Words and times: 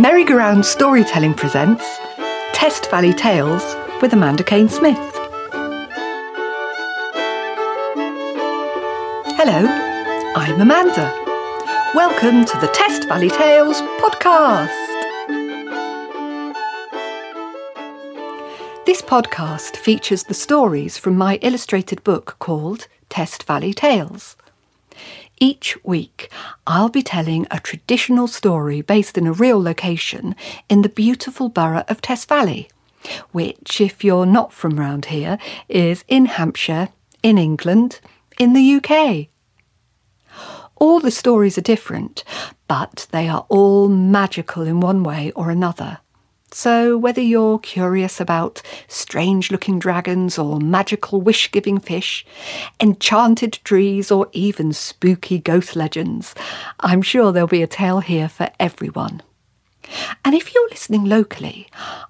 Merry-Go-Round 0.00 0.64
Storytelling 0.64 1.34
presents 1.34 1.84
Test 2.54 2.90
Valley 2.90 3.12
Tales 3.12 3.76
with 4.00 4.14
Amanda 4.14 4.42
Kane 4.42 4.70
Smith. 4.70 4.96
Hello, 9.36 9.66
I'm 10.36 10.58
Amanda. 10.58 11.12
Welcome 11.94 12.46
to 12.46 12.58
the 12.60 12.68
Test 12.72 13.08
Valley 13.08 13.28
Tales 13.28 13.82
podcast. 14.00 14.70
This 18.86 19.02
podcast 19.02 19.76
features 19.76 20.24
the 20.24 20.32
stories 20.32 20.96
from 20.96 21.14
my 21.18 21.36
illustrated 21.42 22.02
book 22.04 22.36
called 22.38 22.88
Test 23.10 23.42
Valley 23.42 23.74
Tales. 23.74 24.34
Each 25.42 25.74
week, 25.82 26.30
I'll 26.66 26.90
be 26.90 27.02
telling 27.02 27.46
a 27.50 27.58
traditional 27.58 28.28
story 28.28 28.82
based 28.82 29.16
in 29.16 29.26
a 29.26 29.32
real 29.32 29.60
location 29.60 30.36
in 30.68 30.82
the 30.82 30.90
beautiful 30.90 31.48
borough 31.48 31.84
of 31.88 32.02
Test 32.02 32.28
Valley, 32.28 32.68
which, 33.32 33.80
if 33.80 34.04
you're 34.04 34.26
not 34.26 34.52
from 34.52 34.78
round 34.78 35.06
here, 35.06 35.38
is 35.66 36.04
in 36.08 36.26
Hampshire, 36.26 36.90
in 37.22 37.38
England, 37.38 38.00
in 38.38 38.52
the 38.52 38.74
UK. 38.74 39.28
All 40.76 41.00
the 41.00 41.10
stories 41.10 41.56
are 41.56 41.62
different, 41.62 42.22
but 42.68 43.06
they 43.10 43.26
are 43.26 43.46
all 43.48 43.88
magical 43.88 44.64
in 44.64 44.80
one 44.80 45.02
way 45.02 45.32
or 45.34 45.50
another. 45.50 46.00
So, 46.52 46.98
whether 46.98 47.20
you're 47.20 47.60
curious 47.60 48.20
about 48.20 48.60
strange 48.88 49.52
looking 49.52 49.78
dragons 49.78 50.36
or 50.36 50.58
magical 50.58 51.20
wish 51.20 51.52
giving 51.52 51.78
fish, 51.78 52.26
enchanted 52.80 53.60
trees, 53.62 54.10
or 54.10 54.28
even 54.32 54.72
spooky 54.72 55.38
ghost 55.38 55.76
legends, 55.76 56.34
I'm 56.80 57.02
sure 57.02 57.30
there'll 57.30 57.46
be 57.46 57.62
a 57.62 57.68
tale 57.68 58.00
here 58.00 58.28
for 58.28 58.50
everyone. 58.58 59.22
And 60.24 60.34
if 60.34 60.52
you're 60.52 60.68
listening 60.70 61.04
locally, 61.04 61.68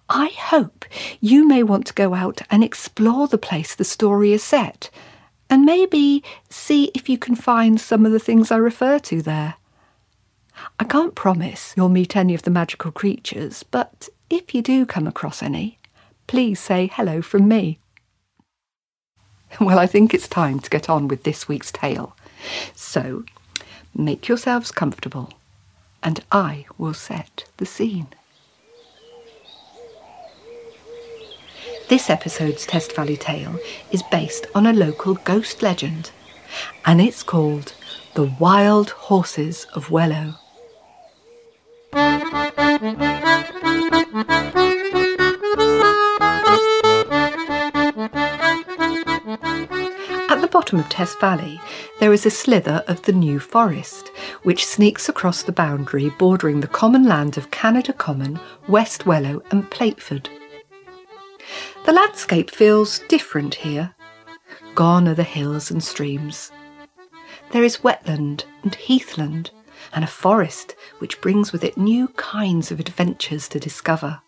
I 0.09 0.29
hope 0.29 0.87
you 1.21 1.47
may 1.47 1.63
want 1.63 1.87
to 1.89 1.95
go 1.95 2.15
out 2.15 2.41
and 2.51 2.65
explore 2.65 3.29
the 3.29 3.39
place 3.39 3.75
the 3.75 3.85
story 3.85 4.33
is 4.33 4.43
set, 4.43 4.89
and 5.51 5.67
maybe 5.67 6.25
see 6.49 6.91
if 6.95 7.11
you 7.11 7.19
can 7.19 7.35
find 7.35 7.79
some 7.79 8.07
of 8.07 8.13
the 8.13 8.19
things 8.19 8.51
I 8.51 8.57
refer 8.57 8.99
to 9.01 9.21
there. 9.21 9.57
I 10.79 10.85
can't 10.85 11.15
promise 11.15 11.75
you'll 11.77 11.89
meet 11.91 12.17
any 12.17 12.35
of 12.35 12.43
the 12.43 12.51
magical 12.51 12.91
creatures, 12.91 13.63
but 13.63 14.09
if 14.31 14.55
you 14.55 14.63
do 14.63 14.87
come 14.87 15.09
across 15.09 15.43
any, 15.43 15.79
please 16.29 16.61
say 16.61 16.87
hello 16.87 17.21
from 17.21 17.49
me. 17.49 17.79
Well, 19.61 19.81
I 19.81 19.87
think 19.89 20.15
it's 20.15 20.29
time 20.29 20.61
to 20.61 20.71
get 20.71 20.89
on 20.89 21.09
with 21.09 21.25
this 21.25 21.49
week's 21.49 21.73
tale. 21.73 22.17
So, 22.77 23.25
make 23.95 24.29
yourselves 24.29 24.71
comfortable, 24.71 25.33
and 26.05 26.21
I 26.31 26.67
will 26.79 26.95
set 26.95 27.45
the 27.57 27.67
scene. 27.67 28.07
This 31.89 32.09
episode's 32.09 32.65
Test 32.65 32.95
Valley 32.95 33.17
tale 33.17 33.59
is 33.91 34.05
based 34.05 34.47
on 34.55 34.67
a 34.67 34.73
local 34.73 35.15
ghost 35.15 35.61
legend, 35.61 36.13
and 36.87 37.01
it's 37.01 37.25
called 37.25 37.75
The 38.15 38.33
Wild 38.39 38.91
Horses 38.91 39.67
of 39.75 39.91
Wellow. 39.91 40.35
Bottom 50.71 50.85
of 50.85 50.89
Test 50.89 51.19
Valley, 51.19 51.61
there 51.99 52.13
is 52.13 52.25
a 52.25 52.31
slither 52.31 52.85
of 52.87 53.03
the 53.03 53.13
New 53.13 53.41
Forest, 53.41 54.13
which 54.45 54.65
sneaks 54.65 55.09
across 55.09 55.43
the 55.43 55.51
boundary 55.51 56.11
bordering 56.11 56.61
the 56.61 56.69
common 56.69 57.03
land 57.03 57.37
of 57.37 57.51
Canada 57.51 57.93
Common, 57.93 58.39
West 58.69 59.05
Wellow, 59.05 59.43
and 59.51 59.69
Plaitford. 59.69 60.29
The 61.87 61.93
landscape 61.93 62.53
feels 62.53 63.01
different 63.09 63.57
here. 63.57 63.97
Gone 64.77 65.09
are 65.09 65.15
the 65.15 65.25
hills 65.25 65.73
and 65.73 65.83
streams. 65.83 66.53
There 67.51 67.65
is 67.65 67.79
wetland 67.79 68.45
and 68.63 68.77
heathland, 68.77 69.51
and 69.93 70.05
a 70.05 70.07
forest 70.07 70.77
which 71.01 71.21
brings 71.21 71.51
with 71.51 71.65
it 71.65 71.77
new 71.77 72.07
kinds 72.15 72.71
of 72.71 72.79
adventures 72.79 73.49
to 73.49 73.59
discover. 73.59 74.21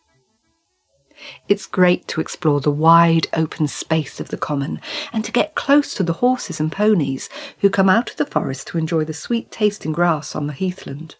It's 1.49 1.66
great 1.66 2.09
to 2.09 2.21
explore 2.21 2.60
the 2.60 2.71
wide 2.71 3.27
open 3.33 3.69
space 3.69 4.21
of 4.21 4.28
the 4.28 4.37
common 4.37 4.81
and 5.12 5.25
to 5.25 5.33
get 5.33 5.55
close 5.55 5.94
to 5.94 6.03
the 6.03 6.15
horses 6.15 6.60
and 6.60 6.71
ponies 6.71 7.28
who 7.59 7.71
come 7.71 7.88
out 7.88 8.10
of 8.10 8.16
the 8.16 8.27
forest 8.27 8.66
to 8.69 8.78
enjoy 8.78 9.05
the 9.05 9.15
sweet 9.15 9.50
tasting 9.50 9.93
grass 9.93 10.34
on 10.34 10.47
the 10.47 10.53
heathland. 10.53 11.16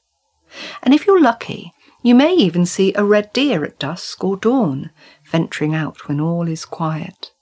And 0.82 0.92
if 0.92 1.06
you're 1.06 1.20
lucky, 1.20 1.72
you 2.02 2.14
may 2.14 2.34
even 2.34 2.66
see 2.66 2.92
a 2.94 3.04
red 3.04 3.32
deer 3.32 3.64
at 3.64 3.78
dusk 3.78 4.24
or 4.24 4.36
dawn, 4.36 4.90
venturing 5.24 5.74
out 5.74 6.08
when 6.08 6.20
all 6.20 6.48
is 6.48 6.64
quiet. 6.64 7.32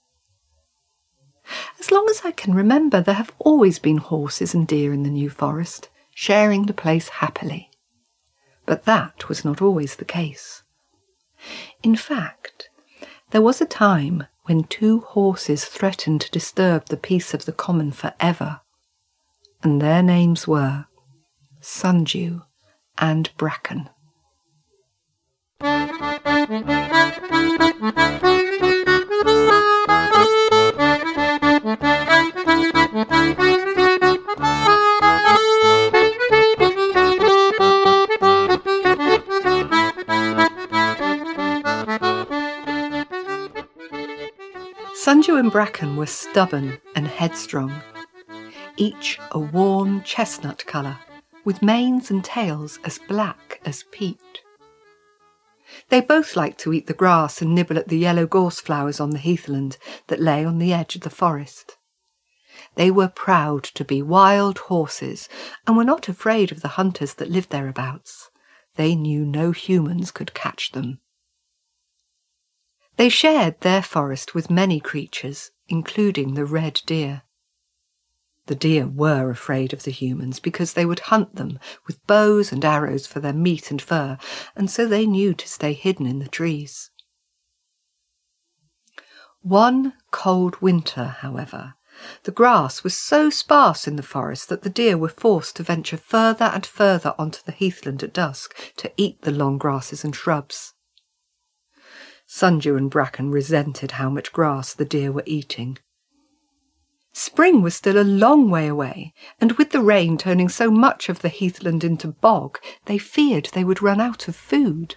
As 1.80 1.90
long 1.90 2.06
as 2.10 2.22
I 2.24 2.30
can 2.30 2.54
remember, 2.54 3.00
there 3.00 3.14
have 3.14 3.32
always 3.38 3.78
been 3.78 3.96
horses 3.96 4.54
and 4.54 4.68
deer 4.68 4.92
in 4.92 5.02
the 5.02 5.10
New 5.10 5.30
Forest, 5.30 5.88
sharing 6.14 6.66
the 6.66 6.74
place 6.74 7.08
happily. 7.08 7.70
But 8.66 8.84
that 8.84 9.28
was 9.28 9.44
not 9.44 9.60
always 9.62 9.96
the 9.96 10.04
case. 10.04 10.62
In 11.82 11.96
fact, 11.96 12.68
there 13.30 13.42
was 13.42 13.60
a 13.60 13.66
time 13.66 14.26
when 14.44 14.64
two 14.64 15.00
horses 15.00 15.64
threatened 15.64 16.20
to 16.22 16.30
disturb 16.30 16.86
the 16.86 16.96
peace 16.96 17.32
of 17.34 17.44
the 17.44 17.52
common 17.52 17.92
forever, 17.92 18.60
and 19.62 19.80
their 19.80 20.02
names 20.02 20.48
were 20.48 20.86
Sundew 21.60 22.40
and 22.98 23.30
Bracken. 23.36 23.90
Bracken 45.50 45.96
were 45.96 46.06
stubborn 46.06 46.78
and 46.94 47.08
headstrong, 47.08 47.82
each 48.76 49.18
a 49.32 49.40
warm 49.40 50.00
chestnut 50.04 50.64
colour, 50.64 50.96
with 51.44 51.60
manes 51.60 52.08
and 52.08 52.24
tails 52.24 52.78
as 52.84 53.00
black 53.08 53.60
as 53.64 53.82
peat. 53.90 54.42
They 55.88 56.02
both 56.02 56.36
liked 56.36 56.60
to 56.60 56.72
eat 56.72 56.86
the 56.86 56.94
grass 56.94 57.42
and 57.42 57.52
nibble 57.52 57.78
at 57.78 57.88
the 57.88 57.98
yellow 57.98 58.26
gorse 58.26 58.60
flowers 58.60 59.00
on 59.00 59.10
the 59.10 59.18
heathland 59.18 59.76
that 60.06 60.20
lay 60.20 60.44
on 60.44 60.58
the 60.58 60.72
edge 60.72 60.94
of 60.94 61.02
the 61.02 61.10
forest. 61.10 61.76
They 62.76 62.92
were 62.92 63.08
proud 63.08 63.64
to 63.64 63.84
be 63.84 64.02
wild 64.02 64.58
horses 64.58 65.28
and 65.66 65.76
were 65.76 65.82
not 65.82 66.08
afraid 66.08 66.52
of 66.52 66.62
the 66.62 66.68
hunters 66.68 67.14
that 67.14 67.30
lived 67.30 67.50
thereabouts. 67.50 68.30
They 68.76 68.94
knew 68.94 69.24
no 69.24 69.50
humans 69.50 70.12
could 70.12 70.32
catch 70.32 70.70
them. 70.70 71.00
They 72.96 73.08
shared 73.08 73.60
their 73.60 73.82
forest 73.82 74.34
with 74.34 74.50
many 74.50 74.80
creatures, 74.80 75.50
including 75.68 76.34
the 76.34 76.44
red 76.44 76.80
deer. 76.86 77.22
The 78.46 78.54
deer 78.54 78.86
were 78.86 79.30
afraid 79.30 79.72
of 79.72 79.84
the 79.84 79.92
humans 79.92 80.40
because 80.40 80.72
they 80.72 80.84
would 80.84 81.00
hunt 81.00 81.36
them 81.36 81.58
with 81.86 82.04
bows 82.06 82.50
and 82.50 82.64
arrows 82.64 83.06
for 83.06 83.20
their 83.20 83.32
meat 83.32 83.70
and 83.70 83.80
fur, 83.80 84.18
and 84.56 84.70
so 84.70 84.86
they 84.86 85.06
knew 85.06 85.34
to 85.34 85.48
stay 85.48 85.72
hidden 85.72 86.06
in 86.06 86.18
the 86.18 86.28
trees. 86.28 86.90
One 89.42 89.94
cold 90.10 90.60
winter, 90.60 91.16
however, 91.20 91.74
the 92.24 92.32
grass 92.32 92.82
was 92.82 92.96
so 92.96 93.30
sparse 93.30 93.86
in 93.86 93.96
the 93.96 94.02
forest 94.02 94.48
that 94.48 94.62
the 94.62 94.70
deer 94.70 94.98
were 94.98 95.08
forced 95.08 95.56
to 95.56 95.62
venture 95.62 95.96
further 95.96 96.46
and 96.46 96.66
further 96.66 97.14
onto 97.18 97.40
the 97.44 97.52
heathland 97.52 98.02
at 98.02 98.12
dusk 98.12 98.54
to 98.76 98.92
eat 98.96 99.22
the 99.22 99.30
long 99.30 99.58
grasses 99.58 100.04
and 100.04 100.16
shrubs. 100.16 100.74
Sundew 102.32 102.76
and 102.76 102.88
Bracken 102.88 103.32
resented 103.32 103.90
how 103.90 104.08
much 104.08 104.32
grass 104.32 104.72
the 104.72 104.84
deer 104.84 105.10
were 105.10 105.24
eating. 105.26 105.78
Spring 107.12 107.60
was 107.60 107.74
still 107.74 108.00
a 108.00 108.06
long 108.06 108.48
way 108.48 108.68
away, 108.68 109.12
and 109.40 109.50
with 109.58 109.70
the 109.72 109.80
rain 109.80 110.16
turning 110.16 110.48
so 110.48 110.70
much 110.70 111.08
of 111.08 111.22
the 111.22 111.28
heathland 111.28 111.82
into 111.82 112.06
bog, 112.06 112.60
they 112.84 112.98
feared 112.98 113.46
they 113.46 113.64
would 113.64 113.82
run 113.82 114.00
out 114.00 114.28
of 114.28 114.36
food. 114.36 114.94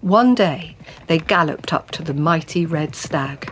One 0.00 0.34
day 0.34 0.76
they 1.06 1.18
galloped 1.18 1.72
up 1.72 1.92
to 1.92 2.02
the 2.02 2.14
mighty 2.14 2.66
red 2.66 2.96
stag. 2.96 3.48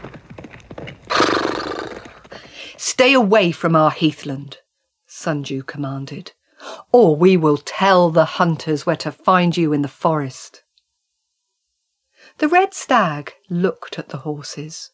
Stay 2.77 3.13
away 3.13 3.53
from 3.53 3.77
our 3.77 3.93
heathland, 3.93 4.59
Sundew 5.07 5.63
commanded, 5.63 6.33
or 6.91 7.15
we 7.15 7.37
will 7.37 7.59
tell 7.59 8.11
the 8.11 8.25
hunters 8.25 8.85
where 8.85 8.97
to 8.97 9.13
find 9.13 9.57
you 9.57 9.73
in 9.73 9.83
the 9.83 9.89
forest. 9.89 10.65
The 12.39 12.49
red 12.49 12.75
stag 12.75 13.35
looked 13.49 13.99
at 13.99 14.11
the 14.11 14.19
horses. 14.19 14.91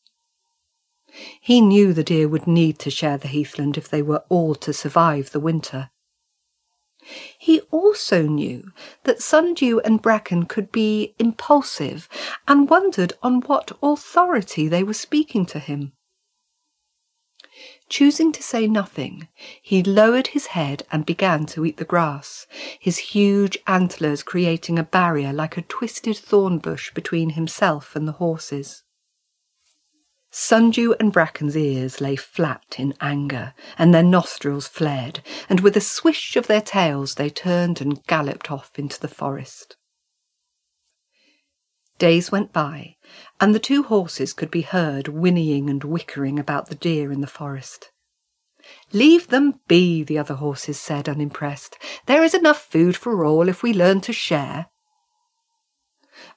He 1.41 1.61
knew 1.61 1.93
the 1.93 2.05
deer 2.05 2.29
would 2.29 2.47
need 2.47 2.79
to 2.81 2.91
share 2.91 3.19
the 3.19 3.29
heathland 3.29 3.77
if 3.77 3.89
they 3.89 4.03
were 4.03 4.25
all 4.29 4.55
to 4.57 4.73
survive 4.73 5.31
the 5.31 5.41
winter. 5.41 5.91
He 7.39 7.61
also 7.73 8.23
knew 8.23 8.71
that 9.03 9.21
Sundew 9.21 9.81
and 9.81 10.01
Bracken 10.01 10.47
could 10.47 10.71
be 10.71 11.15
impulsive 11.19 12.09
and 12.47 12.71
wondered 12.71 13.15
on 13.23 13.41
what 13.41 13.77
authority 13.83 14.69
they 14.69 14.85
were 14.85 14.95
speaking 14.95 15.45
to 15.47 15.59
him. 15.59 15.93
Choosing 17.93 18.33
to 18.33 18.43
say 18.43 18.67
nothing, 18.67 19.29
he 19.61 19.83
lowered 19.83 20.29
his 20.29 20.47
head 20.47 20.83
and 20.91 21.05
began 21.05 21.45
to 21.45 21.67
eat 21.67 21.77
the 21.77 21.85
grass, 21.85 22.47
his 22.81 22.97
huge 22.97 23.59
antlers 23.67 24.23
creating 24.23 24.79
a 24.79 24.83
barrier 24.83 25.31
like 25.31 25.59
a 25.59 25.63
twisted 25.63 26.17
thorn 26.17 26.57
bush 26.57 26.91
between 26.95 27.29
himself 27.29 27.95
and 27.95 28.09
the 28.09 28.13
horses. 28.13 28.83
Sundew 30.31 30.95
and 30.99 31.13
Bracken's 31.13 31.55
ears 31.55 32.01
lay 32.01 32.17
flat 32.17 32.77
in 32.79 32.95
anger, 33.03 33.53
and 33.77 33.93
their 33.93 34.03
nostrils 34.03 34.67
flared, 34.67 35.21
and 35.51 35.61
with 35.61 35.77
a 35.77 35.83
swish 35.83 36.35
of 36.35 36.47
their 36.47 36.63
tails 36.63 37.17
they 37.17 37.29
turned 37.29 37.83
and 37.83 38.03
galloped 38.07 38.51
off 38.51 38.71
into 38.79 38.99
the 38.99 39.07
forest. 39.07 39.77
Days 41.99 42.33
went 42.33 42.55
by, 42.55 42.97
and 43.43 43.57
the 43.57 43.59
two 43.59 43.83
horses 43.83 44.33
could 44.33 44.53
be 44.53 44.63
heard 44.63 45.09
whinnying 45.09 45.69
and 45.69 45.83
whickering 45.83 46.39
about 46.39 46.69
the 46.69 46.77
deer 46.77 47.11
in 47.11 47.23
the 47.23 47.27
forest. 47.27 47.91
Leave 48.93 49.27
them 49.27 49.59
be, 49.67 50.05
the 50.05 50.17
other 50.17 50.35
horses 50.35 50.79
said, 50.79 51.09
unimpressed. 51.09 51.77
There 52.07 52.23
is 52.23 52.35
enough 52.35 52.63
food 52.63 52.97
for 52.97 53.25
all 53.25 53.49
if 53.49 53.61
we 53.61 53.75
learn 53.75 54.01
to 54.03 54.13
share. 54.13 54.67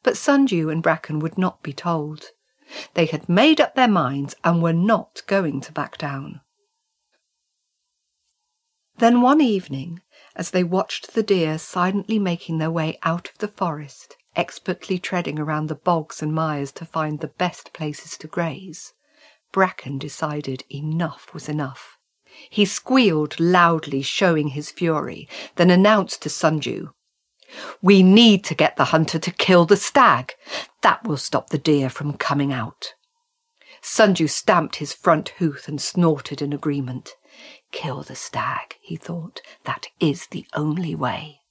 But 0.02 0.18
Sundew 0.18 0.70
and 0.70 0.82
Bracken 0.82 1.20
would 1.20 1.38
not 1.38 1.62
be 1.62 1.74
told. 1.74 2.30
They 2.96 3.06
had 3.06 3.30
made 3.30 3.62
up 3.62 3.76
their 3.76 3.88
minds 3.88 4.34
and 4.44 4.64
were 4.64 4.74
not 4.74 5.22
going 5.28 5.62
to 5.62 5.72
back 5.72 6.00
down. 6.00 6.42
Then 8.98 9.22
one 9.22 9.42
evening, 9.42 10.02
as 10.36 10.50
they 10.50 10.64
watched 10.64 11.14
the 11.14 11.22
deer 11.22 11.60
silently 11.60 12.18
making 12.18 12.58
their 12.58 12.72
way 12.72 12.98
out 13.04 13.30
of 13.30 13.38
the 13.38 13.48
forest, 13.48 14.18
expertly 14.36 15.00
treading 15.00 15.40
around 15.40 15.68
the 15.68 15.76
bogs 15.76 16.22
and 16.22 16.34
mires 16.34 16.72
to 16.74 16.86
find 16.86 17.20
the 17.20 17.28
best 17.28 17.74
places 17.74 18.18
to 18.18 18.28
graze, 18.28 18.94
Bracken 19.52 19.98
decided 19.98 20.64
enough 20.70 21.34
was 21.34 21.48
enough. 21.48 21.98
He 22.50 22.66
squealed 22.66 23.40
loudly, 23.40 24.02
showing 24.02 24.50
his 24.50 24.70
fury, 24.70 25.30
then 25.56 25.70
announced 25.70 26.22
to 26.24 26.30
Sundew, 26.30 26.90
we 27.82 28.04
need 28.04 28.44
to 28.46 28.56
get 28.56 28.76
the 28.76 28.86
hunter 28.86 29.20
to 29.20 29.32
kill 29.32 29.66
the 29.66 29.78
stag. 29.78 30.34
That 30.82 31.04
will 31.04 31.18
stop 31.18 31.50
the 31.50 31.58
deer 31.58 31.90
from 31.90 32.18
coming 32.18 32.52
out. 32.52 32.94
Sundew 33.82 34.28
stamped 34.28 34.78
his 34.78 34.94
front 34.94 35.30
hoof 35.38 35.68
and 35.68 35.80
snorted 35.80 36.42
in 36.42 36.54
agreement. 36.54 37.12
Kill 37.72 38.02
the 38.02 38.16
stag, 38.16 38.78
he 38.82 38.96
thought. 38.96 39.42
That 39.66 39.88
is 40.00 40.28
the 40.28 40.46
only 40.54 40.96
way. 40.96 41.42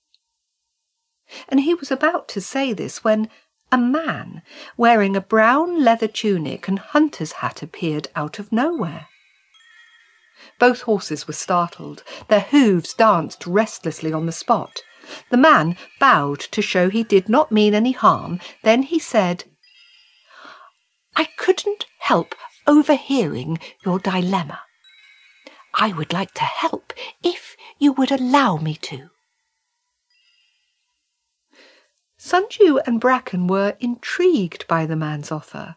And 1.49 1.61
he 1.61 1.75
was 1.75 1.91
about 1.91 2.29
to 2.29 2.41
say 2.41 2.73
this 2.73 3.03
when 3.03 3.29
a 3.73 3.79
man 3.79 4.43
wearing 4.76 5.17
a 5.17 5.21
brown 5.21 5.82
leather 5.82 6.06
tunic 6.06 6.69
and 6.69 6.79
hunter's 6.79 7.32
hat 7.32 7.62
appeared 7.62 8.09
out 8.15 8.38
of 8.38 8.53
nowhere. 8.53 9.09
Both 10.59 10.82
horses 10.82 11.26
were 11.26 11.35
startled. 11.35 12.05
Their 12.29 12.41
hooves 12.41 12.94
danced 12.94 13.47
restlessly 13.47 14.12
on 14.12 14.26
the 14.26 14.32
spot. 14.32 14.82
The 15.31 15.37
man 15.37 15.76
bowed 15.99 16.41
to 16.41 16.62
show 16.62 16.88
he 16.88 17.03
did 17.03 17.29
not 17.29 17.53
mean 17.53 17.75
any 17.75 17.93
harm. 17.93 18.41
Then 18.62 18.82
he 18.82 18.99
said, 18.99 19.44
I 21.17 21.25
couldn't 21.37 21.87
help 22.00 22.35
overhearing 22.67 23.59
your 23.85 23.99
dilemma. 23.99 24.61
I 25.75 25.93
would 25.93 26.12
like 26.12 26.32
to 26.35 26.44
help 26.44 26.93
if 27.23 27.56
you 27.79 27.93
would 27.93 28.12
allow 28.12 28.56
me 28.56 28.76
to. 28.76 29.11
Sundew 32.26 32.79
and 32.87 33.03
Bracken 33.03 33.47
were 33.49 33.76
intrigued 33.81 34.67
by 34.67 34.87
the 34.87 34.97
man's 34.97 35.31
offer, 35.31 35.76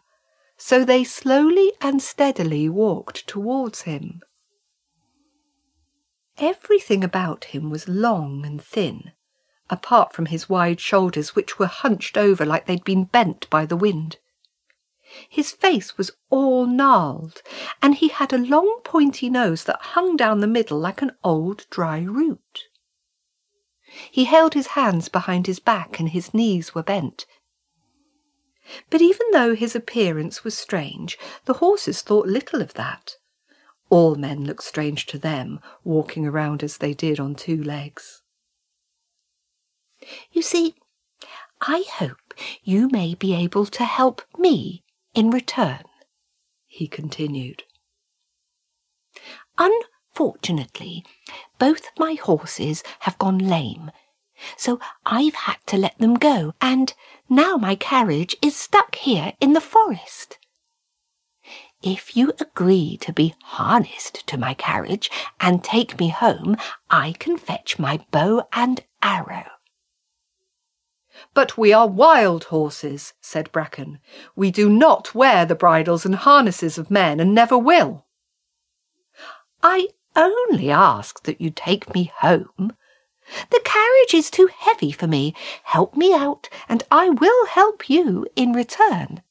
so 0.56 0.82
they 0.82 1.04
slowly 1.04 1.74
and 1.82 2.00
steadily 2.00 2.70
walked 2.70 3.26
towards 3.26 3.82
him. 3.82 4.22
Everything 6.38 7.04
about 7.04 7.44
him 7.52 7.68
was 7.68 7.86
long 7.86 8.46
and 8.46 8.64
thin, 8.64 9.12
apart 9.68 10.14
from 10.14 10.24
his 10.24 10.48
wide 10.48 10.80
shoulders, 10.80 11.36
which 11.36 11.58
were 11.58 11.66
hunched 11.66 12.16
over 12.16 12.46
like 12.46 12.64
they'd 12.64 12.82
been 12.82 13.04
bent 13.04 13.50
by 13.50 13.66
the 13.66 13.76
wind. 13.76 14.16
His 15.28 15.52
face 15.52 15.98
was 15.98 16.12
all 16.30 16.64
gnarled, 16.64 17.42
and 17.82 17.96
he 17.96 18.08
had 18.08 18.32
a 18.32 18.38
long 18.38 18.80
pointy 18.84 19.28
nose 19.28 19.64
that 19.64 19.82
hung 19.92 20.16
down 20.16 20.40
the 20.40 20.46
middle 20.46 20.78
like 20.78 21.02
an 21.02 21.12
old 21.22 21.66
dry 21.68 22.00
root. 22.00 22.67
He 24.10 24.24
held 24.24 24.54
his 24.54 24.68
hands 24.68 25.08
behind 25.08 25.46
his 25.46 25.58
back 25.58 25.98
and 25.98 26.08
his 26.08 26.32
knees 26.32 26.74
were 26.74 26.82
bent. 26.82 27.26
But 28.90 29.00
even 29.00 29.26
though 29.32 29.54
his 29.54 29.74
appearance 29.74 30.44
was 30.44 30.56
strange, 30.56 31.18
the 31.46 31.54
horses 31.54 32.02
thought 32.02 32.26
little 32.26 32.60
of 32.60 32.74
that. 32.74 33.16
All 33.90 34.14
men 34.14 34.44
looked 34.44 34.64
strange 34.64 35.06
to 35.06 35.18
them, 35.18 35.60
walking 35.84 36.26
around 36.26 36.62
as 36.62 36.78
they 36.78 36.92
did 36.92 37.18
on 37.18 37.34
two 37.34 37.62
legs. 37.62 38.22
You 40.30 40.42
see, 40.42 40.74
I 41.60 41.84
hope 41.94 42.34
you 42.62 42.88
may 42.90 43.14
be 43.14 43.34
able 43.34 43.66
to 43.66 43.84
help 43.84 44.22
me 44.36 44.84
in 45.14 45.30
return, 45.30 45.84
he 46.66 46.86
continued. 46.86 47.64
Unfortunately, 50.20 51.04
both 51.60 51.92
my 51.96 52.14
horses 52.14 52.82
have 53.00 53.16
gone 53.18 53.38
lame, 53.38 53.92
so 54.56 54.80
I've 55.06 55.36
had 55.36 55.58
to 55.66 55.76
let 55.76 55.96
them 55.98 56.14
go, 56.14 56.54
and 56.60 56.92
now 57.28 57.56
my 57.56 57.76
carriage 57.76 58.34
is 58.42 58.56
stuck 58.56 58.96
here 58.96 59.34
in 59.40 59.52
the 59.52 59.60
forest. 59.60 60.38
If 61.82 62.16
you 62.16 62.32
agree 62.40 62.96
to 62.96 63.12
be 63.12 63.36
harnessed 63.44 64.26
to 64.26 64.36
my 64.36 64.54
carriage 64.54 65.08
and 65.38 65.62
take 65.62 66.00
me 66.00 66.08
home, 66.08 66.56
I 66.90 67.12
can 67.12 67.38
fetch 67.38 67.78
my 67.78 68.04
bow 68.10 68.42
and 68.52 68.80
arrow. 69.00 69.46
But 71.32 71.56
we 71.56 71.72
are 71.72 71.86
wild 71.86 72.44
horses, 72.44 73.14
said 73.20 73.52
Bracken. 73.52 74.00
We 74.34 74.50
do 74.50 74.68
not 74.68 75.14
wear 75.14 75.46
the 75.46 75.54
bridles 75.54 76.04
and 76.04 76.16
harnesses 76.16 76.76
of 76.76 76.90
men, 76.90 77.20
and 77.20 77.32
never 77.32 77.56
will. 77.56 78.06
I 79.62 79.88
only 80.18 80.70
ask 80.70 81.22
that 81.22 81.40
you 81.40 81.50
take 81.50 81.94
me 81.94 82.12
home. 82.18 82.74
The 83.50 83.60
carriage 83.64 84.14
is 84.14 84.30
too 84.30 84.48
heavy 84.54 84.90
for 84.90 85.06
me. 85.06 85.34
Help 85.64 85.96
me 85.96 86.12
out, 86.12 86.48
and 86.68 86.82
I 86.90 87.08
will 87.08 87.46
help 87.46 87.88
you 87.88 88.26
in 88.36 88.52
return. 88.52 89.22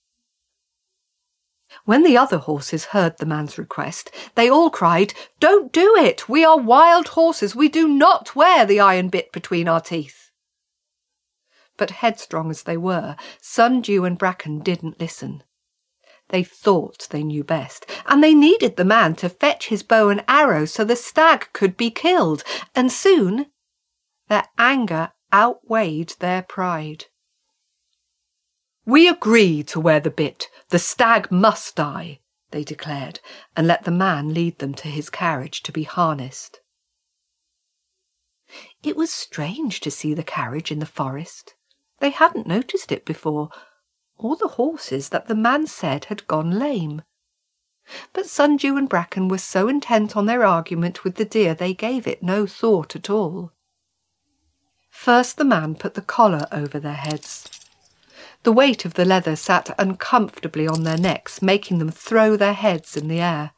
When 1.85 2.03
the 2.03 2.17
other 2.17 2.37
horses 2.37 2.85
heard 2.85 3.17
the 3.17 3.25
man's 3.25 3.57
request, 3.57 4.11
they 4.35 4.49
all 4.49 4.69
cried, 4.69 5.13
Don't 5.39 5.71
do 5.71 5.95
it! 5.97 6.29
We 6.29 6.43
are 6.43 6.57
wild 6.57 7.09
horses. 7.09 7.55
We 7.55 7.69
do 7.69 7.87
not 7.87 8.35
wear 8.35 8.65
the 8.65 8.79
iron 8.79 9.09
bit 9.09 9.31
between 9.31 9.67
our 9.67 9.81
teeth 9.81 10.27
but 11.77 11.91
headstrong 11.91 12.49
as 12.49 12.63
they 12.63 12.75
were, 12.75 13.15
Sundew 13.39 14.03
and 14.03 14.17
Bracken 14.17 14.59
didn't 14.59 14.99
listen. 14.99 15.43
They 16.29 16.43
thought 16.43 17.07
they 17.09 17.23
knew 17.23 17.43
best, 17.43 17.85
and 18.05 18.21
they 18.21 18.33
needed 18.33 18.75
the 18.75 18.83
man 18.83 19.15
to 19.17 19.29
fetch 19.29 19.67
his 19.67 19.83
bow 19.83 20.09
and 20.09 20.23
arrow 20.27 20.65
so 20.65 20.83
the 20.83 20.95
stag 20.95 21.49
could 21.53 21.77
be 21.77 21.89
killed, 21.89 22.43
and 22.75 22.91
soon 22.91 23.47
their 24.27 24.45
anger 24.57 25.13
outweighed 25.33 26.15
their 26.19 26.41
pride. 26.41 27.05
We 28.85 29.07
agree 29.07 29.63
to 29.63 29.79
wear 29.79 29.99
the 29.99 30.09
bit. 30.09 30.47
The 30.69 30.79
stag 30.79 31.31
must 31.31 31.75
die, 31.75 32.19
they 32.51 32.63
declared, 32.63 33.19
and 33.55 33.67
let 33.67 33.83
the 33.83 33.91
man 33.91 34.33
lead 34.33 34.59
them 34.59 34.73
to 34.75 34.87
his 34.87 35.09
carriage 35.09 35.61
to 35.63 35.71
be 35.71 35.83
harnessed. 35.83 36.61
It 38.83 38.95
was 38.95 39.11
strange 39.11 39.81
to 39.81 39.91
see 39.91 40.13
the 40.13 40.23
carriage 40.23 40.71
in 40.71 40.79
the 40.79 40.85
forest. 40.85 41.55
They 41.99 42.11
hadn't 42.11 42.47
noticed 42.47 42.91
it 42.91 43.05
before, 43.05 43.49
or 44.17 44.35
the 44.35 44.49
horses 44.49 45.09
that 45.09 45.27
the 45.27 45.35
man 45.35 45.67
said 45.67 46.05
had 46.05 46.27
gone 46.27 46.57
lame. 46.57 47.01
But 48.13 48.27
Sundew 48.27 48.75
and 48.75 48.89
Bracken 48.89 49.27
were 49.27 49.37
so 49.37 49.67
intent 49.67 50.17
on 50.17 50.25
their 50.25 50.45
argument 50.45 51.03
with 51.03 51.15
the 51.15 51.25
deer 51.25 51.53
they 51.53 51.73
gave 51.73 52.05
it 52.07 52.21
no 52.21 52.45
thought 52.45 52.95
at 52.95 53.09
all. 53.09 53.51
First 54.89 55.37
the 55.37 55.45
man 55.45 55.75
put 55.75 55.93
the 55.93 56.01
collar 56.01 56.47
over 56.51 56.79
their 56.79 56.93
heads. 56.93 57.49
The 58.43 58.51
weight 58.51 58.85
of 58.85 58.95
the 58.95 59.05
leather 59.05 59.35
sat 59.35 59.73
uncomfortably 59.77 60.67
on 60.67 60.83
their 60.83 60.97
necks, 60.97 61.41
making 61.41 61.79
them 61.79 61.91
throw 61.91 62.35
their 62.35 62.53
heads 62.53 62.97
in 62.97 63.07
the 63.07 63.19
air. 63.19 63.51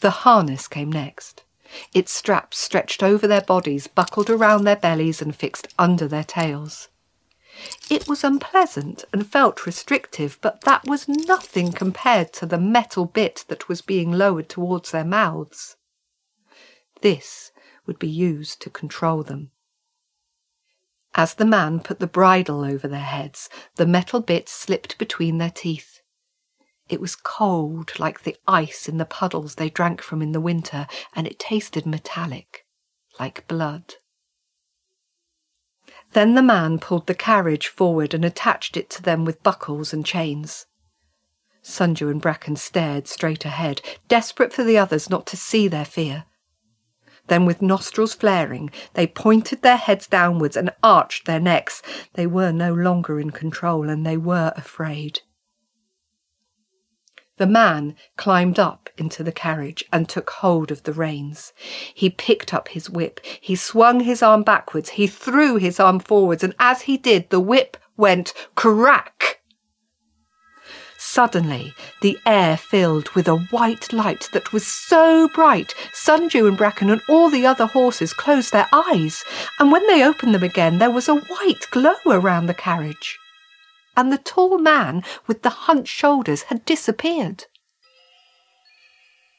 The 0.00 0.10
harness 0.10 0.68
came 0.68 0.90
next. 0.90 1.44
Its 1.92 2.12
straps 2.12 2.58
stretched 2.58 3.02
over 3.02 3.26
their 3.26 3.40
bodies, 3.40 3.86
buckled 3.86 4.30
around 4.30 4.64
their 4.64 4.76
bellies, 4.76 5.22
and 5.22 5.34
fixed 5.34 5.68
under 5.78 6.06
their 6.06 6.24
tails. 6.24 6.88
It 7.90 8.08
was 8.08 8.24
unpleasant 8.24 9.04
and 9.12 9.26
felt 9.26 9.66
restrictive, 9.66 10.38
but 10.40 10.62
that 10.62 10.86
was 10.86 11.08
nothing 11.08 11.72
compared 11.72 12.32
to 12.34 12.46
the 12.46 12.58
metal 12.58 13.04
bit 13.04 13.44
that 13.48 13.68
was 13.68 13.82
being 13.82 14.12
lowered 14.12 14.48
towards 14.48 14.90
their 14.90 15.04
mouths. 15.04 15.76
This 17.02 17.52
would 17.86 17.98
be 17.98 18.08
used 18.08 18.60
to 18.62 18.70
control 18.70 19.22
them. 19.22 19.50
As 21.14 21.34
the 21.34 21.44
man 21.44 21.80
put 21.80 22.00
the 22.00 22.06
bridle 22.06 22.64
over 22.64 22.88
their 22.88 22.98
heads, 22.98 23.48
the 23.76 23.86
metal 23.86 24.20
bit 24.20 24.48
slipped 24.48 24.98
between 24.98 25.38
their 25.38 25.50
teeth. 25.50 26.00
It 26.88 27.00
was 27.00 27.14
cold, 27.14 27.98
like 27.98 28.22
the 28.22 28.36
ice 28.48 28.88
in 28.88 28.98
the 28.98 29.04
puddles 29.04 29.54
they 29.54 29.70
drank 29.70 30.02
from 30.02 30.20
in 30.20 30.32
the 30.32 30.40
winter, 30.40 30.86
and 31.14 31.26
it 31.26 31.38
tasted 31.38 31.86
metallic, 31.86 32.66
like 33.20 33.46
blood. 33.46 33.94
Then 36.14 36.34
the 36.34 36.42
man 36.42 36.78
pulled 36.78 37.08
the 37.08 37.14
carriage 37.14 37.66
forward 37.66 38.14
and 38.14 38.24
attached 38.24 38.76
it 38.76 38.88
to 38.90 39.02
them 39.02 39.24
with 39.24 39.42
buckles 39.42 39.92
and 39.92 40.06
chains. 40.06 40.66
Sundew 41.60 42.08
and 42.08 42.20
Bracken 42.20 42.54
stared 42.54 43.08
straight 43.08 43.44
ahead, 43.44 43.82
desperate 44.06 44.52
for 44.52 44.62
the 44.62 44.78
others 44.78 45.10
not 45.10 45.26
to 45.26 45.36
see 45.36 45.66
their 45.66 45.84
fear. 45.84 46.24
Then, 47.26 47.46
with 47.46 47.62
nostrils 47.62 48.14
flaring, 48.14 48.70
they 48.92 49.06
pointed 49.06 49.62
their 49.62 49.76
heads 49.76 50.06
downwards 50.06 50.56
and 50.56 50.70
arched 50.82 51.26
their 51.26 51.40
necks. 51.40 51.82
They 52.12 52.26
were 52.26 52.52
no 52.52 52.72
longer 52.72 53.18
in 53.18 53.30
control, 53.30 53.88
and 53.88 54.06
they 54.06 54.16
were 54.16 54.52
afraid. 54.56 55.22
The 57.36 57.46
man 57.46 57.96
climbed 58.16 58.60
up 58.60 58.90
into 58.96 59.24
the 59.24 59.32
carriage 59.32 59.84
and 59.92 60.08
took 60.08 60.30
hold 60.30 60.70
of 60.70 60.84
the 60.84 60.92
reins. 60.92 61.52
He 61.92 62.08
picked 62.08 62.54
up 62.54 62.68
his 62.68 62.88
whip. 62.88 63.18
He 63.40 63.56
swung 63.56 64.00
his 64.00 64.22
arm 64.22 64.44
backwards. 64.44 64.90
He 64.90 65.08
threw 65.08 65.56
his 65.56 65.80
arm 65.80 65.98
forwards, 65.98 66.44
and 66.44 66.54
as 66.60 66.82
he 66.82 66.96
did, 66.96 67.30
the 67.30 67.40
whip 67.40 67.76
went 67.96 68.32
crack. 68.54 69.40
Suddenly, 70.96 71.74
the 72.02 72.18
air 72.24 72.56
filled 72.56 73.10
with 73.10 73.26
a 73.26 73.36
white 73.36 73.92
light 73.92 74.28
that 74.32 74.52
was 74.52 74.66
so 74.66 75.28
bright, 75.34 75.74
Sundew 75.92 76.46
and 76.46 76.56
Bracken 76.56 76.88
and 76.88 77.02
all 77.08 77.30
the 77.30 77.46
other 77.46 77.66
horses 77.66 78.14
closed 78.14 78.52
their 78.52 78.68
eyes, 78.72 79.24
and 79.58 79.70
when 79.70 79.86
they 79.86 80.04
opened 80.04 80.34
them 80.34 80.42
again, 80.42 80.78
there 80.78 80.90
was 80.90 81.08
a 81.08 81.16
white 81.16 81.66
glow 81.70 81.96
around 82.06 82.46
the 82.46 82.54
carriage 82.54 83.18
and 83.96 84.12
the 84.12 84.18
tall 84.18 84.58
man 84.58 85.02
with 85.26 85.42
the 85.42 85.50
hunched 85.50 85.92
shoulders 85.92 86.42
had 86.44 86.64
disappeared. 86.64 87.46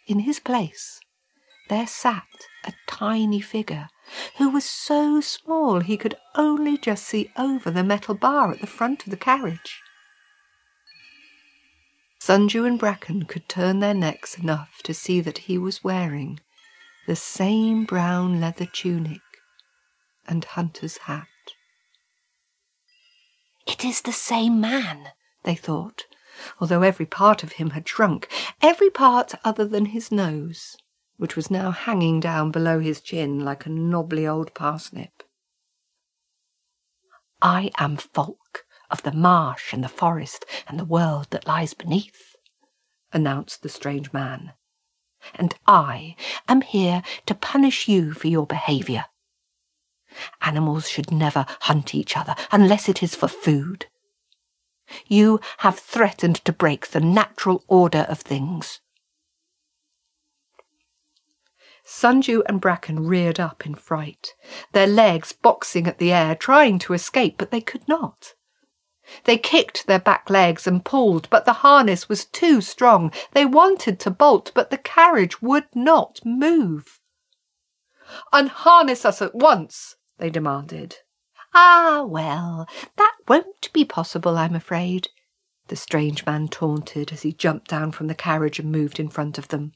In 0.08 0.20
his 0.20 0.40
place, 0.40 1.00
there 1.70 1.88
sat 1.88 2.48
a 2.64 2.74
tiny 2.88 3.42
figure 3.42 3.90
who 4.38 4.50
was 4.50 4.66
so 4.66 5.20
small 5.20 5.80
he 5.80 5.98
could 5.98 6.16
only 6.36 6.78
just 6.78 7.06
see 7.06 7.32
over 7.38 7.72
the 7.72 7.84
metal 7.84 8.16
bar 8.16 8.52
at 8.52 8.62
the 8.62 8.68
front 8.68 9.06
of 9.06 9.12
the 9.12 9.18
carriage. 9.18 9.82
Sundew 12.20 12.66
and 12.66 12.80
Bracken 12.80 13.26
could 13.26 13.48
turn 13.48 13.80
their 13.80 13.94
necks 13.94 14.38
enough 14.38 14.82
to 14.84 14.94
see 14.94 15.22
that 15.22 15.40
he 15.40 15.58
was 15.58 15.84
wearing 15.84 16.40
the 17.08 17.16
same 17.16 17.86
brown 17.86 18.42
leather 18.42 18.66
tunic 18.66 19.22
and 20.28 20.44
hunter's 20.44 20.98
hat. 20.98 21.28
It 23.66 23.84
is 23.84 24.02
the 24.02 24.14
same 24.14 24.62
man, 24.62 25.10
they 25.44 25.56
thought, 25.56 26.06
although 26.60 26.82
every 26.82 27.06
part 27.06 27.44
of 27.44 27.54
him 27.54 27.72
had 27.72 27.88
shrunk, 27.88 28.30
every 28.62 28.90
part 28.90 29.34
other 29.44 29.66
than 29.66 29.88
his 29.88 30.12
nose, 30.12 30.78
which 31.18 31.36
was 31.36 31.50
now 31.50 31.72
hanging 31.72 32.20
down 32.20 32.52
below 32.52 32.80
his 32.80 33.02
chin 33.02 33.44
like 33.44 33.66
a 33.66 33.70
knobbly 33.70 34.28
old 34.28 34.54
parsnip. 34.54 35.24
I 37.42 37.72
am 37.78 37.98
Falk 37.98 38.66
of 38.92 39.04
the 39.04 39.12
marsh 39.12 39.74
and 39.74 39.84
the 39.84 39.90
forest 39.90 40.46
and 40.68 40.80
the 40.80 40.86
world 40.86 41.28
that 41.32 41.48
lies 41.48 41.74
beneath, 41.74 42.36
announced 43.12 43.62
the 43.62 43.70
strange 43.70 44.14
man, 44.14 44.54
and 45.34 45.56
I 45.66 46.16
am 46.48 46.62
here 46.62 47.02
to 47.26 47.36
punish 47.36 47.88
you 47.88 48.14
for 48.14 48.28
your 48.28 48.46
behaviour. 48.46 49.06
Animals 50.42 50.90
should 50.90 51.12
never 51.12 51.46
hunt 51.62 51.94
each 51.96 52.16
other 52.16 52.36
unless 52.52 52.88
it 52.90 53.02
is 53.04 53.16
for 53.16 53.28
food. 53.28 53.88
You 55.08 55.40
have 55.60 55.80
threatened 55.80 56.38
to 56.46 56.54
break 56.54 56.88
the 56.88 57.00
natural 57.00 57.64
order 57.68 58.06
of 58.08 58.20
things. 58.20 58.82
Sundew 61.84 62.42
and 62.48 62.60
Bracken 62.60 63.06
reared 63.06 63.40
up 63.40 63.66
in 63.66 63.76
fright, 63.76 64.34
their 64.72 64.88
legs 64.88 65.32
boxing 65.34 65.86
at 65.88 66.00
the 66.00 66.12
air, 66.12 66.36
trying 66.36 66.80
to 66.80 66.94
escape, 66.94 67.36
but 67.38 67.52
they 67.52 67.62
could 67.62 67.88
not. 67.88 68.34
They 69.26 69.38
kicked 69.38 69.86
their 69.86 70.00
back 70.00 70.30
legs 70.32 70.66
and 70.66 70.84
pulled, 70.84 71.30
but 71.30 71.46
the 71.46 71.62
harness 71.62 72.10
was 72.10 72.26
too 72.26 72.60
strong. 72.60 73.12
They 73.34 73.46
wanted 73.46 74.00
to 74.00 74.10
bolt, 74.10 74.52
but 74.56 74.72
the 74.72 74.80
carriage 74.80 75.44
would 75.44 75.68
not 75.76 76.20
move. 76.26 77.00
Unharness 78.34 79.06
us 79.06 79.22
at 79.22 79.36
once, 79.36 79.96
they 80.18 80.30
demanded. 80.30 80.98
Ah, 81.54 82.06
well, 82.08 82.68
that 82.98 83.16
won't 83.28 83.72
be 83.74 83.86
possible, 83.86 84.38
I'm 84.38 84.56
afraid, 84.56 85.10
the 85.68 85.76
strange 85.76 86.26
man 86.26 86.48
taunted 86.48 87.12
as 87.12 87.24
he 87.24 87.34
jumped 87.34 87.70
down 87.70 87.92
from 87.92 88.08
the 88.08 88.16
carriage 88.16 88.60
and 88.60 88.72
moved 88.72 89.00
in 89.00 89.10
front 89.10 89.38
of 89.38 89.48
them. 89.48 89.74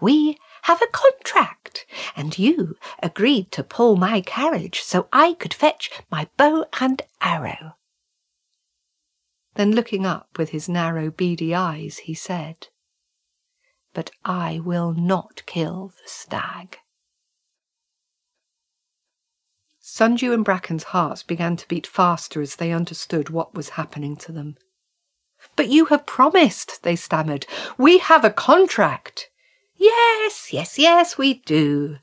We 0.00 0.38
have 0.62 0.82
a 0.82 0.88
contract, 0.88 1.86
and 2.14 2.38
you 2.38 2.76
agreed 3.02 3.52
to 3.52 3.62
pull 3.62 3.96
my 3.96 4.20
carriage 4.20 4.80
so 4.80 5.08
I 5.12 5.34
could 5.34 5.54
fetch 5.54 5.90
my 6.10 6.28
bow 6.36 6.66
and 6.80 7.00
arrow. 7.20 7.76
Then, 9.54 9.72
looking 9.72 10.04
up 10.04 10.36
with 10.36 10.50
his 10.50 10.68
narrow, 10.68 11.10
beady 11.10 11.54
eyes, 11.54 11.98
he 11.98 12.12
said, 12.12 12.68
But 13.94 14.10
I 14.24 14.60
will 14.62 14.92
not 14.92 15.42
kill 15.46 15.94
the 16.02 16.08
stag. 16.08 16.78
Sundew 19.96 20.34
and 20.34 20.44
Bracken's 20.44 20.82
hearts 20.92 21.22
began 21.22 21.56
to 21.56 21.66
beat 21.68 21.86
faster 21.86 22.42
as 22.42 22.56
they 22.56 22.70
understood 22.70 23.30
what 23.30 23.54
was 23.54 23.70
happening 23.80 24.14
to 24.16 24.30
them. 24.30 24.58
But 25.56 25.70
you 25.70 25.86
have 25.86 26.04
promised, 26.04 26.82
they 26.82 26.96
stammered. 26.96 27.46
We 27.78 27.96
have 27.96 28.22
a 28.22 28.28
contract. 28.30 29.30
Yes, 29.74 30.52
yes, 30.52 30.78
yes, 30.78 31.16
we 31.16 31.40
do, 31.46 31.96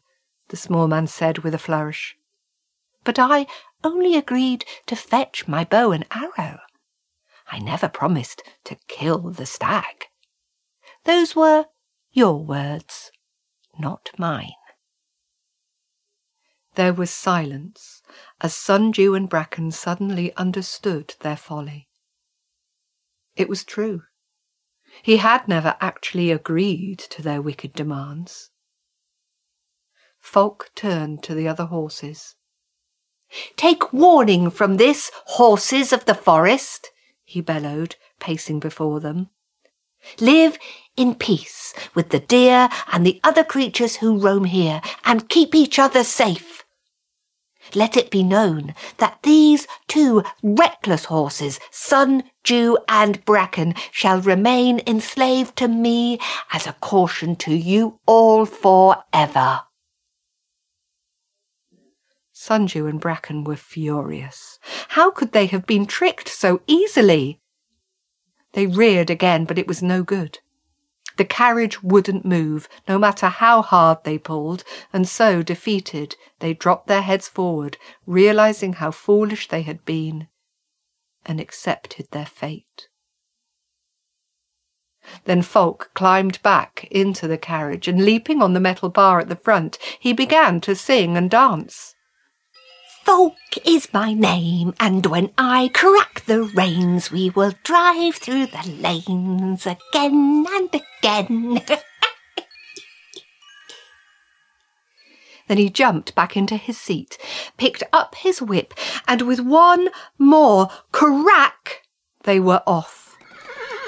the 0.47 0.57
small 0.57 0.87
man 0.87 1.05
said 1.05 1.43
with 1.43 1.53
a 1.53 1.59
flourish. 1.59 2.17
But 3.03 3.19
I 3.19 3.45
only 3.83 4.15
agreed 4.15 4.65
to 4.87 4.95
fetch 4.95 5.47
my 5.47 5.63
bow 5.63 5.91
and 5.91 6.07
arrow. 6.09 6.61
I 7.51 7.59
never 7.59 7.87
promised 7.87 8.41
to 8.63 8.77
kill 8.87 9.19
the 9.19 9.45
stag. 9.45 10.05
Those 11.03 11.35
were 11.35 11.65
your 12.11 12.43
words, 12.43 13.11
not 13.77 14.09
mine. 14.17 14.53
There 16.75 16.93
was 16.93 17.11
silence 17.11 18.01
as 18.41 18.55
Sundew 18.55 19.13
and 19.13 19.29
Bracken 19.29 19.71
suddenly 19.71 20.35
understood 20.35 21.15
their 21.19 21.37
folly. 21.37 21.87
It 23.35 23.47
was 23.47 23.63
true. 23.63 24.03
He 25.03 25.17
had 25.17 25.47
never 25.47 25.75
actually 25.79 26.31
agreed 26.31 26.99
to 27.11 27.21
their 27.21 27.41
wicked 27.41 27.73
demands. 27.73 28.49
Falk 30.19 30.71
turned 30.75 31.21
to 31.23 31.35
the 31.35 31.47
other 31.47 31.65
horses. 31.65 32.35
Take 33.55 33.93
warning 33.93 34.49
from 34.49 34.77
this, 34.77 35.11
horses 35.25 35.91
of 35.93 36.05
the 36.05 36.15
forest, 36.15 36.89
he 37.23 37.41
bellowed, 37.41 37.95
pacing 38.19 38.59
before 38.59 38.99
them. 38.99 39.29
Live 40.19 40.57
in 40.95 41.15
peace 41.15 41.73
with 41.95 42.09
the 42.09 42.19
deer 42.19 42.69
and 42.91 43.05
the 43.05 43.19
other 43.23 43.43
creatures 43.43 43.97
who 43.97 44.19
roam 44.19 44.45
here, 44.45 44.81
and 45.05 45.29
keep 45.29 45.55
each 45.55 45.79
other 45.79 46.03
safe 46.03 46.62
let 47.75 47.97
it 47.97 48.11
be 48.11 48.23
known 48.23 48.73
that 48.97 49.19
these 49.23 49.67
two 49.87 50.23
reckless 50.41 51.05
horses, 51.05 51.59
Sun, 51.71 52.23
Dew, 52.43 52.77
and 52.87 53.23
Bracken, 53.25 53.75
shall 53.91 54.21
remain 54.21 54.81
enslaved 54.85 55.55
to 55.57 55.67
me 55.67 56.19
as 56.51 56.67
a 56.67 56.73
caution 56.73 57.35
to 57.37 57.53
you 57.53 57.99
all 58.05 58.45
for 58.45 59.03
ever. 59.11 59.61
Sundew 62.31 62.87
and 62.87 62.99
Bracken 62.99 63.45
were 63.45 63.55
furious. 63.55 64.59
How 64.89 65.11
could 65.11 65.31
they 65.31 65.45
have 65.45 65.65
been 65.65 65.85
tricked 65.85 66.27
so 66.27 66.61
easily? 66.67 67.39
They 68.51 68.67
reared 68.67 69.09
again, 69.09 69.45
but 69.45 69.57
it 69.57 69.67
was 69.67 69.81
no 69.81 70.03
good. 70.03 70.39
The 71.17 71.25
carriage 71.25 71.83
wouldn't 71.83 72.25
move, 72.25 72.67
no 72.87 72.97
matter 72.97 73.27
how 73.27 73.61
hard 73.61 74.03
they 74.03 74.17
pulled, 74.17 74.63
and 74.91 75.07
so, 75.07 75.43
defeated, 75.43 76.15
they 76.39 76.53
dropped 76.53 76.87
their 76.87 77.03
heads 77.03 77.27
forward, 77.27 77.77
realizing 78.05 78.73
how 78.73 78.91
foolish 78.91 79.47
they 79.47 79.61
had 79.61 79.85
been, 79.85 80.27
and 81.25 81.39
accepted 81.39 82.07
their 82.11 82.25
fate. 82.25 82.87
Then 85.25 85.41
Falk 85.41 85.91
climbed 85.93 86.41
back 86.41 86.87
into 86.89 87.27
the 87.27 87.37
carriage, 87.37 87.87
and 87.87 88.05
leaping 88.05 88.41
on 88.41 88.53
the 88.53 88.59
metal 88.59 88.89
bar 88.89 89.19
at 89.19 89.29
the 89.29 89.35
front, 89.35 89.77
he 89.99 90.13
began 90.13 90.61
to 90.61 90.75
sing 90.75 91.17
and 91.17 91.29
dance. 91.29 91.92
Falk 93.03 93.35
is 93.65 93.91
my 93.93 94.13
name, 94.13 94.73
and 94.79 95.05
when 95.05 95.31
I 95.37 95.69
crack 95.73 96.23
the 96.25 96.43
reins, 96.43 97.11
we 97.11 97.29
will 97.29 97.53
drive 97.63 98.15
through 98.15 98.47
the 98.47 98.63
lanes 98.79 99.67
again 99.67 100.45
and 100.49 100.69
again. 100.73 101.61
Then 105.49 105.57
he 105.57 105.69
jumped 105.69 106.15
back 106.15 106.37
into 106.37 106.55
his 106.55 106.77
seat, 106.77 107.17
picked 107.57 107.83
up 107.91 108.15
his 108.15 108.41
whip, 108.41 108.73
and 109.09 109.23
with 109.23 109.41
one 109.41 109.89
more 110.17 110.69
crack, 110.93 111.81
they 112.23 112.39
were 112.39 112.63
off. 112.65 113.03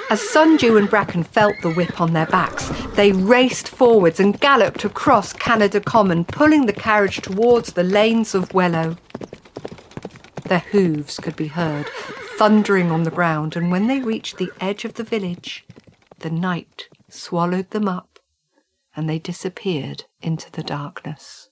As 0.08 0.20
Sundew 0.20 0.76
and 0.76 0.88
Bracken 0.88 1.24
felt 1.24 1.56
the 1.62 1.72
whip 1.72 2.00
on 2.00 2.12
their 2.12 2.26
backs, 2.26 2.70
they 2.94 3.10
raced 3.10 3.68
forwards 3.68 4.20
and 4.20 4.38
galloped 4.38 4.84
across 4.84 5.32
Canada 5.32 5.80
Common, 5.80 6.24
pulling 6.24 6.66
the 6.66 6.72
carriage 6.72 7.20
towards 7.22 7.72
the 7.72 7.82
lanes 7.82 8.32
of 8.32 8.54
Wellow. 8.54 8.96
Their 10.46 10.60
hooves 10.60 11.18
could 11.18 11.34
be 11.34 11.48
heard, 11.48 11.88
thundering 12.38 12.92
on 12.92 13.02
the 13.02 13.10
ground, 13.10 13.56
and 13.56 13.70
when 13.70 13.88
they 13.88 14.00
reached 14.00 14.36
the 14.36 14.52
edge 14.60 14.84
of 14.84 14.94
the 14.94 15.02
village, 15.02 15.66
the 16.20 16.30
night 16.30 16.88
swallowed 17.08 17.70
them 17.70 17.88
up 17.88 18.20
and 18.94 19.08
they 19.08 19.18
disappeared 19.18 20.04
into 20.22 20.50
the 20.52 20.62
darkness. 20.62 21.50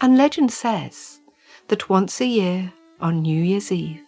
And 0.00 0.16
legend 0.16 0.50
says 0.50 1.20
that 1.68 1.88
once 1.88 2.20
a 2.20 2.26
year 2.26 2.72
on 3.00 3.22
New 3.22 3.42
Year's 3.42 3.70
Eve, 3.70 4.02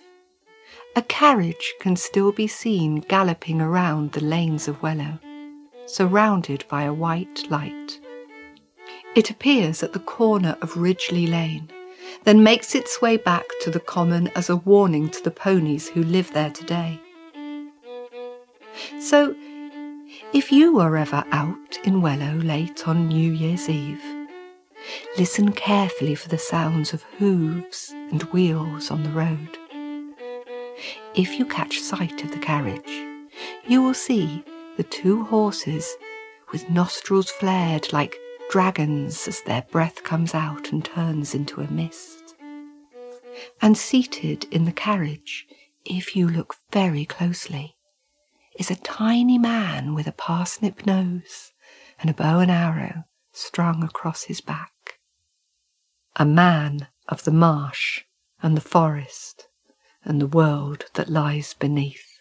a 0.97 1.03
carriage 1.03 1.75
can 1.81 1.97
still 1.97 2.33
be 2.33 2.47
seen 2.47 2.97
galloping 2.97 3.61
around 3.61 4.13
the 4.13 4.25
lanes 4.25 4.67
of 4.67 4.83
Wellow, 4.83 5.19
surrounded 5.87 6.65
by 6.69 6.85
a 6.85 6.93
white 6.93 7.49
light. 7.51 8.01
It 9.17 9.31
appears 9.31 9.83
at 9.83 9.95
the 9.95 9.99
corner 9.99 10.59
of 10.61 10.77
Ridgely 10.77 11.27
Lane, 11.27 11.71
then 12.25 12.43
makes 12.43 12.75
its 12.75 13.01
way 13.01 13.17
back 13.17 13.47
to 13.63 13.71
the 13.71 13.81
common 13.81 14.29
as 14.37 14.51
a 14.51 14.57
warning 14.57 15.09
to 15.09 15.23
the 15.25 15.31
ponies 15.31 15.89
who 15.89 16.03
live 16.03 16.35
there 16.35 16.51
today. 16.51 17.01
So, 19.01 19.35
if 20.35 20.53
you 20.53 20.79
are 20.81 20.99
ever 20.99 21.25
out 21.33 21.79
in 21.85 22.03
Wellow 22.03 22.35
late 22.35 22.87
on 22.87 23.09
New 23.09 23.33
Year's 23.33 23.71
Eve, 23.71 24.05
listen 25.17 25.53
carefully 25.53 26.15
for 26.15 26.29
the 26.29 26.37
sounds 26.37 26.93
of 26.93 27.03
hooves 27.19 27.95
and 28.11 28.23
wheels 28.25 28.91
on 28.91 29.03
the 29.03 29.09
road. 29.09 29.57
If 31.15 31.39
you 31.39 31.47
catch 31.47 31.81
sight 31.81 32.23
of 32.23 32.33
the 32.33 32.39
carriage, 32.39 33.07
you 33.67 33.81
will 33.81 33.95
see 33.95 34.45
the 34.77 34.85
two 34.85 35.25
horses 35.25 35.97
with 36.53 36.69
nostrils 36.69 37.31
flared 37.31 37.91
like 37.95 38.15
dragons 38.51 39.27
as 39.27 39.43
their 39.43 39.63
breath 39.63 40.05
comes 40.05 40.35
out 40.35 40.73
and 40.73 40.85
turns 40.85 41.35
into 41.35 41.61
a 41.61 41.71
mist. 41.71 42.35
And 43.61 43.77
seated 43.77 44.45
in 44.51 44.65
the 44.65 44.73
carriage, 44.73 45.47
if 45.85 46.17
you 46.17 46.29
look 46.29 46.57
very 46.73 47.05
closely, 47.05 47.77
is 48.59 48.71
a 48.71 48.77
tiny 48.77 49.39
man 49.39 49.95
with 49.95 50.07
a 50.07 50.13
parsnip 50.13 50.87
nose 50.87 51.53
and 51.99 52.09
a 52.09 52.15
bow 52.15 52.39
and 52.39 52.51
arrow 52.51 53.05
strung 53.33 53.83
across 53.85 54.25
his 54.25 54.41
back. 54.41 54.99
A 56.17 56.25
man 56.25 56.89
of 57.09 57.25
the 57.25 57.31
marsh 57.31 58.05
and 58.43 58.57
the 58.57 58.63
forest 58.63 59.49
and 60.05 60.21
the 60.21 60.27
world 60.27 60.87
that 60.95 61.11
lies 61.11 61.55
beneath. 61.55 62.21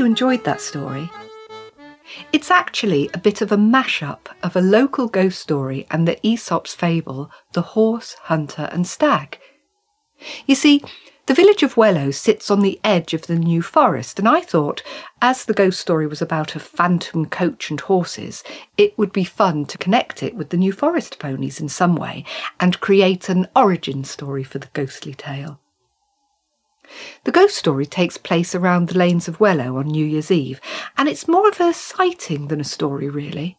You 0.00 0.06
enjoyed 0.06 0.42
that 0.44 0.62
story. 0.62 1.10
It's 2.32 2.50
actually 2.50 3.10
a 3.12 3.18
bit 3.18 3.42
of 3.42 3.52
a 3.52 3.58
mashup 3.58 4.28
of 4.42 4.56
a 4.56 4.62
local 4.62 5.08
ghost 5.08 5.38
story 5.38 5.86
and 5.90 6.08
the 6.08 6.18
Aesop's 6.26 6.74
fable, 6.74 7.30
The 7.52 7.60
Horse, 7.60 8.14
Hunter 8.22 8.70
and 8.72 8.86
Stag. 8.86 9.38
You 10.46 10.54
see, 10.54 10.82
the 11.26 11.34
village 11.34 11.62
of 11.62 11.76
Wellow 11.76 12.12
sits 12.12 12.50
on 12.50 12.60
the 12.60 12.80
edge 12.82 13.12
of 13.12 13.26
the 13.26 13.36
New 13.36 13.60
Forest, 13.60 14.18
and 14.18 14.26
I 14.26 14.40
thought, 14.40 14.82
as 15.20 15.44
the 15.44 15.52
ghost 15.52 15.78
story 15.78 16.06
was 16.06 16.22
about 16.22 16.56
a 16.56 16.60
phantom 16.60 17.26
coach 17.26 17.68
and 17.68 17.78
horses, 17.78 18.42
it 18.78 18.96
would 18.96 19.12
be 19.12 19.24
fun 19.24 19.66
to 19.66 19.76
connect 19.76 20.22
it 20.22 20.34
with 20.34 20.48
the 20.48 20.56
New 20.56 20.72
Forest 20.72 21.18
ponies 21.18 21.60
in 21.60 21.68
some 21.68 21.94
way 21.94 22.24
and 22.58 22.80
create 22.80 23.28
an 23.28 23.48
origin 23.54 24.04
story 24.04 24.44
for 24.44 24.58
the 24.58 24.70
ghostly 24.72 25.12
tale. 25.12 25.59
The 27.24 27.32
ghost 27.32 27.56
story 27.56 27.86
takes 27.86 28.16
place 28.16 28.54
around 28.54 28.88
the 28.88 28.98
lanes 28.98 29.28
of 29.28 29.40
Wellow 29.40 29.76
on 29.76 29.86
New 29.86 30.04
Year's 30.04 30.30
Eve, 30.30 30.60
and 30.96 31.08
it's 31.08 31.28
more 31.28 31.48
of 31.48 31.60
a 31.60 31.72
sighting 31.72 32.48
than 32.48 32.60
a 32.60 32.64
story, 32.64 33.08
really. 33.08 33.58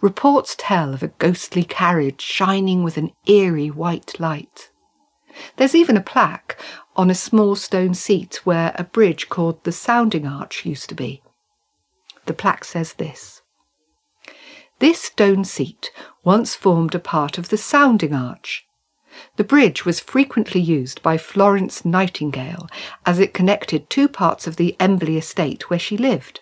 Reports 0.00 0.54
tell 0.58 0.92
of 0.92 1.02
a 1.02 1.08
ghostly 1.08 1.64
carriage 1.64 2.20
shining 2.20 2.82
with 2.82 2.96
an 2.96 3.12
eerie 3.26 3.70
white 3.70 4.18
light. 4.20 4.70
There's 5.56 5.74
even 5.74 5.96
a 5.96 6.02
plaque 6.02 6.58
on 6.94 7.10
a 7.10 7.14
small 7.14 7.56
stone 7.56 7.94
seat 7.94 8.40
where 8.44 8.74
a 8.76 8.84
bridge 8.84 9.28
called 9.28 9.64
the 9.64 9.72
Sounding 9.72 10.26
Arch 10.26 10.66
used 10.66 10.88
to 10.90 10.94
be. 10.94 11.22
The 12.26 12.34
plaque 12.34 12.64
says 12.64 12.94
this 12.94 13.42
This 14.78 15.00
stone 15.00 15.44
seat 15.44 15.90
once 16.22 16.54
formed 16.54 16.94
a 16.94 17.00
part 17.00 17.38
of 17.38 17.48
the 17.48 17.56
Sounding 17.56 18.14
Arch, 18.14 18.66
the 19.36 19.44
bridge 19.44 19.84
was 19.84 20.00
frequently 20.00 20.60
used 20.60 21.02
by 21.02 21.18
Florence 21.18 21.84
Nightingale 21.84 22.68
as 23.04 23.18
it 23.18 23.34
connected 23.34 23.88
two 23.88 24.08
parts 24.08 24.46
of 24.46 24.56
the 24.56 24.76
Embley 24.80 25.16
estate 25.16 25.68
where 25.70 25.78
she 25.78 25.96
lived. 25.96 26.40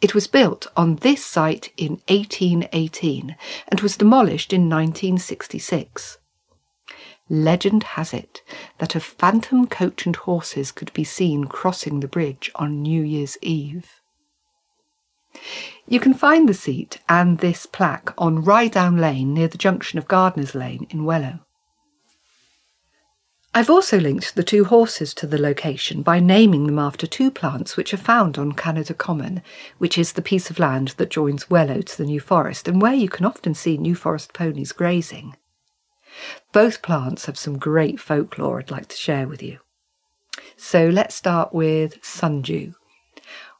It 0.00 0.14
was 0.14 0.26
built 0.26 0.66
on 0.76 0.96
this 0.96 1.24
site 1.24 1.72
in 1.76 2.00
1818 2.08 3.36
and 3.68 3.80
was 3.80 3.96
demolished 3.96 4.52
in 4.52 4.62
1966. 4.62 6.18
Legend 7.28 7.82
has 7.82 8.14
it 8.14 8.42
that 8.78 8.94
a 8.94 9.00
phantom 9.00 9.66
coach 9.66 10.06
and 10.06 10.16
horses 10.16 10.72
could 10.72 10.92
be 10.94 11.04
seen 11.04 11.44
crossing 11.44 12.00
the 12.00 12.08
bridge 12.08 12.50
on 12.54 12.82
New 12.82 13.02
Year's 13.02 13.36
Eve. 13.42 14.00
You 15.86 16.00
can 16.00 16.14
find 16.14 16.48
the 16.48 16.54
seat 16.54 16.98
and 17.08 17.38
this 17.38 17.66
plaque 17.66 18.12
on 18.16 18.44
Ryedown 18.44 18.98
Lane 18.98 19.34
near 19.34 19.48
the 19.48 19.58
junction 19.58 19.98
of 19.98 20.08
Gardener's 20.08 20.54
Lane 20.54 20.86
in 20.90 21.04
Wellow. 21.04 21.40
I've 23.54 23.70
also 23.70 23.98
linked 23.98 24.34
the 24.34 24.42
two 24.42 24.64
horses 24.64 25.14
to 25.14 25.26
the 25.26 25.40
location 25.40 26.02
by 26.02 26.20
naming 26.20 26.66
them 26.66 26.78
after 26.78 27.06
two 27.06 27.30
plants 27.30 27.76
which 27.76 27.94
are 27.94 27.98
found 27.98 28.38
on 28.38 28.52
Canada 28.52 28.94
Common, 28.94 29.42
which 29.78 29.96
is 29.96 30.12
the 30.12 30.22
piece 30.22 30.50
of 30.50 30.58
land 30.58 30.88
that 30.98 31.10
joins 31.10 31.50
Wellow 31.50 31.80
to 31.80 31.96
the 31.96 32.04
New 32.04 32.20
Forest 32.20 32.68
and 32.68 32.80
where 32.80 32.94
you 32.94 33.08
can 33.08 33.24
often 33.24 33.54
see 33.54 33.76
New 33.76 33.94
Forest 33.94 34.32
ponies 34.32 34.72
grazing. 34.72 35.36
Both 36.52 36.82
plants 36.82 37.26
have 37.26 37.38
some 37.38 37.58
great 37.58 37.98
folklore 37.98 38.58
I'd 38.58 38.70
like 38.70 38.88
to 38.88 38.96
share 38.96 39.26
with 39.26 39.42
you. 39.42 39.58
So 40.56 40.86
let's 40.88 41.14
start 41.14 41.54
with 41.54 42.04
sundew. 42.04 42.72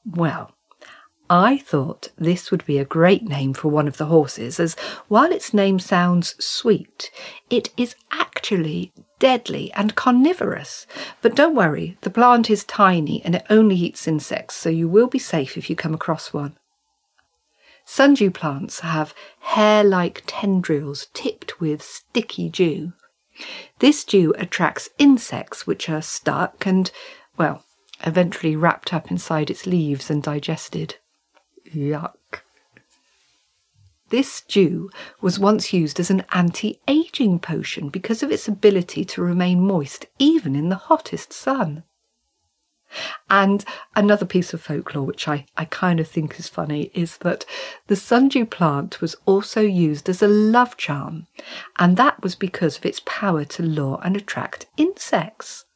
Well, 0.04 0.52
I 1.30 1.58
thought 1.58 2.08
this 2.16 2.50
would 2.50 2.64
be 2.64 2.78
a 2.78 2.86
great 2.86 3.22
name 3.22 3.52
for 3.52 3.68
one 3.68 3.86
of 3.86 3.98
the 3.98 4.06
horses, 4.06 4.58
as 4.58 4.74
while 5.08 5.30
its 5.30 5.52
name 5.52 5.78
sounds 5.78 6.34
sweet, 6.42 7.10
it 7.50 7.70
is 7.76 7.94
actually 8.10 8.92
deadly 9.18 9.70
and 9.72 9.94
carnivorous. 9.94 10.86
But 11.20 11.34
don't 11.34 11.54
worry, 11.54 11.98
the 12.00 12.10
plant 12.10 12.48
is 12.48 12.64
tiny 12.64 13.22
and 13.24 13.34
it 13.34 13.46
only 13.50 13.76
eats 13.76 14.08
insects, 14.08 14.56
so 14.56 14.70
you 14.70 14.88
will 14.88 15.06
be 15.06 15.18
safe 15.18 15.58
if 15.58 15.68
you 15.68 15.76
come 15.76 15.92
across 15.92 16.32
one. 16.32 16.56
Sundew 17.84 18.30
plants 18.30 18.80
have 18.80 19.14
hair 19.40 19.84
like 19.84 20.22
tendrils 20.26 21.08
tipped 21.12 21.60
with 21.60 21.82
sticky 21.82 22.48
dew. 22.48 22.92
This 23.80 24.02
dew 24.04 24.34
attracts 24.38 24.88
insects 24.98 25.66
which 25.66 25.88
are 25.90 26.02
stuck 26.02 26.66
and, 26.66 26.90
well, 27.36 27.64
eventually 28.06 28.56
wrapped 28.56 28.94
up 28.94 29.10
inside 29.10 29.50
its 29.50 29.66
leaves 29.66 30.10
and 30.10 30.22
digested. 30.22 30.96
Yuck. 31.74 32.42
This 34.10 34.40
dew 34.40 34.90
was 35.20 35.38
once 35.38 35.72
used 35.72 36.00
as 36.00 36.10
an 36.10 36.24
anti 36.32 36.80
aging 36.88 37.40
potion 37.40 37.90
because 37.90 38.22
of 38.22 38.30
its 38.30 38.48
ability 38.48 39.04
to 39.04 39.22
remain 39.22 39.60
moist 39.60 40.06
even 40.18 40.56
in 40.56 40.70
the 40.70 40.76
hottest 40.76 41.32
sun. 41.32 41.84
And 43.28 43.66
another 43.94 44.24
piece 44.24 44.54
of 44.54 44.62
folklore, 44.62 45.04
which 45.04 45.28
I, 45.28 45.44
I 45.58 45.66
kind 45.66 46.00
of 46.00 46.08
think 46.08 46.38
is 46.38 46.48
funny, 46.48 46.90
is 46.94 47.18
that 47.18 47.44
the 47.86 47.96
sundew 47.96 48.46
plant 48.46 49.02
was 49.02 49.14
also 49.26 49.60
used 49.60 50.08
as 50.08 50.22
a 50.22 50.28
love 50.28 50.78
charm, 50.78 51.26
and 51.78 51.98
that 51.98 52.22
was 52.22 52.34
because 52.34 52.78
of 52.78 52.86
its 52.86 53.02
power 53.04 53.44
to 53.44 53.62
lure 53.62 54.00
and 54.02 54.16
attract 54.16 54.66
insects. 54.78 55.66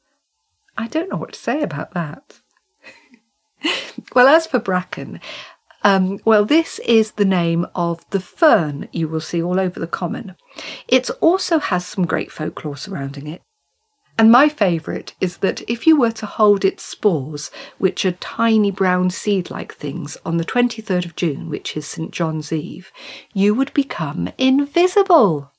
I 0.79 0.89
don't 0.89 1.11
know 1.11 1.19
what 1.19 1.35
to 1.35 1.39
say 1.39 1.61
about 1.61 1.93
that. 1.93 2.41
well, 4.15 4.27
as 4.27 4.47
for 4.47 4.59
bracken, 4.59 5.21
Um, 5.85 6.21
well, 6.25 6.45
this 6.45 6.79
is 6.81 7.13
the 7.13 7.25
name 7.25 7.67
of 7.75 8.09
the 8.11 8.21
fern 8.21 8.89
you 8.93 9.09
will 9.09 9.21
see 9.21 9.43
all 9.43 9.59
over 9.59 9.81
the 9.81 9.87
common. 9.87 10.37
It 10.87 11.11
also 11.21 11.59
has 11.59 11.85
some 11.85 12.07
great 12.07 12.31
folklore 12.31 12.77
surrounding 12.77 13.27
it. 13.27 13.43
And 14.19 14.31
my 14.31 14.49
favourite 14.49 15.15
is 15.21 15.39
that 15.39 15.69
if 15.69 15.87
you 15.87 15.97
were 15.97 16.13
to 16.13 16.27
hold 16.27 16.65
its 16.65 16.85
spores, 16.85 17.51
which 17.79 18.05
are 18.05 18.13
tiny 18.13 18.71
brown 18.71 19.11
seed 19.11 19.51
like 19.51 19.75
things, 19.75 20.17
on 20.25 20.37
the 20.37 20.45
23rd 20.45 21.07
of 21.07 21.17
June, 21.17 21.49
which 21.49 21.77
is 21.77 21.87
St 21.87 22.11
John's 22.13 22.53
Eve, 22.53 22.93
you 23.33 23.55
would 23.55 23.73
become 23.73 24.29
invisible. 24.39 25.51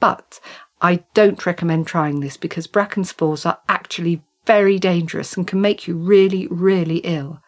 But 0.00 0.40
I 0.80 1.04
don't 1.12 1.46
recommend 1.46 1.86
trying 1.86 2.20
this 2.20 2.36
because 2.36 2.66
bracken 2.66 3.04
spores 3.04 3.46
are 3.46 3.60
actually 3.68 4.22
very 4.46 4.78
dangerous 4.78 5.36
and 5.36 5.46
can 5.46 5.60
make 5.60 5.86
you 5.86 5.96
really, 5.96 6.46
really 6.48 6.98
ill. 6.98 7.40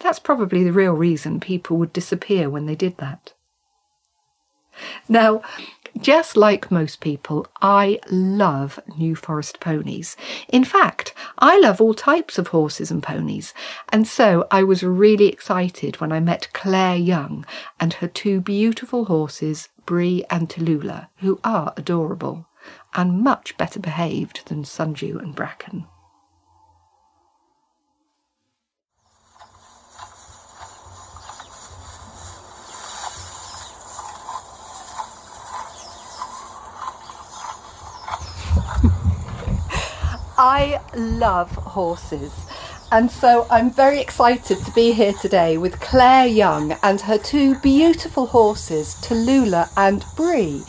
That's 0.00 0.18
probably 0.18 0.62
the 0.64 0.72
real 0.72 0.92
reason 0.92 1.40
people 1.40 1.76
would 1.78 1.92
disappear 1.92 2.48
when 2.48 2.66
they 2.66 2.76
did 2.76 2.98
that. 2.98 3.32
Now, 5.08 5.42
just 5.98 6.36
like 6.36 6.70
most 6.70 7.00
people, 7.00 7.46
I 7.60 7.98
love 8.08 8.78
New 8.96 9.16
Forest 9.16 9.58
ponies. 9.58 10.16
In 10.48 10.62
fact, 10.64 11.14
I 11.38 11.58
love 11.58 11.80
all 11.80 11.94
types 11.94 12.38
of 12.38 12.48
horses 12.48 12.90
and 12.90 13.02
ponies, 13.02 13.52
and 13.88 14.06
so 14.06 14.46
I 14.50 14.62
was 14.62 14.84
really 14.84 15.26
excited 15.26 16.00
when 16.00 16.12
I 16.12 16.20
met 16.20 16.52
Claire 16.52 16.96
Young 16.96 17.44
and 17.80 17.94
her 17.94 18.06
two 18.06 18.40
beautiful 18.40 19.06
horses, 19.06 19.68
Brie 19.84 20.24
and 20.30 20.48
Tallulah, 20.48 21.08
who 21.16 21.40
are 21.42 21.72
adorable 21.76 22.46
and 22.94 23.22
much 23.22 23.56
better 23.56 23.80
behaved 23.80 24.46
than 24.46 24.64
Sundew 24.64 25.18
and 25.18 25.34
Bracken. 25.34 25.86
I 40.38 40.80
love 40.94 41.50
horses. 41.50 42.32
And 42.92 43.10
so 43.10 43.46
I'm 43.50 43.72
very 43.72 44.00
excited 44.00 44.58
to 44.58 44.70
be 44.70 44.92
here 44.92 45.12
today 45.12 45.58
with 45.58 45.80
Claire 45.80 46.28
Young 46.28 46.76
and 46.82 47.00
her 47.02 47.18
two 47.18 47.56
beautiful 47.56 48.26
horses, 48.26 48.94
Tallulah 49.02 49.68
and 49.76 50.04
Brie. 50.16 50.62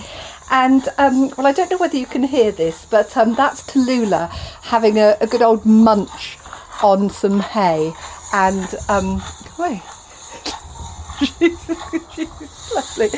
And 0.49 0.89
um, 0.97 1.29
well, 1.37 1.45
I 1.45 1.51
don't 1.51 1.69
know 1.69 1.77
whether 1.77 1.97
you 1.97 2.07
can 2.07 2.23
hear 2.23 2.51
this, 2.51 2.85
but 2.85 3.15
um, 3.15 3.35
that's 3.35 3.61
Tallulah 3.61 4.29
having 4.63 4.97
a, 4.97 5.15
a, 5.21 5.27
good 5.27 5.43
old 5.43 5.63
munch 5.65 6.39
on 6.81 7.11
some 7.11 7.39
hay. 7.39 7.93
And 8.33 8.67
um, 8.89 9.21
wait. 9.59 9.83
she's, 11.19 11.71
she's 12.15 12.71
lovely. 12.73 13.09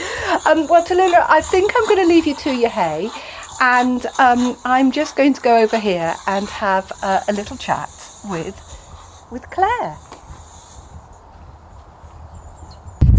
Um, 0.46 0.68
well, 0.68 0.84
Tallulah, 0.84 1.26
I 1.30 1.40
think 1.42 1.72
I'm 1.78 1.86
going 1.86 2.02
to 2.02 2.08
leave 2.08 2.28
you 2.28 2.36
to 2.36 2.54
your 2.54 2.70
hay. 2.70 3.10
And 3.64 4.08
um, 4.18 4.58
I'm 4.66 4.92
just 4.92 5.16
going 5.16 5.34
to 5.34 5.42
go 5.42 5.62
over 5.62 5.78
here 5.78 6.16
and 6.26 6.48
have 6.50 6.92
uh, 7.04 7.22
a 7.30 7.34
little 7.34 7.56
chat 7.58 7.90
with 8.26 8.58
with 9.32 9.48
Claire. 9.52 9.98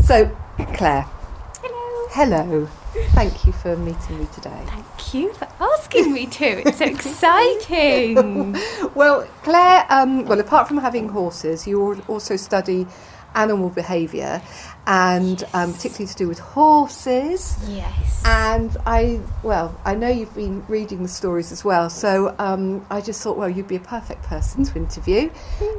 So, 0.02 0.36
Claire. 0.74 1.06
Hello. 1.62 2.08
Hello. 2.10 2.68
Thank 3.12 3.46
you 3.46 3.52
for 3.52 3.76
meeting 3.76 4.18
me 4.18 4.26
today. 4.34 4.64
Thank 4.66 5.14
you 5.14 5.32
for 5.32 5.46
asking 5.60 6.12
me 6.12 6.26
to. 6.26 6.68
It's 6.68 6.78
so 6.78 6.84
exciting. 6.86 8.56
well, 8.94 9.28
Claire, 9.44 9.86
um, 9.90 10.26
well, 10.26 10.40
apart 10.40 10.66
from 10.66 10.78
having 10.78 11.08
horses, 11.08 11.68
you 11.68 12.02
also 12.08 12.34
study 12.34 12.88
animal 13.34 13.70
behaviour 13.70 14.42
and 14.86 15.44
um, 15.54 15.72
particularly 15.72 16.06
to 16.06 16.14
do 16.16 16.28
with 16.28 16.38
horses. 16.38 17.56
Yes. 17.68 18.22
And 18.24 18.76
I, 18.86 19.20
well, 19.42 19.78
I 19.84 19.94
know 19.94 20.08
you've 20.08 20.34
been 20.34 20.64
reading 20.66 21.02
the 21.02 21.08
stories 21.08 21.52
as 21.52 21.64
well, 21.64 21.90
so 21.90 22.34
um, 22.38 22.84
I 22.90 23.00
just 23.00 23.22
thought, 23.22 23.36
well, 23.36 23.48
you'd 23.48 23.68
be 23.68 23.76
a 23.76 23.80
perfect 23.80 24.22
person 24.24 24.64
to 24.64 24.76
interview 24.76 25.30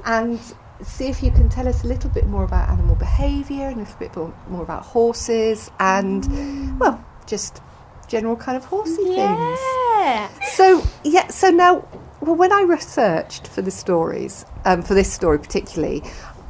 and 0.06 0.39
see 0.82 1.08
if 1.08 1.24
you 1.24 1.32
can 1.32 1.50
tell 1.50 1.68
us 1.68 1.84
a 1.84 1.88
little 1.88 2.10
bit 2.10 2.28
more 2.28 2.44
about 2.44 2.70
animal 2.70 2.96
behaviour 2.96 3.68
and 3.68 3.78
a 3.78 3.80
little 3.80 4.00
bit 4.00 4.16
more 4.50 4.63
about 4.63 4.84
horses 4.84 5.72
and, 5.80 6.24
mm. 6.24 6.78
well, 6.78 7.04
just 7.26 7.62
general 8.08 8.36
kind 8.36 8.58
of 8.58 8.66
horsey 8.66 8.96
things. 8.96 9.18
yeah. 9.18 10.28
things. 10.28 10.52
So, 10.54 10.86
yeah, 11.04 11.28
so 11.28 11.50
now, 11.50 11.88
well, 12.22 12.36
when 12.36 12.52
I 12.52 12.62
researched 12.62 13.48
for 13.48 13.62
the 13.62 13.72
stories, 13.72 14.46
um, 14.66 14.82
for 14.82 14.94
this 14.94 15.12
story 15.12 15.39
particularly, 15.39 16.04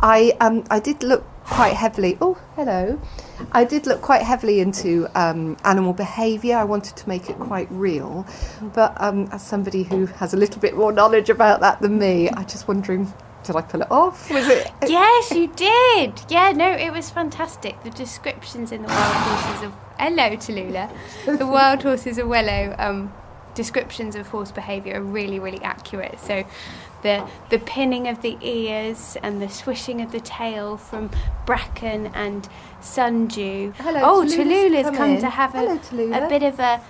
I 0.04 0.36
um, 0.42 0.66
I 0.70 0.82
did 0.82 1.02
look 1.02 1.24
quite 1.46 1.76
heavily. 1.76 2.18
Oh, 2.20 2.38
hello. 2.56 3.00
I 3.54 3.63
did 3.63 3.88
look 3.88 4.02
quite 4.02 4.22
heavily 4.22 4.60
into 4.60 5.08
um, 5.16 5.56
animal 5.63 5.94
behaviour. 5.94 6.58
I 6.58 6.66
wanted 6.66 6.98
to 6.98 7.08
make 7.08 7.30
it 7.30 7.39
quite 7.39 7.70
real, 7.72 8.28
but 8.74 9.00
um, 9.02 9.30
as 9.32 9.42
somebody 9.48 9.84
who 9.84 10.08
has 10.08 10.34
a 10.34 10.38
little 10.38 10.60
bit 10.60 10.76
more 10.76 10.92
knowledge 10.92 11.30
about 11.30 11.62
that 11.62 11.82
than 11.82 11.98
me, 11.98 12.30
I 12.30 12.44
just 12.44 12.68
wondering. 12.68 13.12
Did 13.44 13.58
I 13.58 13.62
pull 13.62 13.82
it 13.82 13.92
off? 13.92 14.30
Was 14.30 14.48
it? 14.48 14.72
Yes, 14.88 15.32
you 15.32 15.48
did. 15.48 16.13
Yeah, 16.30 16.54
no, 16.54 16.72
it 16.72 16.94
was 16.94 17.10
fantastic. 17.10 17.84
The 17.84 17.89
descriptions 17.89 18.72
in 18.72 18.84
the 18.84 18.88
Wild 18.88 19.16
Horses 19.16 19.63
of 19.63 19.74
Hello, 20.00 20.30
Tallulah. 20.38 21.38
The 21.38 21.46
Wild 21.58 21.84
Horses 21.84 22.18
of 22.18 22.30
Wellow 22.30 22.74
um, 22.80 23.12
descriptions 23.54 24.16
of 24.16 24.28
horse 24.28 24.54
behaviour 24.54 24.96
are 24.96 25.04
really, 25.04 25.39
really 25.39 25.62
accurate. 25.62 26.22
So 26.22 26.46
the 27.04 27.30
the 27.50 27.60
pinning 27.60 28.08
of 28.08 28.22
the 28.22 28.38
ears 28.42 29.18
and 29.22 29.42
the 29.42 29.50
swishing 29.50 30.02
of 30.02 30.12
the 30.12 30.20
tail 30.20 30.78
from 30.78 31.12
Bracken 31.46 32.08
and 32.08 32.50
Sundew. 32.82 33.74
Hello, 33.78 34.00
oh, 34.04 34.26
Tallulah's 34.26 34.86
come, 34.86 34.96
come 34.96 35.18
to 35.20 35.30
have 35.30 35.52
Hello, 35.52 35.80
a, 36.13 36.26
a 36.26 36.30
bit 36.30 36.42
of 36.42 36.60
a 36.60 36.82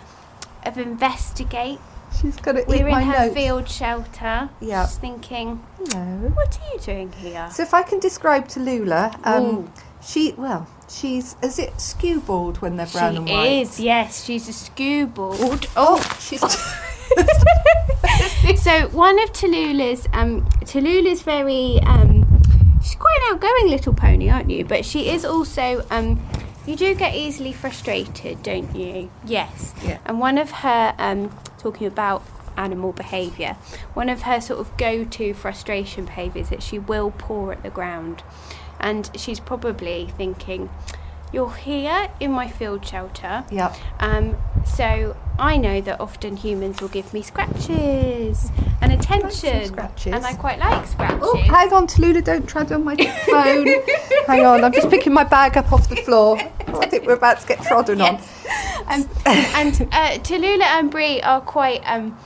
of 0.66 0.78
investigate. 0.78 1.80
She's 2.22 2.38
got 2.38 2.54
to 2.54 2.64
We're 2.68 2.88
in 2.88 2.94
her 2.94 3.26
notes. 3.26 3.34
field 3.34 3.68
shelter. 3.68 4.50
Yeah. 4.62 4.86
She's 4.86 4.98
thinking, 4.98 5.64
Hello. 5.78 6.30
what 6.30 6.60
are 6.62 6.74
you 6.74 6.80
doing 6.80 7.12
here? 7.12 7.50
So 7.52 7.64
if 7.64 7.74
I 7.74 7.82
can 7.82 8.00
describe 8.00 8.48
Tallulah, 8.48 9.26
um, 9.26 9.72
she 10.02 10.34
well, 10.38 10.68
she's 10.88 11.36
is 11.42 11.60
it 11.60 11.82
skewbald 11.82 12.62
when 12.62 12.78
they're 12.78 12.86
brown 12.88 13.14
she 13.14 13.18
and 13.18 13.30
white? 13.30 13.46
She 13.48 13.62
is, 13.62 13.80
yes. 13.80 14.24
She's 14.24 14.48
a 14.48 14.54
skewbald. 14.54 15.68
Oh, 15.76 16.00
she's. 16.20 16.42
so 18.58 18.88
one 18.90 19.20
of 19.20 19.32
Tallulah's, 19.32 20.06
um, 20.12 20.46
Tallulah's 20.66 21.22
very, 21.22 21.80
um, 21.84 22.26
she's 22.82 22.96
quite 22.96 23.18
an 23.22 23.36
outgoing 23.36 23.70
little 23.70 23.94
pony, 23.94 24.30
aren't 24.30 24.50
you? 24.50 24.66
But 24.66 24.84
she 24.84 25.10
is 25.10 25.24
also, 25.24 25.86
um, 25.90 26.22
you 26.68 26.76
do 26.76 26.94
get 26.94 27.16
easily 27.16 27.54
frustrated, 27.54 28.44
don't 28.44 28.76
you? 28.76 29.10
Yes. 29.26 29.74
Yeah. 29.82 30.00
And 30.06 30.20
one 30.20 30.38
of 30.38 30.52
her, 30.52 30.94
um, 30.98 31.30
talking 31.58 31.88
about 31.88 32.24
animal 32.58 32.92
behaviour, 32.92 33.54
one 33.94 34.10
of 34.10 34.24
her 34.24 34.42
sort 34.42 34.60
of 34.60 34.76
go-to 34.76 35.34
frustration 35.34 36.04
behaviours 36.04 36.48
is 36.48 36.50
that 36.50 36.64
she 36.64 36.78
will 36.78 37.12
paw 37.12 37.52
at 37.52 37.64
the 37.64 37.70
ground, 37.70 38.24
and 38.78 39.10
she's 39.16 39.40
probably 39.40 40.12
thinking 40.18 40.70
you're 41.34 41.52
here 41.52 42.10
in 42.20 42.32
my 42.32 42.48
field 42.48 42.86
shelter. 42.86 43.44
Yeah. 43.52 43.76
Um, 44.00 44.38
so 44.66 45.18
I 45.40 45.58
know 45.58 45.82
that 45.82 46.00
often 46.00 46.38
humans 46.38 46.80
will 46.80 46.90
give 46.90 47.14
me 47.14 47.24
scratches 47.24 48.52
and 48.82 48.94
attention. 48.94 49.66
scratches. 49.66 50.14
And 50.14 50.26
I 50.26 50.36
quite 50.36 50.60
like 50.60 50.86
scratches. 50.88 51.20
Oh, 51.24 51.36
hang 51.38 51.74
on, 51.74 51.88
Tallulah, 51.88 52.24
don't 52.24 52.48
tread 52.48 52.72
on 52.72 52.84
my 52.84 52.96
phone. 52.96 53.68
hang 54.28 54.46
on, 54.46 54.64
I'm 54.64 54.72
just 54.72 54.90
picking 54.90 55.14
my 55.14 55.24
bag 55.24 55.58
up 55.58 55.74
off 55.74 55.90
the 55.90 55.96
floor. 55.98 56.38
I 56.68 56.86
think 56.88 57.06
we're 57.06 57.14
about 57.14 57.40
to 57.42 57.48
get 57.48 57.62
trodden 57.64 58.00
yes. 58.00 58.46
Um, 58.88 59.10
and 59.26 59.82
uh, 59.92 60.20
Tallulah 60.20 60.62
and 60.62 60.92
Brie 60.92 61.22
are 61.22 61.42
quite. 61.42 61.82
Um, 61.86 62.18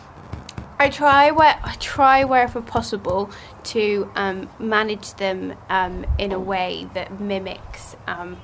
I 0.80 0.90
try 0.90 1.32
where 1.32 1.60
I 1.64 1.74
try 1.80 2.24
wherever 2.24 2.62
possible 2.62 3.32
to 3.66 4.12
um, 4.16 4.50
manage 4.60 5.14
them 5.16 5.56
um, 5.70 6.06
in 6.20 6.32
a 6.32 6.40
way 6.40 6.88
that 6.94 7.20
mimics 7.20 7.96
um, 8.06 8.38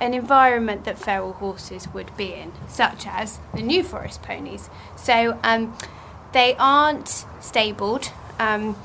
an 0.00 0.14
environment 0.14 0.84
that 0.84 0.98
feral 0.98 1.32
horses 1.34 1.88
would 1.92 2.16
be 2.16 2.34
in, 2.34 2.52
such 2.68 3.06
as 3.06 3.38
the 3.54 3.62
New 3.62 3.82
Forest 3.82 4.22
ponies. 4.22 4.70
So 4.96 5.38
um, 5.42 5.76
they 6.32 6.54
aren't 6.58 7.24
stabled. 7.40 8.10
Um, 8.38 8.76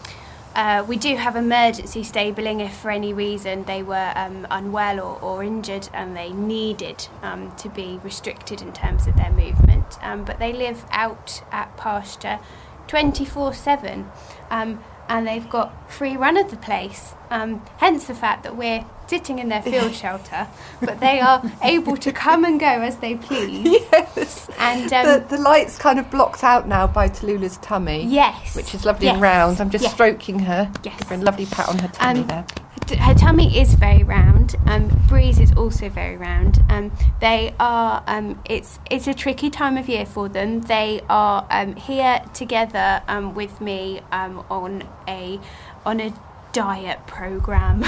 uh, 0.55 0.85
we 0.87 0.97
do 0.97 1.15
have 1.15 1.35
emergency 1.35 2.03
stabling 2.03 2.59
if 2.59 2.75
for 2.75 2.91
any 2.91 3.11
reason 3.11 3.63
they 3.63 3.81
were 3.81 4.11
um, 4.15 4.45
unwell 4.51 4.99
or, 4.99 5.19
or, 5.19 5.43
injured 5.43 5.89
and 5.93 6.15
they 6.15 6.31
needed 6.31 7.07
um, 7.23 7.55
to 7.55 7.69
be 7.69 7.99
restricted 8.03 8.61
in 8.61 8.71
terms 8.71 9.07
of 9.07 9.15
their 9.15 9.31
movement. 9.31 9.97
Um, 10.03 10.23
but 10.23 10.37
they 10.37 10.53
live 10.53 10.85
out 10.91 11.43
at 11.51 11.75
pasture 11.75 12.39
24 12.87 13.53
7 13.53 14.11
um, 14.51 14.83
and 15.09 15.27
they've 15.27 15.49
got 15.49 15.91
free 15.91 16.15
run 16.15 16.37
of 16.37 16.51
the 16.51 16.57
place. 16.57 17.15
Hence 17.29 18.05
the 18.05 18.13
fact 18.13 18.43
that 18.43 18.55
we're 18.55 18.85
sitting 19.07 19.39
in 19.39 19.49
their 19.49 19.61
field 19.61 19.93
shelter, 20.03 20.47
but 20.81 20.99
they 20.99 21.19
are 21.19 21.41
able 21.61 21.97
to 21.97 22.11
come 22.11 22.43
and 22.45 22.59
go 22.59 22.65
as 22.67 22.97
they 22.97 23.15
please. 23.15 23.81
Yes. 23.93 24.49
And 24.59 24.91
um, 24.93 25.05
the, 25.05 25.35
the 25.35 25.41
light's 25.41 25.77
kind 25.77 25.99
of 25.99 26.09
blocked 26.09 26.43
out 26.43 26.67
now 26.67 26.87
by 26.87 27.09
Tallulah's 27.09 27.57
tummy. 27.57 28.05
yes, 28.05 28.55
Which 28.55 28.73
is 28.75 28.85
lovely 28.85 29.05
yes, 29.07 29.13
and 29.13 29.21
round. 29.21 29.59
I'm 29.61 29.69
just 29.69 29.83
yes. 29.83 29.93
stroking 29.93 30.39
her. 30.39 30.71
Yes. 30.83 30.97
Give 30.99 31.07
her 31.09 31.15
a 31.15 31.17
lovely 31.19 31.45
pat 31.45 31.69
on 31.69 31.79
her 31.79 31.87
tummy 31.89 32.21
Um, 32.21 32.27
there. 32.27 32.45
T- 32.85 32.95
Her 32.97 33.13
tummy 33.13 33.57
is 33.57 33.75
very 33.75 34.03
round. 34.03 34.55
Um, 34.67 34.89
Breeze 35.07 35.39
is 35.39 35.53
also 35.53 35.87
very 35.89 36.17
round. 36.17 36.61
Um, 36.69 36.91
they 37.21 37.53
are. 37.59 38.03
Um, 38.07 38.41
it's 38.45 38.77
it's 38.91 39.07
a 39.07 39.13
tricky 39.13 39.49
time 39.49 39.77
of 39.77 39.87
year 39.87 40.05
for 40.05 40.27
them. 40.27 40.61
They 40.61 41.01
are 41.09 41.45
um, 41.49 41.75
here 41.77 42.21
together 42.33 43.01
um, 43.07 43.35
with 43.35 43.61
me 43.61 44.01
um, 44.11 44.43
on 44.49 44.83
a 45.07 45.39
on 45.85 46.01
a 46.01 46.13
diet 46.53 47.05
program. 47.07 47.83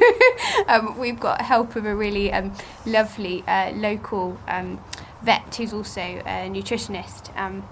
um, 0.68 0.98
we've 0.98 1.18
got 1.18 1.40
help 1.40 1.76
of 1.76 1.86
a 1.86 1.94
really 1.94 2.32
um, 2.32 2.52
lovely 2.84 3.42
uh, 3.46 3.72
local 3.72 4.38
um, 4.46 4.78
vet 5.22 5.54
who's 5.54 5.72
also 5.72 6.00
a 6.00 6.50
nutritionist. 6.50 7.34
Um, 7.36 7.66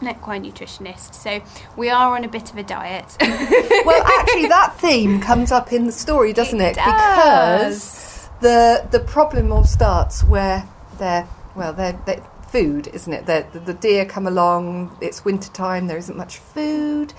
an 0.00 0.08
equine 0.08 0.44
nutritionist, 0.44 1.14
so 1.14 1.40
we 1.74 1.88
are 1.88 2.14
on 2.14 2.22
a 2.22 2.28
bit 2.28 2.50
of 2.50 2.58
a 2.58 2.62
diet. 2.62 3.16
well, 3.22 4.02
actually, 4.18 4.46
that 4.46 4.76
theme 4.78 5.22
comes 5.22 5.50
up 5.50 5.72
in 5.72 5.86
the 5.86 5.92
story, 5.92 6.34
doesn't 6.34 6.60
it? 6.60 6.76
It 6.76 6.84
Because 6.84 8.28
the 8.42 8.86
the 8.90 9.00
problem 9.00 9.50
all 9.52 9.64
starts 9.64 10.22
where 10.22 10.68
they're 10.98 11.26
well, 11.54 11.72
they're, 11.72 11.98
they're 12.04 12.22
food, 12.48 12.88
isn't 12.88 13.12
it? 13.12 13.26
The, 13.26 13.46
the 13.58 13.74
deer 13.74 14.04
come 14.04 14.26
along. 14.26 14.96
It's 15.00 15.24
winter 15.24 15.50
time. 15.50 15.86
There 15.86 15.98
isn't 15.98 16.16
much 16.16 16.38
food. 16.38 17.14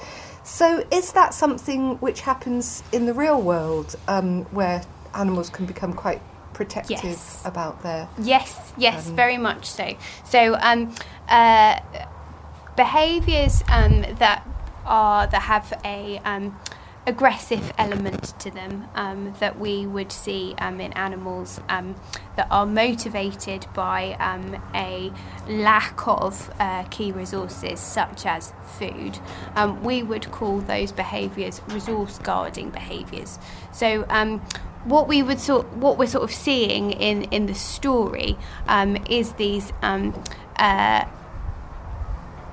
So, 0.47 0.81
is 0.91 1.11
that 1.11 1.33
something 1.33 1.97
which 1.97 2.21
happens 2.21 2.81
in 2.93 3.05
the 3.05 3.13
real 3.13 3.41
world, 3.41 3.97
um, 4.07 4.45
where 4.45 4.81
animals 5.13 5.49
can 5.49 5.65
become 5.65 5.91
quite 5.91 6.21
protective 6.53 7.03
Yes. 7.03 7.41
about 7.43 7.83
their? 7.83 8.07
Yes, 8.17 8.71
yes, 8.77 9.09
Um, 9.09 9.15
very 9.17 9.37
much 9.37 9.65
so. 9.65 9.95
So, 10.23 10.55
um, 10.61 10.95
uh, 11.27 11.81
behaviours 12.77 13.61
um, 13.69 14.05
that 14.19 14.47
are 14.85 15.27
that 15.27 15.41
have 15.41 15.73
a 15.83 16.21
um, 16.23 16.57
aggressive 17.07 17.73
element 17.77 18.37
to 18.37 18.51
them 18.51 18.85
um, 18.93 19.33
that 19.39 19.57
we 19.57 19.87
would 19.87 20.11
see 20.11 20.53
um, 20.59 20.81
in 20.81 20.91
animals 20.93 21.61
um, 21.69 21.95
that 22.35 22.47
are 22.51 22.65
motivated 22.65 23.65
by 23.73 24.13
um, 24.19 24.61
a 24.75 25.11
lack 25.47 26.05
of 26.05 26.53
uh, 26.59 26.83
key 26.83 27.11
resources 27.13 27.79
such 27.79 28.25
as 28.25 28.53
food. 28.77 29.17
Um, 29.55 29.81
we 29.83 30.03
would 30.03 30.29
call 30.31 30.59
those 30.59 30.91
behaviours 30.91 31.61
resource 31.69 32.19
guarding 32.19 32.69
behaviours. 32.69 33.39
So. 33.71 34.05
Um, 34.09 34.41
what 34.85 35.09
we 35.09 35.21
would 35.21 35.41
sort, 35.41 35.67
what 35.73 35.97
we're 35.97 36.07
sort 36.07 36.23
of 36.23 36.31
seeing 36.31 36.91
in 36.91 37.23
in 37.23 37.45
the 37.45 37.53
story 37.53 38.37
um, 38.67 38.95
is 39.09 39.33
these 39.33 39.73
um, 39.81 40.13
uh, 40.55 41.03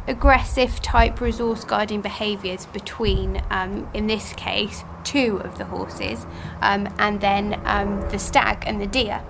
aggressive 0.06 0.82
type 0.82 1.20
resource 1.20 1.64
guarding 1.64 2.00
behaviours 2.00 2.66
between, 2.66 3.42
um, 3.50 3.88
in 3.94 4.06
this 4.06 4.32
case, 4.34 4.84
two 5.02 5.38
of 5.38 5.58
the 5.58 5.64
horses, 5.64 6.26
um, 6.60 6.88
and 6.98 7.20
then 7.20 7.60
um, 7.64 8.00
the 8.10 8.18
stag 8.18 8.64
and 8.66 8.80
the 8.80 8.86
deer. 8.86 9.22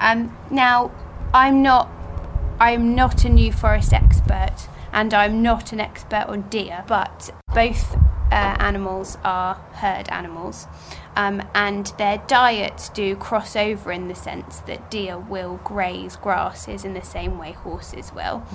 Um, 0.00 0.36
now, 0.50 0.90
I'm 1.32 1.62
not, 1.62 1.90
I'm 2.58 2.94
not 2.94 3.24
a 3.24 3.28
New 3.28 3.52
Forest 3.52 3.92
expert, 3.92 4.68
and 4.92 5.12
I'm 5.14 5.42
not 5.42 5.72
an 5.72 5.80
expert 5.80 6.26
on 6.28 6.42
deer, 6.42 6.84
but 6.86 7.30
both 7.54 7.96
uh, 8.32 8.56
animals 8.58 9.18
are 9.24 9.54
herd 9.74 10.08
animals. 10.10 10.66
Um, 11.16 11.42
and 11.54 11.86
their 11.98 12.18
diets 12.28 12.90
do 12.90 13.16
cross 13.16 13.56
over 13.56 13.90
in 13.90 14.08
the 14.08 14.14
sense 14.14 14.60
that 14.60 14.90
deer 14.90 15.18
will 15.18 15.58
graze 15.64 16.16
grasses 16.16 16.84
in 16.84 16.92
the 16.92 17.02
same 17.02 17.38
way 17.38 17.52
horses 17.52 18.12
will. 18.12 18.46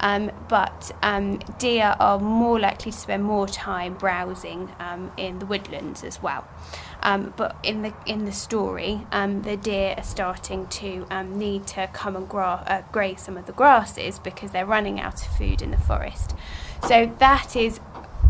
Um, 0.00 0.30
but 0.48 0.92
um, 1.02 1.38
deer 1.58 1.96
are 1.98 2.20
more 2.20 2.60
likely 2.60 2.92
to 2.92 2.96
spend 2.96 3.24
more 3.24 3.48
time 3.48 3.94
browsing 3.94 4.70
um, 4.78 5.10
in 5.16 5.38
the 5.38 5.46
woodlands 5.46 6.04
as 6.04 6.22
well. 6.22 6.46
Um, 7.02 7.34
but 7.36 7.56
in 7.62 7.82
the 7.82 7.92
in 8.06 8.24
the 8.24 8.32
story, 8.32 9.06
um, 9.12 9.42
the 9.42 9.56
deer 9.56 9.94
are 9.96 10.04
starting 10.04 10.66
to 10.68 11.06
um, 11.10 11.38
need 11.38 11.66
to 11.68 11.88
come 11.92 12.16
and 12.16 12.28
gra- 12.28 12.64
uh, 12.66 12.82
graze 12.92 13.22
some 13.22 13.36
of 13.36 13.46
the 13.46 13.52
grasses 13.52 14.18
because 14.18 14.52
they're 14.52 14.64
running 14.64 15.00
out 15.00 15.20
of 15.26 15.36
food 15.36 15.60
in 15.60 15.70
the 15.70 15.76
forest. 15.78 16.34
So 16.86 17.12
that 17.18 17.56
is 17.56 17.80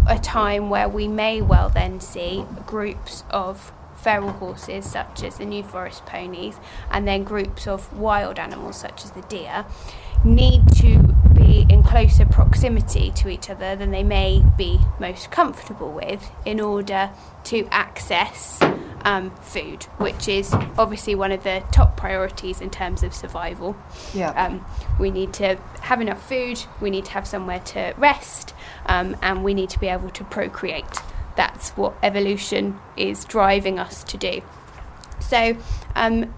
a 0.06 0.18
time 0.18 0.70
where 0.70 0.88
we 0.88 1.08
may 1.08 1.40
well 1.40 1.68
then 1.68 2.00
see 2.00 2.44
groups 2.66 3.24
of 3.30 3.72
feral 3.96 4.30
horses 4.32 4.90
such 4.90 5.22
as 5.22 5.38
the 5.38 5.44
New 5.44 5.62
Forest 5.62 6.04
ponies 6.04 6.58
and 6.90 7.08
then 7.08 7.24
groups 7.24 7.66
of 7.66 7.92
wild 7.96 8.38
animals 8.38 8.76
such 8.76 9.04
as 9.04 9.12
the 9.12 9.22
deer 9.22 9.64
need 10.24 10.62
to 10.74 10.98
be 11.34 11.66
in 11.68 11.82
closer 11.82 12.24
proximity 12.24 13.10
to 13.12 13.28
each 13.28 13.48
other 13.50 13.76
than 13.76 13.90
they 13.90 14.02
may 14.02 14.42
be 14.56 14.78
most 14.98 15.30
comfortable 15.30 15.90
with 15.90 16.30
in 16.44 16.60
order 16.60 17.10
to 17.44 17.66
access 17.70 18.60
um, 19.04 19.30
food, 19.36 19.84
which 19.98 20.28
is 20.28 20.52
obviously 20.78 21.14
one 21.14 21.32
of 21.32 21.44
the 21.44 21.62
top 21.72 21.96
priorities 21.96 22.60
in 22.60 22.70
terms 22.70 23.02
of 23.02 23.14
survival. 23.14 23.76
Yeah. 24.12 24.30
Um, 24.30 24.64
we 24.98 25.10
need 25.10 25.32
to 25.34 25.56
have 25.82 26.00
enough 26.00 26.26
food, 26.26 26.64
we 26.80 26.90
need 26.90 27.04
to 27.06 27.10
have 27.12 27.26
somewhere 27.26 27.60
to 27.60 27.94
rest, 27.96 28.54
um, 28.86 29.16
and 29.22 29.44
we 29.44 29.54
need 29.54 29.70
to 29.70 29.78
be 29.78 29.88
able 29.88 30.10
to 30.10 30.24
procreate. 30.24 30.98
That's 31.36 31.70
what 31.70 31.94
evolution 32.02 32.78
is 32.96 33.24
driving 33.24 33.78
us 33.78 34.04
to 34.04 34.16
do. 34.16 34.40
So, 35.20 35.56
um, 35.94 36.32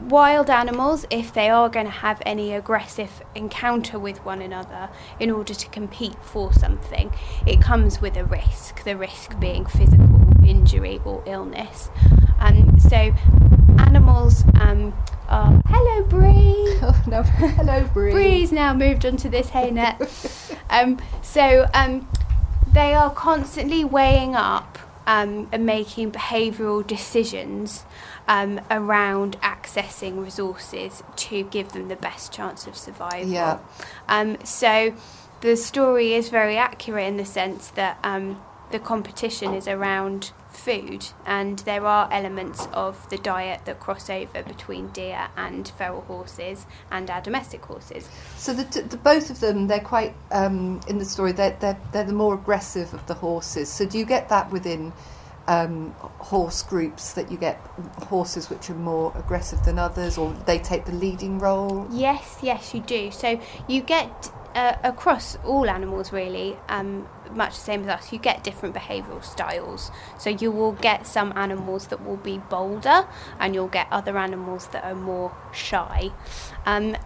wild 0.00 0.50
animals, 0.50 1.06
if 1.10 1.32
they 1.32 1.48
are 1.48 1.68
going 1.68 1.86
to 1.86 1.92
have 1.92 2.20
any 2.26 2.52
aggressive 2.52 3.22
encounter 3.34 3.98
with 3.98 4.24
one 4.24 4.42
another 4.42 4.90
in 5.18 5.30
order 5.30 5.54
to 5.54 5.68
compete 5.68 6.16
for 6.22 6.52
something, 6.52 7.12
it 7.46 7.60
comes 7.60 8.00
with 8.00 8.16
a 8.16 8.24
risk, 8.24 8.84
the 8.84 8.96
risk 8.96 9.38
being 9.40 9.64
physical 9.66 10.33
injury 10.46 11.00
or 11.04 11.22
illness. 11.26 11.88
Um, 12.38 12.78
so, 12.78 13.12
animals 13.78 14.44
um, 14.60 14.92
are. 15.28 15.62
Hello, 15.66 16.04
Bree! 16.04 16.78
oh 16.82 17.02
no! 17.06 17.22
Hello, 17.22 17.88
Bree. 17.92 18.12
Bree's 18.12 18.52
now 18.52 18.74
moved 18.74 19.04
onto 19.06 19.28
this 19.28 19.50
hay 19.50 19.70
net. 19.70 20.00
um, 20.70 20.98
so 21.22 21.68
um, 21.74 22.08
they 22.72 22.94
are 22.94 23.10
constantly 23.10 23.84
weighing 23.84 24.34
up 24.34 24.78
um, 25.06 25.48
and 25.52 25.66
making 25.66 26.12
behavioural 26.12 26.86
decisions 26.86 27.84
um, 28.28 28.60
around 28.70 29.40
accessing 29.40 30.22
resources 30.22 31.02
to 31.16 31.44
give 31.44 31.72
them 31.72 31.88
the 31.88 31.96
best 31.96 32.32
chance 32.32 32.66
of 32.66 32.76
survival. 32.76 33.30
Yeah. 33.30 33.58
Um, 34.08 34.38
so 34.44 34.94
the 35.40 35.56
story 35.56 36.14
is 36.14 36.30
very 36.30 36.56
accurate 36.56 37.06
in 37.06 37.16
the 37.16 37.24
sense 37.24 37.68
that 37.70 37.98
um, 38.02 38.42
the 38.74 38.80
competition 38.80 39.54
is 39.54 39.68
around 39.68 40.32
food, 40.48 41.06
and 41.24 41.60
there 41.60 41.86
are 41.86 42.08
elements 42.10 42.66
of 42.72 43.08
the 43.08 43.16
diet 43.16 43.64
that 43.66 43.78
cross 43.78 44.10
over 44.10 44.42
between 44.42 44.88
deer 44.88 45.28
and 45.36 45.68
feral 45.78 46.00
horses 46.00 46.66
and 46.90 47.08
our 47.08 47.20
domestic 47.20 47.64
horses. 47.64 48.08
So 48.36 48.52
the, 48.52 48.82
the 48.82 48.96
both 48.96 49.30
of 49.30 49.38
them, 49.38 49.68
they're 49.68 49.78
quite 49.78 50.12
um, 50.32 50.80
in 50.88 50.98
the 50.98 51.04
story. 51.04 51.30
They're, 51.30 51.56
they're 51.60 51.78
they're 51.92 52.02
the 52.02 52.12
more 52.12 52.34
aggressive 52.34 52.92
of 52.92 53.06
the 53.06 53.14
horses. 53.14 53.68
So 53.68 53.86
do 53.86 53.96
you 53.96 54.04
get 54.04 54.28
that 54.30 54.50
within 54.50 54.92
um, 55.46 55.92
horse 56.18 56.64
groups 56.64 57.12
that 57.12 57.30
you 57.30 57.38
get 57.38 57.58
horses 58.08 58.50
which 58.50 58.68
are 58.70 58.74
more 58.74 59.12
aggressive 59.14 59.62
than 59.64 59.78
others, 59.78 60.18
or 60.18 60.32
they 60.46 60.58
take 60.58 60.84
the 60.84 60.94
leading 61.06 61.38
role? 61.38 61.86
Yes, 61.92 62.38
yes, 62.42 62.74
you 62.74 62.80
do. 62.80 63.12
So 63.12 63.40
you 63.68 63.82
get 63.82 64.32
uh, 64.54 64.76
across 64.82 65.36
all 65.44 65.68
animals 65.68 66.12
really, 66.12 66.56
um, 66.68 67.08
much 67.32 67.54
the 67.54 67.60
same 67.60 67.82
as 67.82 67.88
us. 67.88 68.12
You 68.12 68.18
get 68.18 68.44
different 68.44 68.74
behavioural 68.74 69.24
styles. 69.24 69.90
So 70.18 70.30
you 70.30 70.50
will 70.50 70.72
get 70.72 71.06
some 71.06 71.32
animals 71.36 71.88
that 71.88 72.04
will 72.04 72.16
be 72.16 72.38
bolder, 72.38 73.06
and 73.38 73.54
you'll 73.54 73.68
get 73.68 73.88
other 73.90 74.16
animals 74.18 74.68
that 74.68 74.84
are 74.84 74.94
more 74.94 75.34
shy. 75.52 76.10
Um, 76.64 76.96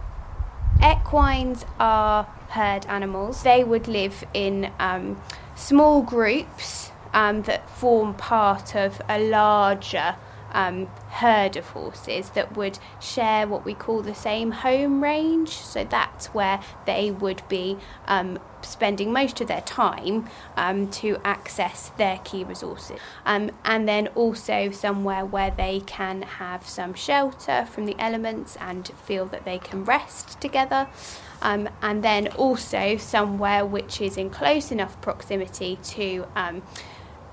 equines 0.81 1.65
are 1.79 2.23
herd 2.49 2.85
animals. 2.85 3.43
They 3.43 3.63
would 3.63 3.87
live 3.87 4.23
in 4.33 4.71
um, 4.79 5.21
small 5.55 6.01
groups 6.01 6.91
um, 7.13 7.41
that 7.43 7.69
form 7.69 8.13
part 8.13 8.75
of 8.75 9.01
a 9.09 9.19
larger 9.19 10.15
um, 10.51 10.87
herd 11.09 11.55
of 11.55 11.65
horses 11.67 12.31
that 12.31 12.55
would 12.55 12.79
share 12.99 13.47
what 13.47 13.65
we 13.65 13.73
call 13.73 14.01
the 14.01 14.15
same 14.15 14.51
home 14.51 15.03
range. 15.03 15.49
So 15.49 15.83
that's 15.83 16.27
where 16.27 16.61
they 16.85 17.11
would 17.11 17.41
be 17.47 17.77
um, 18.07 18.39
spending 18.61 19.11
most 19.11 19.41
of 19.41 19.47
their 19.47 19.61
time 19.61 20.27
um, 20.57 20.89
to 20.89 21.17
access 21.23 21.89
their 21.97 22.19
key 22.23 22.43
resources. 22.43 22.99
Um, 23.25 23.51
and 23.63 23.87
then 23.87 24.07
also 24.07 24.71
somewhere 24.71 25.25
where 25.25 25.51
they 25.51 25.81
can 25.81 26.23
have 26.23 26.67
some 26.67 26.93
shelter 26.93 27.65
from 27.65 27.85
the 27.85 27.95
elements 27.99 28.57
and 28.59 28.87
feel 29.05 29.25
that 29.27 29.45
they 29.45 29.59
can 29.59 29.83
rest 29.83 30.39
together. 30.41 30.87
Um, 31.41 31.69
and 31.81 32.03
then 32.03 32.27
also 32.29 32.97
somewhere 32.97 33.65
which 33.65 34.01
is 34.01 34.17
in 34.17 34.29
close 34.29 34.71
enough 34.71 34.99
proximity 35.01 35.77
to 35.83 36.27
um, 36.35 36.61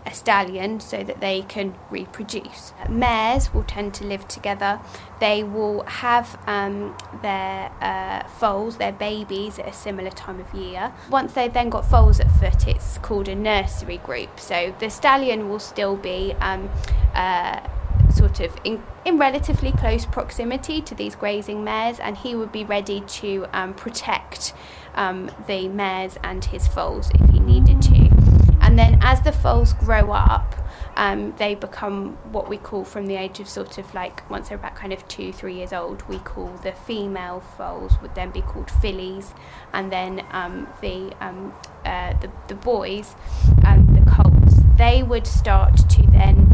a 0.07 0.15
stallion 0.15 0.81
so 0.81 1.03
that 1.03 1.21
they 1.21 1.43
can 1.43 1.75
reproduce. 1.91 2.73
Mares 2.89 3.53
will 3.53 3.65
tend 3.65 3.93
to 3.95 4.05
live 4.05 4.27
together. 4.29 4.81
They 5.21 5.43
will 5.43 5.83
have 5.85 6.39
um, 6.47 6.97
their 7.23 7.73
uh, 7.81 8.27
foals, 8.29 8.77
their 8.77 8.93
babies, 8.93 9.59
at 9.59 9.69
a 9.69 9.73
similar 9.73 10.11
time 10.11 10.41
of 10.41 10.55
year. 10.55 10.93
Once 11.11 11.33
they've 11.33 11.53
then 11.53 11.71
got 11.71 11.85
foals 11.85 12.21
at 12.21 12.31
foot, 12.31 12.69
it's 12.69 12.99
called 12.99 13.29
a 13.29 13.35
nursery 13.35 13.99
group. 13.99 14.39
So 14.39 14.75
the 14.79 14.91
stallion 14.91 15.49
will 15.49 15.59
still 15.59 15.97
be 15.97 16.35
um, 16.41 16.71
uh, 17.15 17.61
sort 18.15 18.41
of 18.41 18.57
in, 18.65 18.83
in, 19.05 19.19
relatively 19.19 19.73
close 19.73 20.07
proximity 20.07 20.81
to 20.83 20.95
these 20.95 21.17
grazing 21.17 21.65
mares, 21.65 21.99
and 21.99 22.17
he 22.17 22.35
would 22.35 22.53
be 22.53 22.65
ready 22.65 23.01
to 23.01 23.47
um, 23.53 23.75
protect 23.75 24.55
um, 24.95 25.31
the 25.47 25.69
mares 25.69 26.17
and 26.23 26.45
his 26.47 26.67
foals 26.67 27.11
if 27.15 27.31
he 27.31 27.41
needed 27.41 27.83
to. 27.83 28.26
And 28.79 28.93
then 28.93 29.01
as 29.03 29.23
the 29.23 29.33
foals 29.33 29.73
grow 29.73 30.13
up, 30.13 30.55
um, 30.97 31.33
they 31.39 31.55
become 31.55 32.19
what 32.31 32.47
we 32.47 32.59
call 32.59 32.85
from 32.85 33.07
the 33.07 33.17
age 33.17 33.41
of 33.41 33.49
sort 33.49 33.79
of 33.79 33.95
like 33.95 34.29
once 34.29 34.51
they're 34.51 34.59
about 34.59 34.75
kind 34.75 34.93
of 34.93 35.09
two, 35.09 35.33
three 35.33 35.55
years 35.55 35.73
old, 35.73 36.07
we 36.11 36.19
call 36.19 36.49
the 36.63 36.73
female 36.73 37.41
foals 37.41 37.95
would 38.03 38.15
then 38.15 38.31
be 38.33 38.43
called 38.43 38.71
fillies, 38.71 39.33
and 39.73 39.91
then 39.91 40.27
um, 40.31 40.69
the, 40.83 41.11
um, 41.25 41.55
uh, 41.87 42.13
the 42.21 42.31
the 42.49 42.55
boys, 42.55 43.15
um, 43.67 43.87
the 43.95 44.11
colts, 44.11 44.61
they 44.77 45.03
would 45.03 45.27
start 45.27 45.79
to 45.89 46.03
then 46.09 46.53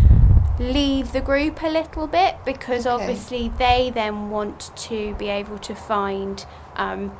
leave 0.60 1.10
the 1.10 1.20
group 1.20 1.60
a 1.64 1.68
little 1.68 2.06
bit 2.06 2.36
because 2.44 2.86
okay. 2.86 3.02
obviously 3.02 3.48
they 3.58 3.90
then 3.92 4.30
want 4.30 4.70
to 4.76 5.12
be 5.16 5.26
able 5.28 5.58
to 5.58 5.74
find 5.74 6.46
um, 6.76 7.10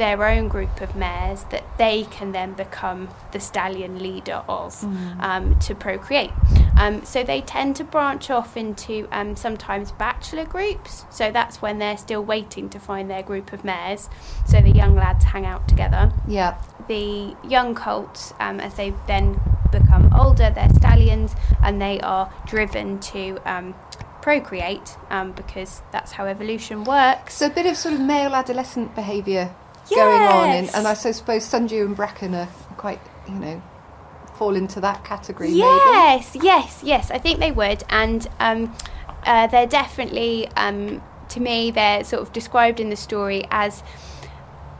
their 0.00 0.24
own 0.24 0.48
group 0.48 0.80
of 0.80 0.96
mares 0.96 1.44
that 1.50 1.62
they 1.76 2.04
can 2.04 2.32
then 2.32 2.54
become 2.54 3.06
the 3.32 3.38
stallion 3.38 4.02
leader 4.02 4.42
of 4.48 4.74
mm. 4.80 5.22
um, 5.22 5.58
to 5.58 5.74
procreate. 5.74 6.30
Um, 6.78 7.04
so 7.04 7.22
they 7.22 7.42
tend 7.42 7.76
to 7.76 7.84
branch 7.84 8.30
off 8.30 8.56
into 8.56 9.06
um, 9.12 9.36
sometimes 9.36 9.92
bachelor 9.92 10.46
groups. 10.46 11.04
So 11.10 11.30
that's 11.30 11.60
when 11.60 11.78
they're 11.78 11.98
still 11.98 12.24
waiting 12.24 12.70
to 12.70 12.78
find 12.78 13.10
their 13.10 13.22
group 13.22 13.52
of 13.52 13.62
mares. 13.62 14.08
So 14.46 14.62
the 14.62 14.70
young 14.70 14.96
lads 14.96 15.26
hang 15.26 15.44
out 15.44 15.68
together. 15.68 16.10
Yeah. 16.26 16.56
The 16.88 17.36
young 17.46 17.74
colts, 17.74 18.32
um, 18.40 18.58
as 18.58 18.76
they 18.76 18.94
then 19.06 19.38
become 19.70 20.10
older, 20.18 20.48
they're 20.48 20.70
stallions 20.70 21.34
and 21.62 21.80
they 21.80 22.00
are 22.00 22.32
driven 22.46 23.00
to 23.00 23.36
um, 23.44 23.74
procreate 24.22 24.96
um, 25.10 25.32
because 25.32 25.82
that's 25.92 26.12
how 26.12 26.24
evolution 26.24 26.84
works. 26.84 27.34
So 27.34 27.48
a 27.48 27.50
bit 27.50 27.66
of 27.66 27.76
sort 27.76 27.94
of 27.94 28.00
male 28.00 28.34
adolescent 28.34 28.94
behaviour 28.94 29.54
yes. 29.90 29.98
going 29.98 30.22
on, 30.22 30.48
and, 30.50 30.70
and 30.74 30.86
I 30.86 30.94
suppose 30.94 31.44
Sundew 31.44 31.84
and 31.84 31.96
Bracken 31.96 32.34
are 32.34 32.46
quite, 32.76 33.00
you 33.28 33.34
know, 33.34 33.62
fall 34.36 34.56
into 34.56 34.80
that 34.80 35.04
category. 35.04 35.50
Yes, 35.50 36.34
maybe. 36.34 36.46
yes, 36.46 36.82
yes. 36.82 37.10
I 37.10 37.18
think 37.18 37.40
they 37.40 37.52
would, 37.52 37.84
and 37.90 38.26
um, 38.38 38.74
uh, 39.24 39.46
they're 39.48 39.66
definitely, 39.66 40.48
um, 40.56 41.02
to 41.30 41.40
me, 41.40 41.70
they're 41.70 42.04
sort 42.04 42.22
of 42.22 42.32
described 42.32 42.80
in 42.80 42.90
the 42.90 42.96
story 42.96 43.44
as 43.50 43.82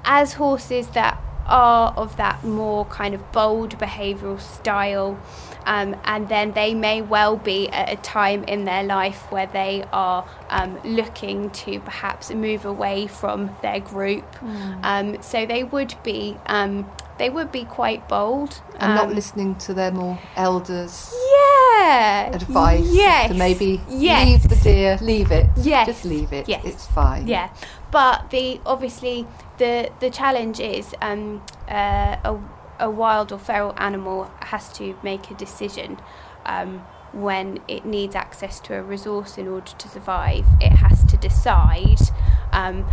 as 0.05 0.33
horses 0.35 0.89
that 0.89 1.23
are 1.47 1.93
of 1.97 2.17
that 2.17 2.43
more 2.45 2.85
kind 2.87 3.15
of 3.15 3.33
bold 3.33 3.79
behavioural 3.79 4.41
style. 4.41 5.19
Um, 5.67 5.97
and 6.05 6.29
then 6.29 6.53
they 6.53 6.75
may 6.75 7.03
well 7.03 7.37
be 7.37 7.69
at 7.69 7.93
a 7.93 7.97
time 7.97 8.45
in 8.45 8.65
their 8.65 8.83
life 8.83 9.31
where 9.31 9.47
they 9.47 9.85
are 9.93 10.27
um, 10.49 10.79
looking 10.85 11.51
to 11.51 11.81
perhaps 11.81 12.31
move 12.31 12.65
away 12.65 13.07
from 13.07 13.57
their 13.63 13.81
group. 13.81 14.25
Mm. 14.37 14.81
Um, 14.83 15.23
so 15.23 15.47
they 15.47 15.65
would 15.65 15.95
be 16.03 16.37
um, 16.47 16.91
they 17.21 17.29
would 17.29 17.53
be 17.53 17.65
quite 17.65 18.09
bold 18.09 18.63
and 18.79 18.95
not 18.95 19.09
um, 19.09 19.15
listening 19.15 19.55
to 19.57 19.75
their 19.75 19.93
more 19.93 20.19
elders. 20.37 21.15
Yeah, 21.77 22.31
advice. 22.35 22.89
Yes, 22.91 23.31
to 23.31 23.35
maybe 23.37 23.81
yes. 23.89 24.27
leave 24.27 24.49
the 24.49 24.57
deer, 24.57 24.99
leave 25.03 25.31
it. 25.31 25.47
Yes, 25.57 25.87
just 25.87 26.05
leave 26.07 26.33
it. 26.33 26.49
Yes. 26.49 26.65
it's 26.65 26.87
fine. 26.87 27.29
Yeah, 27.29 27.51
but 27.91 28.31
the 28.31 28.59
obviously 28.65 29.27
the 29.59 29.91
the 30.01 30.09
challenge 30.09 30.61
is 30.61 30.95
um, 31.03 31.43
uh, 31.69 32.17
a, 32.25 32.39
a 32.81 32.91
wild 32.91 33.31
or 33.31 33.39
feral 33.39 33.75
animal 33.77 34.31
has 34.41 34.73
to 34.73 34.97
make 35.03 35.31
a 35.31 35.35
decision 35.35 36.01
um, 36.47 36.79
when 37.13 37.61
it 37.69 37.85
needs 37.85 38.15
access 38.15 38.59
to 38.61 38.75
a 38.75 38.83
resource 38.83 39.39
in 39.39 39.47
order 39.47 39.73
to 39.79 39.89
survive. 39.89 40.47
It 40.61 40.73
has 40.73 41.05
to 41.05 41.17
decide 41.17 42.01
um, 42.53 42.85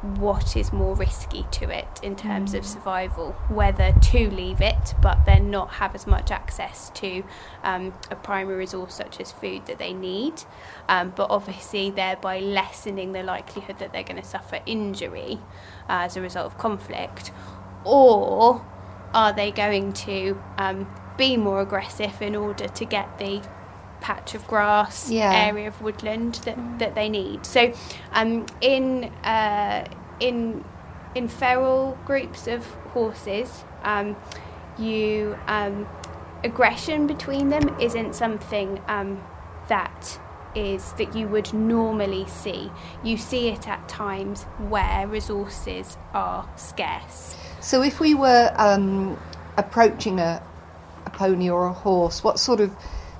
what 0.00 0.56
is 0.56 0.72
more 0.72 0.94
risky 0.94 1.44
to 1.50 1.68
it 1.76 2.00
in 2.02 2.14
terms 2.14 2.52
mm. 2.52 2.58
of 2.58 2.66
survival, 2.66 3.32
whether 3.48 3.92
to 4.00 4.30
leave 4.30 4.60
it 4.60 4.94
but 5.02 5.24
then 5.26 5.50
not 5.50 5.70
have 5.74 5.94
as 5.94 6.06
much 6.06 6.30
access 6.30 6.90
to 6.90 7.24
um, 7.64 7.92
a 8.10 8.14
primary 8.14 8.56
resource 8.56 8.94
such 8.94 9.20
as 9.20 9.32
food 9.32 9.66
that 9.66 9.78
they 9.78 9.92
need, 9.92 10.34
um, 10.88 11.12
but 11.16 11.28
obviously 11.30 11.90
thereby 11.90 12.38
lessening 12.38 13.12
the 13.12 13.22
likelihood 13.24 13.78
that 13.80 13.92
they're 13.92 14.04
going 14.04 14.22
to 14.22 14.28
suffer 14.28 14.60
injury 14.66 15.40
uh, 15.88 16.06
as 16.06 16.16
a 16.16 16.20
result 16.20 16.46
of 16.46 16.56
conflict, 16.58 17.32
or 17.84 18.64
are 19.14 19.32
they 19.32 19.50
going 19.50 19.92
to 19.92 20.40
um, 20.58 20.86
be 21.16 21.36
more 21.36 21.60
aggressive 21.60 22.20
in 22.22 22.36
order 22.36 22.68
to 22.68 22.84
get 22.84 23.18
the 23.18 23.42
patch 24.00 24.34
of 24.34 24.46
grass, 24.46 25.10
yeah. 25.10 25.46
area 25.46 25.68
of 25.68 25.80
woodland 25.82 26.36
that, 26.44 26.56
mm. 26.56 26.78
that 26.78 26.94
they 26.94 27.08
need. 27.08 27.44
So, 27.44 27.72
um, 28.12 28.46
in 28.60 29.04
uh, 29.24 29.86
in 30.20 30.64
in 31.14 31.28
feral 31.28 31.98
groups 32.04 32.46
of 32.46 32.64
horses, 32.92 33.64
um, 33.82 34.16
you 34.78 35.36
um, 35.46 35.88
aggression 36.44 37.06
between 37.06 37.48
them 37.48 37.76
isn't 37.80 38.14
something 38.14 38.80
um, 38.86 39.22
that 39.68 40.20
is 40.54 40.92
that 40.94 41.14
you 41.14 41.28
would 41.28 41.52
normally 41.52 42.26
see. 42.26 42.70
You 43.02 43.16
see 43.16 43.48
it 43.48 43.68
at 43.68 43.88
times 43.88 44.44
where 44.68 45.06
resources 45.06 45.96
are 46.14 46.48
scarce. 46.56 47.36
So, 47.60 47.82
if 47.82 48.00
we 48.00 48.14
were 48.14 48.52
um, 48.56 49.18
approaching 49.56 50.20
a, 50.20 50.42
a 51.06 51.10
pony 51.10 51.50
or 51.50 51.66
a 51.66 51.72
horse, 51.72 52.22
what 52.22 52.38
sort 52.38 52.60
of 52.60 52.74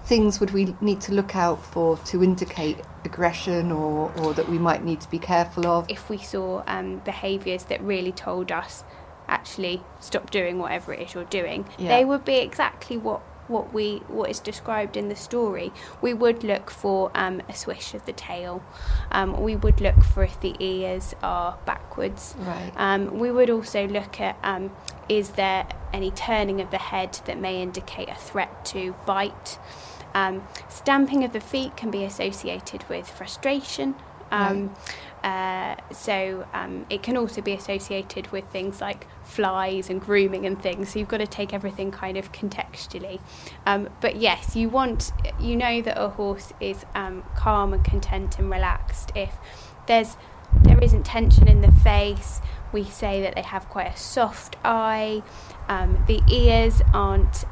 things 0.05 0.41
would 0.41 0.53
we 0.53 0.75
need 0.81 1.01
to 1.03 1.13
look 1.13 1.37
out 1.37 1.63
for 1.63 1.99
to 1.99 2.25
indicate 2.25 2.79
aggression 3.05 3.71
or, 3.71 4.11
or 4.19 4.33
that 4.33 4.49
we 4.49 4.59
might 4.59 4.83
need 4.83 5.01
to 5.03 5.11
be 5.11 5.19
careful 5.19 5.67
of? 5.67 5.91
If 5.91 6.09
we 6.09 6.19
saw 6.19 6.63
um, 6.67 7.03
behaviours 7.05 7.65
that 7.65 7.81
really 7.83 8.13
told 8.13 8.51
us 8.51 8.85
actually 9.29 9.83
stop 10.01 10.31
doing 10.31 10.59
whatever 10.59 10.95
it 10.95 11.01
is 11.01 11.15
you're 11.15 11.25
doing, 11.25 11.67
yeah. 11.79 11.97
they 11.97 12.05
would 12.05 12.25
be 12.25 12.37
exactly 12.37 12.97
what 12.97 13.21
what 13.49 13.73
we 13.73 13.99
what 14.09 14.31
is 14.31 14.41
described 14.41 14.97
in 14.97 15.09
the 15.09 15.17
story. 15.17 15.73
We 16.01 16.15
would 16.15 16.45
look 16.45 16.71
for 16.71 17.11
um, 17.15 17.43
a 17.49 17.55
swish 17.55 17.95
of 17.95 18.07
the 18.07 18.13
tail. 18.13 18.63
Um, 19.11 19.41
we 19.43 19.57
would 19.57 19.81
look 19.81 20.03
for 20.03 20.23
if 20.23 20.41
the 20.41 20.55
ears 20.59 21.15
are 21.23 21.59
backwards. 21.65 22.35
Right. 22.39 22.73
Um, 22.77 23.19
we 23.19 23.31
would 23.31 23.51
also 23.51 23.87
look 23.87 24.21
at 24.21 24.37
um, 24.43 24.71
is 25.09 25.31
there 25.31 25.67
any 25.93 26.11
turning 26.11 26.61
of 26.61 26.71
the 26.71 26.79
head 26.79 27.21
that 27.27 27.39
may 27.39 27.63
indicate 27.63 28.09
a 28.09 28.15
threat 28.15 28.65
to 28.67 28.95
bite. 29.07 29.59
Um, 30.15 30.47
stamping 30.69 31.25
of 31.25 31.33
the 31.33 31.41
feet 31.41 31.77
can 31.77 31.91
be 31.91 32.05
associated 32.05 32.89
with 32.89 33.09
frustration. 33.09 33.95
Um, 34.31 34.75
right. 35.25 35.79
uh, 35.89 35.95
so 35.95 36.47
um, 36.53 36.85
it 36.91 37.03
can 37.03 37.17
also 37.17 37.41
be 37.41 37.53
associated 37.53 38.31
with 38.31 38.45
things 38.51 38.81
like 38.81 39.07
flies 39.29 39.91
and 39.91 40.01
grooming 40.01 40.47
and 40.47 40.61
things. 40.61 40.91
So 40.91 40.99
you've 40.99 41.09
got 41.09 41.19
to 41.19 41.27
take 41.27 41.53
everything 41.53 41.91
kind 41.91 42.17
of 42.17 42.33
contextually. 42.33 43.21
Um, 43.67 43.91
but 44.01 44.17
yes, 44.17 44.57
you 44.57 44.69
want 44.69 45.13
you 45.39 45.55
know 45.55 45.83
that 45.83 46.01
a 46.01 46.09
horse 46.09 46.53
is 46.61 46.85
um, 46.95 47.23
calm 47.37 47.73
and 47.73 47.85
content 47.85 48.39
and 48.39 48.51
relaxed 48.51 49.13
if 49.15 49.37
there's 49.87 50.17
there 50.63 50.79
isn't 50.79 51.05
tension 51.05 51.47
in 51.47 51.61
the 51.61 51.71
face. 51.71 52.41
We 52.73 52.85
say 52.85 53.21
that 53.23 53.35
they 53.35 53.43
have 53.43 53.69
quite 53.69 53.95
a 53.95 53.97
soft 53.97 54.57
eye. 54.65 55.23
Um, 55.69 56.05
the 56.07 56.23
ears 56.31 56.81
aren't 56.95 57.45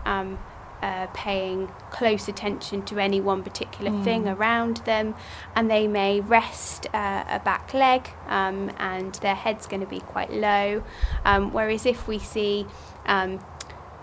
uh, 0.87 1.09
paying 1.13 1.67
close 1.91 2.29
attention 2.29 2.81
to 2.81 3.01
any 3.01 3.21
one 3.21 3.43
particular 3.43 3.91
mm. 3.91 4.05
thing 4.05 4.29
around 4.29 4.77
them, 4.93 5.17
and 5.57 5.69
they 5.69 5.89
may 5.89 6.21
rest 6.21 6.87
uh, 6.95 7.25
a 7.29 7.41
back 7.41 7.75
leg, 7.75 8.09
um, 8.29 8.71
and 8.79 9.17
their 9.17 9.35
head's 9.35 9.67
going 9.67 9.81
to 9.81 9.87
be 9.87 9.99
quite 9.99 10.33
low. 10.33 10.85
Um, 11.25 11.53
whereas 11.53 11.87
if 11.87 12.07
we 12.07 12.21
see 12.21 12.67
um, 13.07 13.45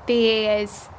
the 0.08 0.14
ears 0.14 0.90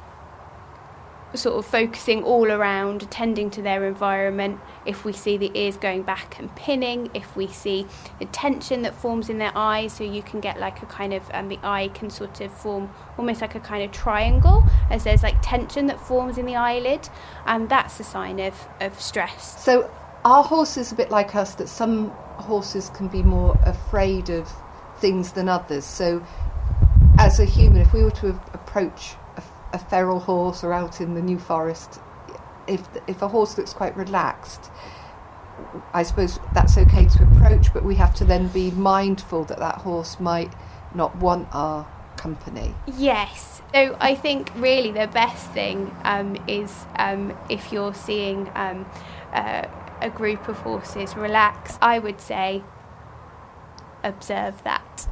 sort 1.35 1.57
of 1.57 1.65
focusing 1.65 2.23
all 2.23 2.51
around, 2.51 3.03
attending 3.03 3.49
to 3.51 3.61
their 3.61 3.85
environment. 3.85 4.59
If 4.85 5.05
we 5.05 5.13
see 5.13 5.37
the 5.37 5.51
ears 5.53 5.77
going 5.77 6.03
back 6.03 6.39
and 6.39 6.53
pinning, 6.55 7.09
if 7.13 7.35
we 7.35 7.47
see 7.47 7.87
the 8.19 8.25
tension 8.25 8.81
that 8.83 8.95
forms 8.95 9.29
in 9.29 9.37
their 9.37 9.51
eyes, 9.55 9.93
so 9.93 10.03
you 10.03 10.21
can 10.21 10.39
get 10.39 10.59
like 10.59 10.81
a 10.81 10.85
kind 10.85 11.13
of, 11.13 11.23
um, 11.33 11.49
the 11.49 11.59
eye 11.63 11.89
can 11.93 12.09
sort 12.09 12.41
of 12.41 12.51
form 12.51 12.89
almost 13.17 13.41
like 13.41 13.55
a 13.55 13.59
kind 13.59 13.83
of 13.83 13.91
triangle, 13.91 14.63
as 14.89 15.03
there's 15.03 15.23
like 15.23 15.35
tension 15.41 15.87
that 15.87 15.99
forms 15.99 16.37
in 16.37 16.45
the 16.45 16.55
eyelid, 16.55 17.09
and 17.45 17.69
that's 17.69 17.99
a 17.99 18.03
sign 18.03 18.39
of, 18.39 18.67
of 18.81 18.99
stress. 18.99 19.63
So, 19.63 19.89
are 20.23 20.43
horses 20.43 20.91
a 20.91 20.95
bit 20.95 21.11
like 21.11 21.35
us 21.35 21.55
that 21.55 21.69
some 21.69 22.09
horses 22.37 22.89
can 22.89 23.07
be 23.07 23.21
more 23.21 23.57
afraid 23.65 24.29
of 24.29 24.49
things 24.97 25.33
than 25.33 25.47
others? 25.47 25.85
So, 25.85 26.25
as 27.17 27.39
a 27.39 27.45
human, 27.45 27.81
if 27.81 27.93
we 27.93 28.03
were 28.03 28.11
to 28.11 28.29
approach 28.53 29.15
a 29.75 29.79
feral 29.79 30.21
horse 30.21 30.63
or 30.63 30.73
out 30.73 31.01
in 31.01 31.13
the 31.13 31.21
New 31.21 31.37
Forest, 31.37 31.99
if 32.65 32.87
if 33.07 33.21
a 33.21 33.27
horse 33.27 33.57
looks 33.57 33.73
quite 33.73 33.95
relaxed, 33.95 34.71
I 35.93 36.03
suppose 36.03 36.39
that's 36.53 36.77
okay 36.77 37.05
to 37.05 37.23
approach, 37.23 37.73
but 37.73 37.83
we 37.83 37.95
have 37.95 38.15
to 38.15 38.25
then 38.25 38.47
be 38.47 38.71
mindful 38.71 39.43
that 39.45 39.59
that 39.59 39.79
horse 39.79 40.19
might 40.19 40.53
not 40.93 41.15
want 41.17 41.47
our 41.51 41.87
company. 42.15 42.73
Yes. 42.97 43.61
So 43.73 43.97
I 43.99 44.15
think 44.15 44.51
really 44.55 44.91
the 44.91 45.07
best 45.07 45.51
thing 45.51 45.93
um, 46.03 46.37
is 46.47 46.85
um, 46.97 47.37
if 47.49 47.73
you're 47.73 47.93
seeing 47.93 48.49
um, 48.55 48.85
uh, 49.33 49.67
a 50.01 50.09
group 50.09 50.47
of 50.47 50.57
horses 50.59 51.15
relax, 51.15 51.77
I 51.81 51.99
would 51.99 52.21
say 52.21 52.63
observe 54.05 54.63
that 54.63 55.07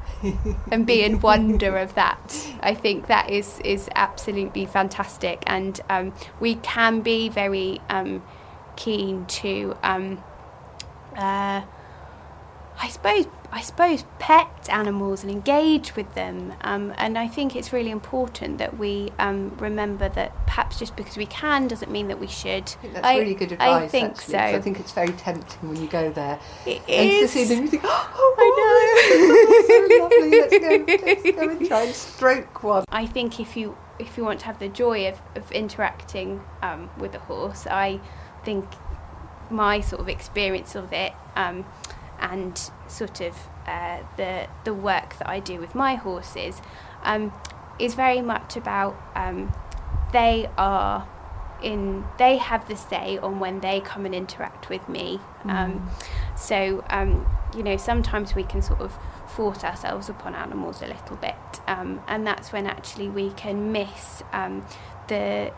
and 0.71 0.85
be 0.85 1.03
in 1.03 1.19
wonder 1.19 1.77
of 1.77 1.95
that. 1.95 2.55
I 2.61 2.73
think 2.73 3.07
that 3.07 3.29
is 3.29 3.59
is 3.65 3.89
absolutely 3.95 4.65
fantastic, 4.65 5.43
and 5.47 5.79
um, 5.89 6.13
we 6.39 6.55
can 6.55 7.01
be 7.01 7.29
very 7.29 7.81
um, 7.89 8.23
keen 8.75 9.25
to. 9.25 9.75
Um, 9.83 10.23
uh, 11.17 11.61
I 12.81 12.87
suppose 12.89 13.27
I 13.53 13.61
suppose 13.61 14.03
pet 14.17 14.67
animals 14.67 15.21
and 15.21 15.31
engage 15.31 15.95
with 15.95 16.15
them. 16.15 16.55
Um, 16.61 16.91
and 16.97 17.19
I 17.19 17.27
think 17.27 17.55
it's 17.55 17.71
really 17.71 17.91
important 17.91 18.57
that 18.57 18.79
we 18.79 19.11
um, 19.19 19.55
remember 19.59 20.09
that 20.09 20.33
perhaps 20.47 20.79
just 20.79 20.95
because 20.95 21.17
we 21.17 21.27
can 21.27 21.67
doesn't 21.67 21.91
mean 21.91 22.07
that 22.07 22.19
we 22.19 22.25
should. 22.25 22.63
I 22.63 22.81
think 22.81 22.93
that's 22.95 23.05
I- 23.05 23.19
really 23.19 23.35
good 23.35 23.51
advice. 23.51 23.83
I 23.83 23.87
think 23.87 24.17
actually, 24.17 24.31
so. 24.31 24.39
I 24.39 24.59
think 24.59 24.79
it's 24.79 24.91
very 24.91 25.11
tempting 25.11 25.69
when 25.69 25.79
you 25.79 25.87
go 25.87 26.11
there. 26.11 26.39
It 26.65 26.77
And 26.89 27.09
to 27.11 27.15
is. 27.15 27.31
see 27.31 27.43
them, 27.43 27.65
you 27.65 27.67
think, 27.67 27.83
oh, 27.85 28.35
I 28.39 28.47
know. 28.57 29.67
so 29.67 30.03
lovely. 30.03 30.39
Let's 30.39 30.57
go, 30.57 31.05
let's 31.05 31.37
go 31.37 31.49
and 31.49 31.67
try 31.67 31.81
and 31.83 31.95
stroke 31.95 32.63
one. 32.63 32.85
I 32.91 33.05
think 33.05 33.39
if 33.39 33.55
you 33.55 33.77
if 33.99 34.17
you 34.17 34.23
want 34.25 34.39
to 34.39 34.47
have 34.47 34.57
the 34.57 34.69
joy 34.69 35.07
of, 35.07 35.21
of 35.35 35.51
interacting 35.51 36.41
um, 36.63 36.89
with 36.97 37.13
a 37.13 37.19
horse, 37.19 37.67
I 37.67 37.99
think 38.43 38.65
my 39.51 39.79
sort 39.79 40.01
of 40.01 40.09
experience 40.09 40.73
of 40.73 40.91
it 40.91 41.13
um, 41.35 41.65
and 42.19 42.71
sort 42.87 43.21
of 43.21 43.35
uh, 43.67 43.99
the 44.17 44.47
the 44.63 44.73
work 44.73 45.17
that 45.17 45.29
I 45.29 45.39
do 45.39 45.59
with 45.59 45.75
my 45.75 45.95
horses 45.95 46.61
um, 47.03 47.33
is 47.79 47.93
very 47.93 48.21
much 48.21 48.55
about 48.55 48.95
um, 49.15 49.53
they 50.11 50.49
are 50.57 51.07
in 51.61 52.03
they 52.17 52.37
have 52.37 52.67
the 52.67 52.75
say 52.75 53.17
on 53.17 53.39
when 53.39 53.61
they 53.61 53.79
come 53.79 54.05
and 54.05 54.13
interact 54.13 54.69
with 54.69 54.87
me. 54.89 55.19
Um, 55.45 55.89
so 56.35 56.83
um, 56.89 57.25
you 57.55 57.63
know 57.63 57.77
sometimes 57.77 58.35
we 58.35 58.43
can 58.43 58.61
sort 58.61 58.81
of 58.81 58.97
force 59.27 59.63
ourselves 59.63 60.09
upon 60.09 60.35
animals 60.35 60.81
a 60.81 60.87
little 60.87 61.17
bit, 61.17 61.35
um, 61.67 62.01
and 62.07 62.25
that's 62.27 62.51
when 62.51 62.67
actually 62.67 63.09
we 63.09 63.31
can 63.31 63.71
miss 63.71 64.23
the 65.07 65.51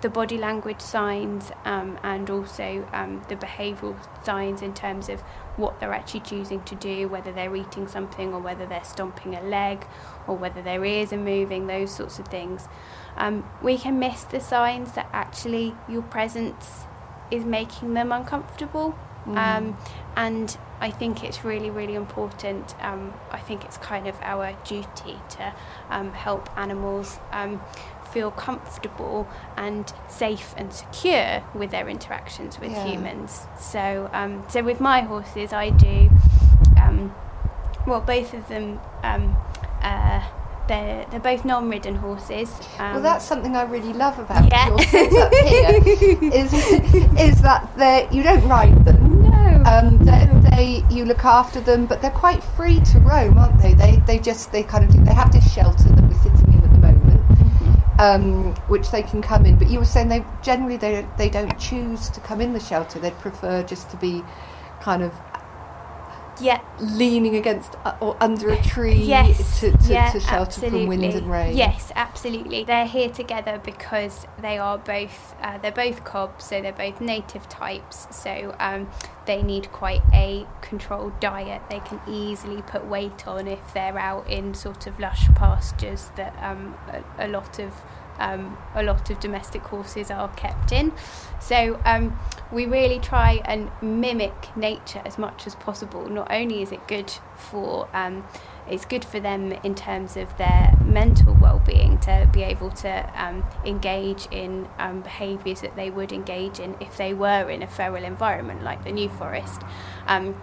the 0.00 0.08
body 0.08 0.38
language 0.38 0.80
signs 0.80 1.50
um, 1.64 1.98
and 2.02 2.30
also 2.30 2.88
um, 2.92 3.22
the 3.28 3.36
behavioural 3.36 3.96
signs 4.24 4.62
in 4.62 4.72
terms 4.72 5.08
of 5.08 5.20
what 5.56 5.78
they're 5.78 5.92
actually 5.92 6.20
choosing 6.20 6.62
to 6.62 6.74
do, 6.74 7.08
whether 7.08 7.32
they're 7.32 7.54
eating 7.54 7.86
something 7.86 8.32
or 8.32 8.40
whether 8.40 8.64
they're 8.66 8.84
stomping 8.84 9.34
a 9.34 9.42
leg 9.42 9.86
or 10.26 10.36
whether 10.36 10.62
their 10.62 10.84
ears 10.84 11.12
are 11.12 11.18
moving, 11.18 11.66
those 11.66 11.94
sorts 11.94 12.18
of 12.18 12.28
things. 12.28 12.66
Um, 13.16 13.48
we 13.62 13.76
can 13.76 13.98
miss 13.98 14.24
the 14.24 14.40
signs 14.40 14.92
that 14.92 15.08
actually 15.12 15.74
your 15.88 16.02
presence 16.02 16.84
is 17.30 17.44
making 17.44 17.94
them 17.94 18.12
uncomfortable. 18.12 18.98
Um, 19.26 19.76
and 20.16 20.56
I 20.80 20.90
think 20.90 21.22
it's 21.22 21.44
really, 21.44 21.70
really 21.70 21.94
important. 21.94 22.74
Um, 22.80 23.12
I 23.30 23.38
think 23.38 23.64
it's 23.64 23.76
kind 23.76 24.08
of 24.08 24.16
our 24.22 24.56
duty 24.64 25.16
to 25.30 25.54
um, 25.90 26.12
help 26.12 26.48
animals 26.58 27.18
um, 27.30 27.60
feel 28.12 28.30
comfortable 28.30 29.26
and 29.56 29.92
safe 30.08 30.54
and 30.56 30.72
secure 30.72 31.42
with 31.54 31.70
their 31.70 31.88
interactions 31.88 32.58
with 32.60 32.72
Yeah. 32.72 32.84
humans. 32.86 33.46
So, 33.58 34.10
um, 34.12 34.44
so 34.48 34.62
with 34.62 34.80
my 34.80 35.00
horses, 35.02 35.52
I 35.52 35.70
do. 35.70 36.10
Um, 36.80 37.14
well, 37.86 38.00
both 38.00 38.34
of 38.34 38.46
them. 38.48 38.80
Um, 39.02 39.36
uh, 39.82 40.20
they're, 40.68 41.04
they're 41.10 41.18
both 41.18 41.44
non-ridden 41.44 41.96
horses. 41.96 42.52
Um, 42.78 42.92
well, 42.94 43.02
that's 43.02 43.24
something 43.24 43.56
I 43.56 43.62
really 43.64 43.92
love 43.92 44.18
about 44.20 44.48
Yeah. 44.52 44.68
your 44.68 44.78
setup 44.82 45.34
here. 45.34 45.80
Is 46.32 46.52
is 47.18 47.42
that 47.42 47.68
they 47.76 48.06
you 48.12 48.22
don't 48.22 48.46
ride 48.46 48.84
them. 48.84 49.22
no. 49.22 49.62
Um, 49.66 49.98
they, 50.04 50.28
they 50.50 50.84
you 50.94 51.04
look 51.06 51.24
after 51.24 51.60
them, 51.60 51.86
but 51.86 52.00
they're 52.00 52.12
quite 52.12 52.40
free 52.42 52.78
to 52.92 53.00
roam, 53.00 53.36
aren't 53.36 53.60
they? 53.60 53.74
They 53.74 53.96
they 54.06 54.18
just 54.20 54.52
they 54.52 54.62
kind 54.62 54.84
of 54.84 54.92
do, 54.92 55.02
they 55.02 55.12
have 55.14 55.32
this 55.32 55.52
shelter 55.52 55.88
that 55.88 56.04
we're 56.04 56.14
sitting 56.22 56.52
in 56.52 56.58
at 56.58 56.59
the 56.59 56.59
moment, 56.59 56.59
um, 58.00 58.54
which 58.68 58.90
they 58.90 59.02
can 59.02 59.20
come 59.20 59.44
in. 59.44 59.56
But 59.56 59.70
you 59.70 59.78
were 59.78 59.84
saying 59.84 60.08
they 60.08 60.24
generally 60.42 60.78
they 60.78 61.06
they 61.18 61.28
don't 61.28 61.56
choose 61.58 62.08
to 62.10 62.20
come 62.20 62.40
in 62.40 62.54
the 62.54 62.60
shelter. 62.60 62.98
They'd 62.98 63.18
prefer 63.18 63.62
just 63.62 63.90
to 63.90 63.96
be 63.98 64.22
kind 64.80 65.02
of 65.02 65.12
yeah. 66.40 66.60
leaning 66.80 67.36
against 67.36 67.76
uh, 67.84 67.96
or 68.00 68.16
under 68.20 68.50
a 68.50 68.62
tree 68.62 68.94
Yes, 68.94 69.60
to, 69.60 69.72
to, 69.72 69.92
yeah, 69.92 70.10
to 70.10 70.20
shelter 70.20 70.70
from 70.70 70.86
wind 70.86 71.04
and 71.04 71.30
rain. 71.30 71.56
Yes, 71.56 71.92
absolutely. 71.94 72.64
They're 72.64 72.86
here 72.86 73.10
together 73.10 73.60
because 73.64 74.26
they 74.40 74.58
are 74.58 74.78
both 74.78 75.34
uh, 75.42 75.58
they're 75.58 75.72
both 75.72 76.04
cobs, 76.04 76.44
so 76.44 76.60
they're 76.60 76.72
both 76.72 77.00
native 77.00 77.48
types. 77.48 78.06
So 78.10 78.54
um, 78.58 78.88
they 79.26 79.42
need 79.42 79.70
quite 79.72 80.02
a 80.12 80.46
controlled 80.60 81.18
diet. 81.20 81.62
They 81.70 81.80
can 81.80 82.00
easily 82.08 82.62
put 82.62 82.86
weight 82.86 83.26
on 83.26 83.46
if 83.46 83.72
they're 83.74 83.98
out 83.98 84.28
in 84.28 84.54
sort 84.54 84.86
of 84.86 84.98
lush 84.98 85.26
pastures 85.34 86.10
that 86.16 86.36
um, 86.42 86.74
a, 86.88 87.26
a 87.26 87.28
lot 87.28 87.58
of 87.58 87.72
um, 88.20 88.56
a 88.74 88.82
lot 88.82 89.10
of 89.10 89.18
domestic 89.20 89.62
horses 89.62 90.10
are 90.10 90.28
kept 90.28 90.72
in. 90.72 90.92
So 91.40 91.80
um, 91.84 92.18
we 92.52 92.66
really 92.66 92.98
try 92.98 93.40
and 93.44 93.70
mimic 93.82 94.56
nature 94.56 95.02
as 95.04 95.18
much 95.18 95.46
as 95.46 95.54
possible. 95.54 96.08
Not 96.08 96.30
only 96.30 96.62
is 96.62 96.70
it 96.72 96.86
good 96.86 97.12
for 97.36 97.88
um, 97.94 98.24
it's 98.68 98.84
good 98.84 99.04
for 99.04 99.18
them 99.18 99.52
in 99.64 99.74
terms 99.74 100.16
of 100.16 100.36
their 100.38 100.72
mental 100.84 101.36
well-being 101.40 101.98
to 102.00 102.30
be 102.32 102.42
able 102.42 102.70
to 102.70 103.10
um, 103.20 103.44
engage 103.64 104.28
in 104.30 104.68
um, 104.78 105.00
behaviours 105.00 105.60
that 105.62 105.74
they 105.74 105.90
would 105.90 106.12
engage 106.12 106.60
in 106.60 106.76
if 106.80 106.96
they 106.96 107.12
were 107.12 107.50
in 107.50 107.62
a 107.62 107.66
feral 107.66 108.04
environment 108.04 108.62
like 108.62 108.84
the 108.84 108.92
New 108.92 109.08
Forest. 109.08 109.62
Um, 110.06 110.40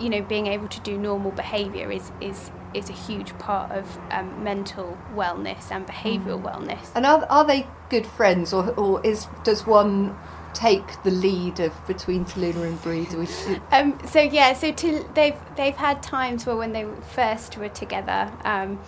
you 0.00 0.10
know, 0.10 0.22
being 0.22 0.48
able 0.48 0.68
to 0.68 0.80
do 0.80 0.98
normal 0.98 1.30
behaviour 1.30 1.92
is 1.92 2.10
is 2.20 2.50
is 2.74 2.88
a 2.88 2.92
huge 2.92 3.36
part 3.38 3.70
of 3.72 3.98
um, 4.10 4.42
mental 4.42 4.98
wellness 5.14 5.70
and 5.70 5.86
behavioural 5.86 6.42
wellness. 6.42 6.90
And 6.94 7.06
are, 7.06 7.26
are 7.28 7.44
they 7.44 7.66
good 7.88 8.06
friends, 8.06 8.52
or, 8.52 8.70
or 8.70 9.04
is 9.04 9.26
does 9.44 9.66
one 9.66 10.16
take 10.54 11.02
the 11.02 11.10
lead 11.10 11.60
of 11.60 11.86
between 11.86 12.24
Tallulah 12.24 12.66
and 12.66 12.82
Bree? 12.82 13.06
Do 13.06 13.18
we, 13.18 13.26
Um, 13.72 13.98
so 14.06 14.20
yeah, 14.20 14.52
so 14.52 14.72
to, 14.72 15.08
they've 15.14 15.38
they've 15.56 15.76
had 15.76 16.02
times 16.02 16.46
where 16.46 16.56
when 16.56 16.72
they 16.72 16.86
first 17.14 17.56
were 17.56 17.68
together, 17.68 18.30
um, 18.44 18.80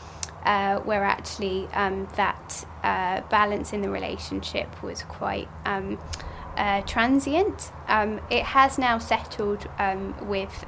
uh, 0.45 0.78
where 0.80 1.05
actually 1.05 1.68
um, 1.72 2.09
that 2.16 2.66
uh, 2.82 3.22
balance 3.28 3.72
in 3.72 3.82
the 3.82 3.91
relationship 3.91 4.82
was 4.82 5.03
quite 5.05 5.49
um, 5.64 5.99
uh, 6.57 6.82
transient. 6.82 7.72
Um, 7.89 8.20
it 8.30 8.45
has 8.45 8.78
now 8.78 8.99
settled 8.99 9.68
um, 9.78 10.14
with. 10.28 10.64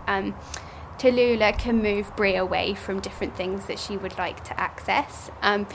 Tallulah 0.99 1.59
can 1.59 1.83
move 1.83 2.15
Brie 2.17 2.37
away 2.37 2.75
from 2.75 3.01
different 3.01 3.37
things 3.37 3.67
that 3.67 3.79
she 3.79 3.97
would 3.97 4.17
like 4.19 4.43
to 4.45 4.59
access. 4.59 5.31
Um, 5.43 5.67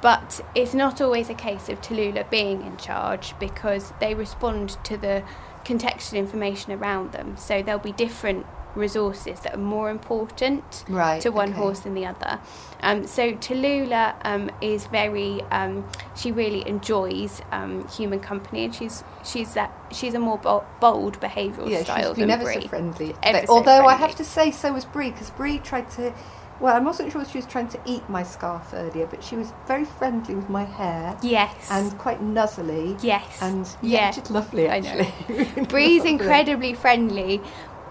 but 0.00 0.40
it's 0.54 0.74
not 0.74 1.00
always 1.00 1.28
a 1.28 1.34
case 1.34 1.68
of 1.68 1.80
Tallulah 1.80 2.30
being 2.30 2.64
in 2.64 2.76
charge 2.76 3.34
because 3.40 3.92
they 4.00 4.14
respond 4.14 4.76
to 4.84 4.96
the 4.96 5.24
contextual 5.64 6.14
information 6.14 6.72
around 6.72 7.12
them. 7.12 7.36
So 7.36 7.62
there'll 7.62 7.80
be 7.80 7.92
different 7.92 8.46
resources 8.78 9.40
that 9.40 9.54
are 9.54 9.58
more 9.58 9.90
important 9.90 10.84
Right, 10.88 11.20
to 11.22 11.30
one 11.30 11.50
okay. 11.50 11.58
horse 11.58 11.80
than 11.80 11.94
the 11.94 12.06
other. 12.06 12.38
Um, 12.82 13.06
so 13.06 13.32
Tallulah 13.32 14.14
um, 14.24 14.50
is 14.60 14.86
very, 14.86 15.42
um, 15.50 15.84
she 16.16 16.30
really 16.32 16.66
enjoys 16.68 17.42
um, 17.52 17.86
human 17.88 18.20
company, 18.20 18.64
and 18.64 18.74
she's 18.74 19.02
she's 19.24 19.54
that 19.54 19.72
she's 19.90 20.14
a 20.14 20.18
more 20.18 20.38
bold 20.80 21.20
behavioural 21.20 21.68
yeah, 21.68 21.82
style 21.82 22.14
she's 22.14 22.18
been 22.18 22.28
than 22.28 22.40
ever 22.40 22.44
Brie. 22.44 22.62
so 22.62 22.68
friendly. 22.68 23.14
Ever 23.22 23.46
so 23.46 23.52
Although 23.54 23.86
I 23.86 23.94
have 23.94 24.14
to 24.16 24.24
say, 24.24 24.50
so 24.52 24.72
was 24.72 24.84
Bree, 24.84 25.10
because 25.10 25.30
Bree 25.30 25.58
tried 25.58 25.90
to. 25.92 26.14
Well, 26.60 26.74
I 26.74 26.80
wasn't 26.80 27.12
sure 27.12 27.22
if 27.22 27.30
she 27.30 27.38
was 27.38 27.46
trying 27.46 27.68
to 27.68 27.80
eat 27.86 28.08
my 28.08 28.24
scarf 28.24 28.70
earlier, 28.74 29.06
but 29.06 29.22
she 29.22 29.36
was 29.36 29.52
very 29.68 29.84
friendly 29.84 30.34
with 30.34 30.48
my 30.50 30.64
hair 30.64 31.16
Yes. 31.22 31.68
and 31.70 31.96
quite 31.98 32.20
nuzzly. 32.20 32.96
yes. 33.00 33.38
And 33.40 33.64
yeah, 33.80 34.06
yeah. 34.06 34.10
just 34.10 34.30
lovely 34.32 34.68
I 34.68 34.80
know. 34.80 34.88
actually. 34.88 35.64
Bree's 35.68 36.04
incredibly 36.04 36.74
friendly, 36.74 37.40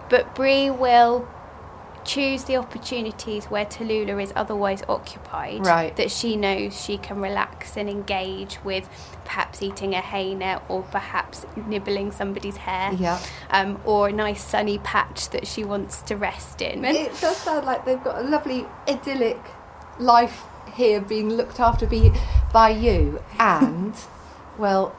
but 0.09 0.35
Bree 0.35 0.69
will 0.69 1.27
choose 2.07 2.45
the 2.45 2.55
opportunities 2.55 3.45
where 3.45 3.65
Tallulah 3.65 4.23
is 4.23 4.31
otherwise 4.35 4.81
occupied. 4.87 5.65
Right. 5.65 5.95
That 5.97 6.09
she 6.09 6.37
knows 6.37 6.81
she 6.81 6.97
can 6.97 7.19
relax 7.19 7.77
and 7.77 7.89
engage 7.89 8.63
with 8.63 8.89
perhaps 9.25 9.61
eating 9.61 9.93
a 9.93 10.01
hay 10.01 10.33
net 10.33 10.63
or 10.69 10.83
perhaps 10.83 11.45
nibbling 11.55 12.11
somebody's 12.11 12.57
hair. 12.57 12.93
Yeah. 12.93 13.19
Um, 13.51 13.81
or 13.85 14.07
a 14.07 14.13
nice 14.13 14.43
sunny 14.43 14.79
patch 14.79 15.29
that 15.31 15.45
she 15.45 15.63
wants 15.63 16.01
to 16.03 16.15
rest 16.15 16.61
in. 16.61 16.85
It 16.85 17.19
does 17.19 17.37
sound 17.37 17.65
like 17.65 17.85
they've 17.85 18.03
got 18.03 18.19
a 18.19 18.27
lovely 18.27 18.65
idyllic 18.87 19.39
life 19.99 20.45
here 20.73 21.01
being 21.01 21.29
looked 21.29 21.59
after 21.59 21.87
by 22.53 22.69
you, 22.69 23.21
and 23.39 23.95
well, 24.57 24.95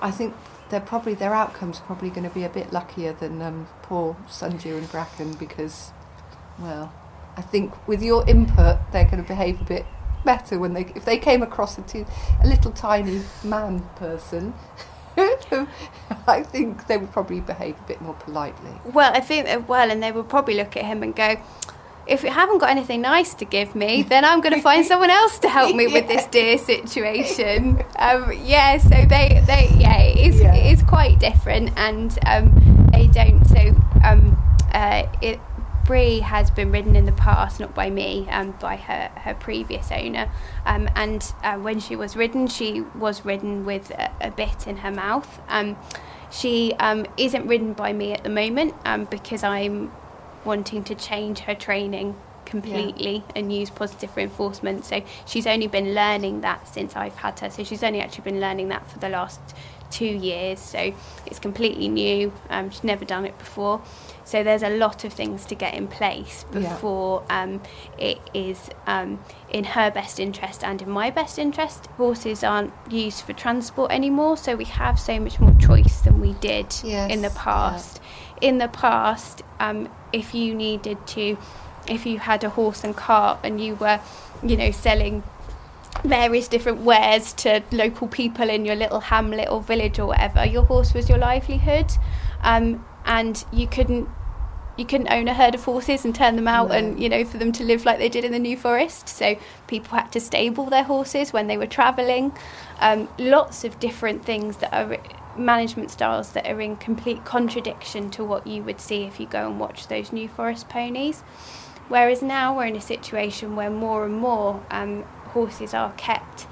I 0.00 0.10
think 0.10 0.34
they're 0.70 0.80
probably 0.80 1.14
their 1.14 1.34
outcomes 1.34 1.80
probably 1.80 2.10
going 2.10 2.28
to 2.28 2.34
be 2.34 2.44
a 2.44 2.48
bit 2.48 2.72
luckier 2.72 3.12
than 3.12 3.42
um, 3.42 3.68
poor 3.82 4.16
Sundew 4.28 4.76
and 4.76 4.90
Bracken 4.90 5.34
because, 5.34 5.92
well, 6.58 6.92
I 7.36 7.42
think 7.42 7.86
with 7.86 8.02
your 8.02 8.28
input 8.28 8.78
they're 8.92 9.04
going 9.04 9.22
to 9.22 9.28
behave 9.28 9.60
a 9.60 9.64
bit 9.64 9.86
better 10.24 10.58
when 10.58 10.74
they 10.74 10.82
if 10.94 11.04
they 11.04 11.18
came 11.18 11.42
across 11.42 11.78
a, 11.78 11.82
t- 11.82 12.04
a 12.42 12.46
little 12.46 12.72
tiny 12.72 13.22
man 13.44 13.80
person. 13.96 14.54
I 16.28 16.42
think 16.44 16.86
they 16.86 16.96
would 16.96 17.10
probably 17.12 17.40
behave 17.40 17.78
a 17.78 17.82
bit 17.82 18.00
more 18.00 18.14
politely. 18.14 18.72
Well, 18.84 19.12
I 19.12 19.20
think 19.20 19.68
well, 19.68 19.90
and 19.90 20.02
they 20.02 20.12
would 20.12 20.28
probably 20.28 20.54
look 20.54 20.76
at 20.76 20.84
him 20.84 21.02
and 21.02 21.14
go, 21.14 21.36
if 22.10 22.24
you 22.24 22.30
haven't 22.30 22.58
got 22.58 22.70
anything 22.70 23.00
nice 23.00 23.34
to 23.34 23.44
give 23.44 23.76
me, 23.76 24.02
then 24.02 24.24
I'm 24.24 24.40
going 24.40 24.54
to 24.54 24.60
find 24.60 24.84
someone 24.92 25.10
else 25.10 25.38
to 25.38 25.48
help 25.48 25.74
me 25.74 25.86
with 25.86 26.08
this 26.08 26.26
dear 26.26 26.58
situation. 26.58 27.82
Um, 27.96 28.32
yeah, 28.44 28.78
so 28.78 28.88
they, 28.88 29.42
they 29.46 29.72
yeah, 29.78 30.02
it's, 30.02 30.40
yeah. 30.40 30.54
it's 30.54 30.82
quite 30.82 31.20
different, 31.20 31.70
and 31.76 32.18
um, 32.26 32.88
they 32.92 33.06
don't. 33.06 33.44
So 33.46 33.60
um, 34.04 34.36
uh, 34.74 35.06
it, 35.22 35.38
Brie 35.84 36.20
has 36.20 36.50
been 36.50 36.72
ridden 36.72 36.96
in 36.96 37.04
the 37.04 37.12
past, 37.12 37.60
not 37.60 37.74
by 37.74 37.90
me, 37.90 38.28
um, 38.30 38.56
by 38.60 38.76
her, 38.76 39.10
her 39.16 39.34
previous 39.34 39.90
owner. 39.92 40.30
Um, 40.66 40.88
and 40.94 41.32
uh, 41.42 41.58
when 41.58 41.80
she 41.80 41.96
was 41.96 42.16
ridden, 42.16 42.48
she 42.48 42.82
was 42.94 43.24
ridden 43.24 43.64
with 43.64 43.90
a, 43.92 44.10
a 44.20 44.30
bit 44.30 44.66
in 44.66 44.78
her 44.78 44.90
mouth. 44.90 45.40
Um, 45.48 45.76
she 46.30 46.74
um, 46.78 47.06
isn't 47.16 47.46
ridden 47.46 47.72
by 47.72 47.92
me 47.92 48.12
at 48.12 48.22
the 48.22 48.30
moment 48.30 48.74
um, 48.84 49.04
because 49.06 49.42
I'm 49.42 49.90
wanting 50.44 50.84
to 50.84 50.94
change 50.94 51.40
her 51.40 51.54
training 51.54 52.16
completely 52.44 53.16
yeah. 53.16 53.32
and 53.36 53.52
use 53.52 53.70
positive 53.70 54.14
reinforcement. 54.16 54.84
So 54.84 55.02
she's 55.24 55.46
only 55.46 55.68
been 55.68 55.94
learning 55.94 56.40
that 56.40 56.68
since 56.68 56.96
I've 56.96 57.14
had 57.14 57.38
her. 57.40 57.50
So 57.50 57.64
she's 57.64 57.82
only 57.82 58.00
actually 58.00 58.24
been 58.24 58.40
learning 58.40 58.68
that 58.68 58.90
for 58.90 58.98
the 58.98 59.08
last 59.08 59.40
two 59.90 60.04
years. 60.04 60.60
So 60.60 60.92
it's 61.26 61.38
completely 61.38 61.88
new. 61.88 62.32
Um, 62.48 62.70
she's 62.70 62.84
never 62.84 63.04
done 63.04 63.24
it 63.24 63.38
before. 63.38 63.82
So 64.24 64.44
there's 64.44 64.62
a 64.62 64.70
lot 64.70 65.04
of 65.04 65.12
things 65.12 65.44
to 65.46 65.54
get 65.54 65.74
in 65.74 65.88
place 65.88 66.44
before 66.52 67.24
yeah. 67.28 67.42
um, 67.42 67.62
it 67.98 68.18
is 68.32 68.70
um, 68.86 69.18
in 69.50 69.64
her 69.64 69.90
best 69.90 70.20
interest 70.20 70.62
and 70.62 70.80
in 70.80 70.88
my 70.88 71.10
best 71.10 71.38
interest. 71.38 71.86
Horses 71.96 72.44
aren't 72.44 72.72
used 72.90 73.22
for 73.22 73.32
transport 73.32 73.90
anymore, 73.90 74.36
so 74.36 74.54
we 74.54 74.66
have 74.66 75.00
so 75.00 75.18
much 75.18 75.40
more 75.40 75.54
choice 75.54 76.00
than 76.02 76.20
we 76.20 76.34
did 76.34 76.66
yes. 76.84 77.10
in 77.10 77.22
the 77.22 77.30
past. 77.30 77.96
Yeah. 77.96 78.06
In 78.40 78.58
the 78.58 78.68
past, 78.68 79.42
um, 79.58 79.88
if 80.12 80.34
you 80.34 80.54
needed 80.54 81.06
to, 81.08 81.36
if 81.88 82.06
you 82.06 82.18
had 82.18 82.42
a 82.44 82.50
horse 82.50 82.84
and 82.84 82.96
cart 82.96 83.40
and 83.42 83.60
you 83.60 83.74
were, 83.74 84.00
you 84.42 84.56
know, 84.56 84.70
selling 84.70 85.22
various 86.04 86.48
different 86.48 86.80
wares 86.80 87.32
to 87.34 87.62
local 87.70 88.08
people 88.08 88.48
in 88.48 88.64
your 88.64 88.76
little 88.76 89.00
hamlet 89.00 89.48
or 89.50 89.60
village 89.60 89.98
or 89.98 90.06
whatever, 90.06 90.44
your 90.44 90.64
horse 90.64 90.94
was 90.94 91.08
your 91.08 91.18
livelihood. 91.18 91.90
Um, 92.42 92.84
and 93.04 93.44
you 93.52 93.66
couldn't 93.66 94.08
you 94.76 94.86
couldn't 94.86 95.12
own 95.12 95.28
a 95.28 95.34
herd 95.34 95.54
of 95.54 95.64
horses 95.64 96.04
and 96.04 96.14
turn 96.14 96.36
them 96.36 96.48
out 96.48 96.68
no. 96.68 96.74
and 96.74 97.02
you 97.02 97.08
know 97.08 97.24
for 97.24 97.38
them 97.38 97.52
to 97.52 97.62
live 97.62 97.84
like 97.84 97.98
they 97.98 98.08
did 98.08 98.24
in 98.24 98.32
the 98.32 98.38
new 98.38 98.56
forest 98.56 99.08
so 99.08 99.36
people 99.66 99.96
had 99.98 100.10
to 100.10 100.20
stable 100.20 100.64
their 100.66 100.84
horses 100.84 101.32
when 101.32 101.48
they 101.48 101.56
were 101.56 101.66
travelling 101.66 102.32
um, 102.78 103.08
lots 103.18 103.62
of 103.62 103.78
different 103.78 104.24
things 104.24 104.56
that 104.58 104.72
are 104.72 104.96
management 105.40 105.90
styles 105.90 106.32
that 106.32 106.46
are 106.46 106.60
in 106.60 106.76
complete 106.76 107.24
contradiction 107.24 108.10
to 108.10 108.24
what 108.24 108.46
you 108.46 108.62
would 108.62 108.80
see 108.80 109.02
if 109.02 109.18
you 109.18 109.26
go 109.26 109.46
and 109.46 109.58
watch 109.58 109.88
those 109.88 110.12
New 110.12 110.28
Forest 110.28 110.68
ponies. 110.68 111.22
Whereas 111.88 112.22
now 112.22 112.56
we're 112.56 112.66
in 112.66 112.76
a 112.76 112.80
situation 112.80 113.56
where 113.56 113.70
more 113.70 114.04
and 114.04 114.14
more 114.14 114.64
um, 114.70 115.02
horses 115.32 115.74
are 115.74 115.92
kept 115.92 116.46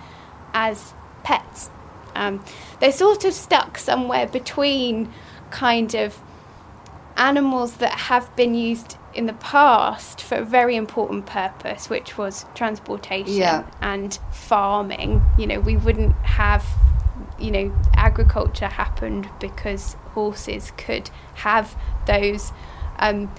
as 0.52 0.94
pets. 1.22 1.70
Um, 2.14 2.44
they're 2.80 2.90
sort 2.90 3.24
of 3.24 3.32
stuck 3.32 3.78
somewhere 3.78 4.26
between 4.26 5.12
kind 5.50 5.94
of 5.94 6.20
animals 7.16 7.76
that 7.76 7.92
have 7.92 8.34
been 8.36 8.54
used 8.54 8.96
in 9.14 9.26
the 9.26 9.32
past 9.34 10.20
for 10.22 10.36
a 10.36 10.44
very 10.44 10.76
important 10.76 11.26
purpose, 11.26 11.90
which 11.90 12.16
was 12.18 12.44
transportation 12.54 13.34
yeah. 13.34 13.66
and 13.80 14.18
farming. 14.32 15.22
You 15.38 15.46
know, 15.46 15.60
we 15.60 15.76
wouldn't 15.76 16.14
have 16.16 16.64
you 17.38 17.50
know, 17.50 17.72
agriculture 17.94 18.66
happened 18.66 19.28
because 19.40 19.94
horses 20.14 20.72
could 20.76 21.10
have 21.34 21.76
those 22.06 22.52
um, 22.98 23.32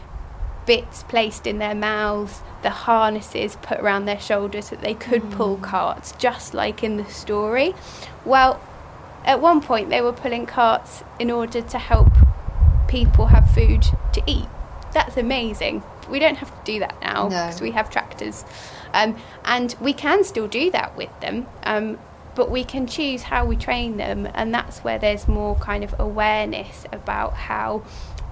bits 0.66 1.04
placed 1.04 1.48
in 1.48 1.58
their 1.58 1.76
mouths, 1.76 2.42
the 2.62 2.70
harnesses 2.70 3.58
put 3.62 3.80
around 3.80 4.06
their 4.06 4.20
shoulders 4.20 4.68
so 4.68 4.76
that 4.76 4.84
they 4.84 4.94
could 4.94 5.24
mm. 5.24 5.32
pull 5.32 5.58
carts, 5.58 6.14
just 6.14 6.54
like 6.54 6.84
in 6.84 6.98
the 6.98 7.06
story. 7.06 7.74
Well, 8.26 8.62
at 9.26 9.42
one 9.42 9.62
point 9.62 9.90
they 9.90 10.02
were 10.02 10.14
pulling 10.14 10.46
carts 10.46 11.04
in 11.20 11.32
order 11.32 11.62
to 11.62 11.78
help 11.78 12.12
people 12.88 13.28
have 13.28 13.50
food 13.52 13.84
to 14.14 14.24
eat. 14.26 14.48
That's 14.94 15.18
amazing. 15.18 15.84
We 16.10 16.20
don't 16.20 16.38
have 16.38 16.50
to 16.50 16.72
do 16.72 16.80
that 16.80 16.96
now 17.02 17.30
because 17.30 17.62
no. 17.62 17.64
we 17.64 17.72
have 17.72 17.90
tractors. 17.90 18.46
Um, 18.94 19.16
and 19.46 19.76
we 19.80 19.94
can 19.94 20.24
still 20.24 20.48
do 20.48 20.72
that 20.72 20.98
with 20.98 21.12
them. 21.20 21.46
Um, 21.64 22.00
but 22.36 22.50
we 22.50 22.64
can 22.64 22.88
choose 22.88 23.24
how 23.24 23.46
we 23.46 23.56
train 23.56 23.98
them, 23.98 24.28
and 24.34 24.54
that's 24.54 24.80
where 24.80 25.00
there's 25.00 25.28
more 25.28 25.56
kind 25.56 25.84
of 25.84 25.94
awareness 26.00 26.86
about 26.92 27.34
how 27.34 27.84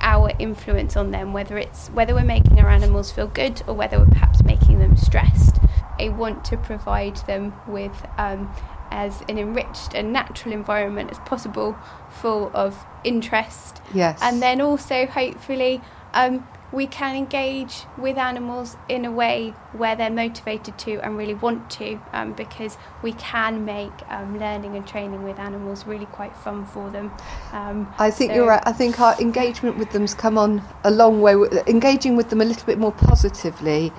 our 0.02 0.32
influence 0.40 0.96
on 0.96 1.12
them, 1.12 1.34
whether 1.34 1.58
it's 1.58 1.90
whether 1.90 2.14
we're 2.14 2.24
making 2.24 2.60
our 2.60 2.70
animals 2.70 3.12
feel 3.12 3.28
good 3.28 3.62
or 3.68 3.74
whether 3.74 4.00
we're 4.00 4.06
perhaps 4.06 4.44
making 4.44 4.80
them 4.80 4.96
stressed. 4.96 5.58
I 6.00 6.10
want 6.10 6.46
to 6.46 6.58
provide 6.58 7.18
them 7.28 7.54
with 7.68 8.06
um, 8.18 8.54
as 8.92 9.22
an 9.28 9.38
enriched 9.38 9.94
and 9.94 10.14
natural 10.14 10.54
environment 10.54 11.12
as 11.12 11.20
possible, 11.20 11.78
full 12.10 12.52
of 12.54 12.86
interest. 13.04 13.82
Yes. 13.94 14.20
And 14.22 14.42
then 14.42 14.62
also 14.62 15.08
hopefully 15.08 15.82
um, 16.14 16.48
we 16.72 16.86
can 16.86 17.16
engage 17.16 17.84
with 17.98 18.18
animals 18.18 18.76
in 18.90 19.06
a 19.06 19.12
way 19.12 19.54
where 19.72 19.96
they're 19.96 20.10
motivated 20.10 20.78
to 20.78 21.00
and 21.00 21.18
really 21.18 21.34
want 21.34 21.70
to 21.70 22.00
um, 22.12 22.34
because 22.34 22.78
we 23.02 23.14
can 23.14 23.64
make 23.64 23.94
um, 24.10 24.38
learning 24.38 24.76
and 24.76 24.86
training 24.86 25.24
with 25.24 25.40
animals 25.40 25.86
really 25.86 26.06
quite 26.08 26.36
fun 26.36 26.66
for 26.66 26.90
them. 26.90 27.12
Um, 27.54 27.94
I 27.98 28.12
think 28.12 28.32
so 28.32 28.36
you're 28.36 28.48
right. 28.48 28.64
I 28.66 28.74
think 28.74 29.00
our 29.00 29.20
engagement 29.22 29.78
with 29.78 29.92
them's 29.92 30.14
come 30.14 30.38
on 30.38 30.62
a 30.84 30.92
long 30.92 31.22
way. 31.22 31.36
Engaging 31.68 32.18
with 32.18 32.30
them 32.30 32.42
a 32.42 32.46
little 32.46 32.66
bit 32.66 32.78
more 32.78 32.92
positively 32.92 33.94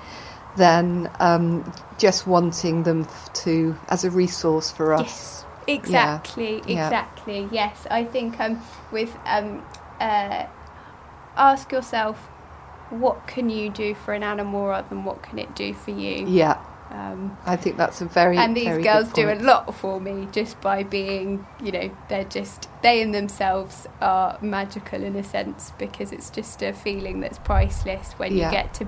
than 0.55 1.09
um, 1.19 1.73
just 1.97 2.27
wanting 2.27 2.83
them 2.83 3.07
to 3.33 3.75
as 3.87 4.03
a 4.03 4.11
resource 4.11 4.69
for 4.69 4.93
us. 4.93 5.01
Yes, 5.01 5.45
exactly, 5.67 6.61
yeah. 6.67 6.85
exactly. 6.85 7.39
Yeah. 7.41 7.47
Yes, 7.51 7.87
I 7.89 8.03
think 8.03 8.39
um, 8.39 8.61
with 8.91 9.15
um, 9.25 9.63
uh, 9.99 10.45
ask 11.35 11.71
yourself 11.71 12.29
what 12.89 13.27
can 13.27 13.49
you 13.49 13.69
do 13.69 13.95
for 13.95 14.13
an 14.13 14.23
animal 14.23 14.67
rather 14.67 14.87
than 14.89 15.03
what 15.03 15.21
can 15.21 15.39
it 15.39 15.55
do 15.55 15.73
for 15.73 15.91
you? 15.91 16.27
Yeah. 16.27 16.59
Um, 16.91 17.37
I 17.45 17.55
think 17.55 17.77
that's 17.77 18.01
a 18.01 18.05
very 18.05 18.35
and 18.37 18.57
these 18.57 18.83
girls 18.83 19.13
do 19.13 19.29
a 19.29 19.35
lot 19.35 19.75
for 19.75 20.01
me 20.01 20.27
just 20.31 20.59
by 20.59 20.81
being, 20.81 21.45
you 21.63 21.71
know, 21.71 21.95
they're 22.09 22.23
just 22.23 22.67
they 22.81 23.01
in 23.01 23.11
themselves 23.11 23.85
are 24.01 24.39
magical 24.41 25.03
in 25.03 25.15
a 25.15 25.23
sense 25.23 25.71
because 25.77 26.11
it's 26.11 26.31
just 26.31 26.63
a 26.63 26.73
feeling 26.73 27.19
that's 27.19 27.37
priceless 27.37 28.13
when 28.13 28.35
yeah. 28.35 28.47
you 28.47 28.51
get 28.51 28.73
to, 28.75 28.87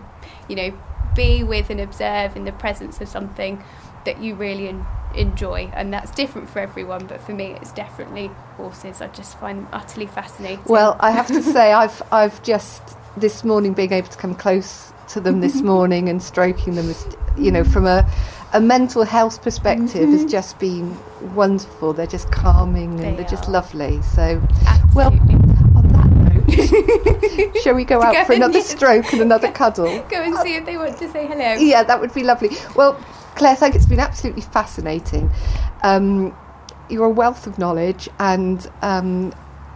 you 0.49 0.55
know, 0.55 0.73
be 1.15 1.43
with 1.43 1.69
and 1.69 1.79
observe 1.79 2.35
in 2.35 2.45
the 2.45 2.51
presence 2.51 2.99
of 3.01 3.07
something 3.07 3.63
that 4.05 4.19
you 4.19 4.33
really 4.33 4.69
en- 4.69 4.85
enjoy, 5.13 5.69
and 5.73 5.93
that's 5.93 6.09
different 6.11 6.49
for 6.49 6.59
everyone. 6.59 7.05
But 7.05 7.21
for 7.21 7.33
me, 7.33 7.57
it's 7.61 7.71
definitely 7.71 8.27
horses. 8.57 9.01
I 9.01 9.07
just 9.07 9.39
find 9.39 9.59
them 9.59 9.67
utterly 9.71 10.07
fascinating. 10.07 10.63
Well, 10.65 10.97
I 10.99 11.11
have 11.11 11.27
to 11.27 11.43
say, 11.53 11.71
I've 11.71 12.01
I've 12.11 12.41
just 12.43 12.97
this 13.17 13.43
morning 13.43 13.73
being 13.73 13.91
able 13.91 14.07
to 14.07 14.17
come 14.17 14.35
close 14.35 14.93
to 15.09 15.19
them 15.19 15.41
this 15.41 15.61
morning 15.61 16.09
and 16.09 16.21
stroking 16.21 16.75
them, 16.75 16.89
is, 16.89 17.05
you 17.37 17.51
know, 17.51 17.63
from 17.63 17.85
a, 17.85 18.09
a 18.53 18.61
mental 18.61 19.03
health 19.03 19.41
perspective, 19.41 20.07
mm-hmm. 20.07 20.17
has 20.17 20.25
just 20.25 20.59
been 20.59 20.97
wonderful. 21.33 21.93
They're 21.93 22.07
just 22.07 22.31
calming 22.31 22.97
they 22.97 23.07
and 23.07 23.17
they're 23.17 23.25
are. 23.25 23.29
just 23.29 23.49
lovely. 23.49 24.01
So, 24.01 24.41
Absolutely. 24.67 24.95
well, 24.95 25.11
on 25.75 25.87
that 25.89 27.53
note, 27.53 27.57
shall 27.63 27.75
we 27.75 27.83
go 27.83 28.01
out 28.01 28.13
go 28.13 28.25
for 28.25 28.33
another 28.33 28.61
stroke 28.61 29.11
and 29.13 29.21
another 29.21 29.51
cuddle? 29.51 30.03
Go 30.09 30.21
and 30.21 30.35
see 30.37 30.55
if 30.55 30.65
they 30.65 30.77
want 30.77 30.97
to 30.99 31.09
say 31.11 31.27
hello. 31.27 31.53
Yeah, 31.53 31.83
that 31.83 31.99
would 31.99 32.13
be 32.13 32.23
lovely. 32.23 32.49
Well, 32.75 32.93
Claire, 33.35 33.55
thank 33.55 33.73
you. 33.73 33.77
it's 33.77 33.87
been 33.87 33.99
absolutely 33.99 34.41
fascinating. 34.41 35.31
Um, 35.83 36.35
you're 36.89 37.05
a 37.05 37.09
wealth 37.09 37.47
of 37.47 37.57
knowledge, 37.57 38.09
and 38.19 38.69
um, 38.81 39.33